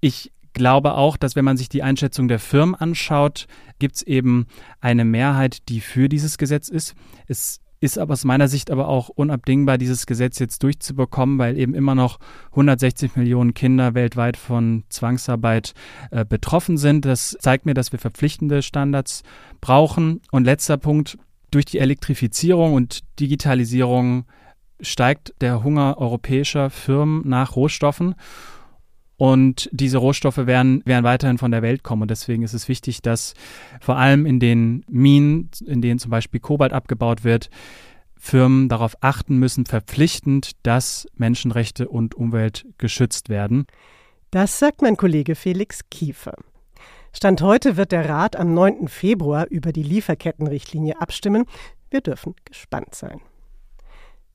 Ich 0.00 0.30
glaube 0.52 0.94
auch, 0.94 1.16
dass 1.16 1.34
wenn 1.34 1.44
man 1.44 1.56
sich 1.56 1.68
die 1.68 1.82
Einschätzung 1.82 2.28
der 2.28 2.38
Firmen 2.38 2.76
anschaut, 2.76 3.48
gibt 3.80 3.96
es 3.96 4.02
eben 4.02 4.46
eine 4.80 5.04
Mehrheit, 5.04 5.68
die 5.68 5.80
für 5.80 6.08
dieses 6.08 6.38
Gesetz 6.38 6.68
ist. 6.68 6.94
Es 7.26 7.60
ist 7.84 7.98
aber 7.98 8.14
aus 8.14 8.24
meiner 8.24 8.48
Sicht 8.48 8.70
aber 8.70 8.88
auch 8.88 9.10
unabdingbar, 9.10 9.76
dieses 9.76 10.06
Gesetz 10.06 10.38
jetzt 10.38 10.62
durchzubekommen, 10.62 11.38
weil 11.38 11.58
eben 11.58 11.74
immer 11.74 11.94
noch 11.94 12.18
160 12.52 13.14
Millionen 13.14 13.52
Kinder 13.52 13.94
weltweit 13.94 14.38
von 14.38 14.84
Zwangsarbeit 14.88 15.74
äh, 16.10 16.24
betroffen 16.24 16.78
sind. 16.78 17.04
Das 17.04 17.36
zeigt 17.40 17.66
mir, 17.66 17.74
dass 17.74 17.92
wir 17.92 17.98
verpflichtende 17.98 18.62
Standards 18.62 19.22
brauchen. 19.60 20.22
Und 20.32 20.44
letzter 20.44 20.78
Punkt, 20.78 21.18
durch 21.50 21.66
die 21.66 21.78
Elektrifizierung 21.78 22.72
und 22.72 23.00
Digitalisierung 23.20 24.24
steigt 24.80 25.34
der 25.42 25.62
Hunger 25.62 25.98
europäischer 25.98 26.70
Firmen 26.70 27.28
nach 27.28 27.54
Rohstoffen. 27.54 28.14
Und 29.16 29.68
diese 29.72 29.98
Rohstoffe 29.98 30.38
werden, 30.38 30.82
werden 30.84 31.04
weiterhin 31.04 31.38
von 31.38 31.50
der 31.50 31.62
Welt 31.62 31.82
kommen. 31.82 32.02
Und 32.02 32.10
deswegen 32.10 32.42
ist 32.42 32.52
es 32.52 32.68
wichtig, 32.68 33.00
dass 33.00 33.34
vor 33.80 33.96
allem 33.96 34.26
in 34.26 34.40
den 34.40 34.84
Minen, 34.88 35.50
in 35.64 35.80
denen 35.80 35.98
zum 35.98 36.10
Beispiel 36.10 36.40
Kobalt 36.40 36.72
abgebaut 36.72 37.22
wird, 37.22 37.48
Firmen 38.16 38.68
darauf 38.68 38.96
achten 39.00 39.36
müssen, 39.36 39.66
verpflichtend, 39.66 40.52
dass 40.62 41.06
Menschenrechte 41.14 41.88
und 41.88 42.14
Umwelt 42.14 42.66
geschützt 42.78 43.28
werden. 43.28 43.66
Das 44.30 44.58
sagt 44.58 44.82
mein 44.82 44.96
Kollege 44.96 45.34
Felix 45.34 45.88
Kiefer. 45.90 46.34
Stand 47.12 47.42
heute 47.42 47.76
wird 47.76 47.92
der 47.92 48.08
Rat 48.08 48.34
am 48.34 48.54
9. 48.54 48.88
Februar 48.88 49.46
über 49.48 49.72
die 49.72 49.84
Lieferkettenrichtlinie 49.84 51.00
abstimmen. 51.00 51.44
Wir 51.90 52.00
dürfen 52.00 52.34
gespannt 52.44 52.94
sein. 52.94 53.20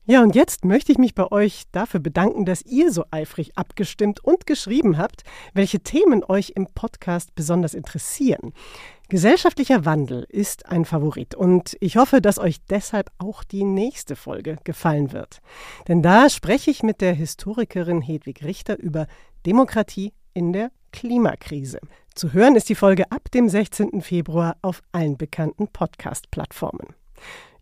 Ja, 0.06 0.22
und 0.22 0.34
jetzt 0.34 0.64
möchte 0.64 0.92
ich 0.92 0.98
mich 0.98 1.14
bei 1.14 1.30
euch 1.30 1.64
dafür 1.72 2.00
bedanken, 2.00 2.44
dass 2.44 2.62
ihr 2.62 2.90
so 2.90 3.04
eifrig 3.10 3.56
abgestimmt 3.56 4.24
und 4.24 4.46
geschrieben 4.46 4.96
habt, 4.96 5.22
welche 5.52 5.80
Themen 5.80 6.24
euch 6.24 6.52
im 6.56 6.66
Podcast 6.66 7.34
besonders 7.34 7.74
interessieren. 7.74 8.52
Gesellschaftlicher 9.08 9.84
Wandel 9.84 10.24
ist 10.28 10.66
ein 10.66 10.84
Favorit 10.84 11.34
und 11.34 11.76
ich 11.80 11.96
hoffe, 11.96 12.20
dass 12.20 12.38
euch 12.38 12.64
deshalb 12.70 13.10
auch 13.18 13.44
die 13.44 13.62
nächste 13.62 14.16
Folge 14.16 14.56
gefallen 14.64 15.12
wird. 15.12 15.40
Denn 15.86 16.02
da 16.02 16.30
spreche 16.30 16.70
ich 16.70 16.82
mit 16.82 17.00
der 17.00 17.12
Historikerin 17.12 18.00
Hedwig 18.00 18.42
Richter 18.42 18.78
über 18.78 19.06
Demokratie 19.44 20.12
in 20.32 20.52
der 20.52 20.70
Klimakrise. 20.92 21.78
Zu 22.14 22.32
hören 22.32 22.56
ist 22.56 22.68
die 22.68 22.74
Folge 22.74 23.10
ab 23.12 23.30
dem 23.32 23.48
16. 23.48 24.00
Februar 24.00 24.56
auf 24.62 24.82
allen 24.92 25.16
bekannten 25.16 25.68
Podcast-Plattformen. 25.68 26.94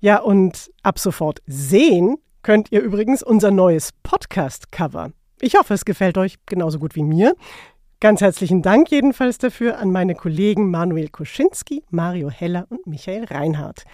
Ja, 0.00 0.20
und 0.20 0.70
ab 0.82 0.98
sofort 0.98 1.42
sehen 1.46 2.16
könnt 2.48 2.72
ihr 2.72 2.80
übrigens 2.80 3.22
unser 3.22 3.50
neues 3.50 3.90
Podcast-Cover. 4.02 5.12
Ich 5.38 5.58
hoffe, 5.58 5.74
es 5.74 5.84
gefällt 5.84 6.16
euch 6.16 6.36
genauso 6.46 6.78
gut 6.78 6.96
wie 6.96 7.02
mir. 7.02 7.34
Ganz 8.00 8.22
herzlichen 8.22 8.62
Dank 8.62 8.90
jedenfalls 8.90 9.36
dafür 9.36 9.76
an 9.76 9.92
meine 9.92 10.14
Kollegen 10.14 10.70
Manuel 10.70 11.10
Koschinski, 11.10 11.84
Mario 11.90 12.30
Heller 12.30 12.64
und 12.70 12.86
Michael 12.86 13.24
Reinhardt. 13.24 13.84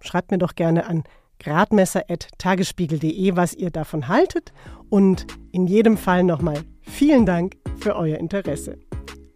Schreibt 0.00 0.32
mir 0.32 0.38
doch 0.38 0.56
gerne 0.56 0.86
an 0.86 1.04
gradmesser.tagesspiegel.de, 1.38 3.36
was 3.36 3.54
ihr 3.54 3.70
davon 3.70 4.08
haltet. 4.08 4.52
Und 4.90 5.28
in 5.52 5.68
jedem 5.68 5.96
Fall 5.96 6.24
nochmal 6.24 6.58
vielen 6.80 7.24
Dank 7.24 7.56
für 7.78 7.94
euer 7.94 8.18
Interesse. 8.18 8.78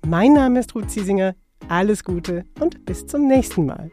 Mein 0.04 0.32
Name 0.32 0.58
ist 0.58 0.74
Ruth 0.74 0.90
Ziesinger. 0.90 1.36
Alles 1.68 2.02
Gute 2.02 2.44
und 2.58 2.84
bis 2.84 3.06
zum 3.06 3.28
nächsten 3.28 3.64
Mal. 3.64 3.92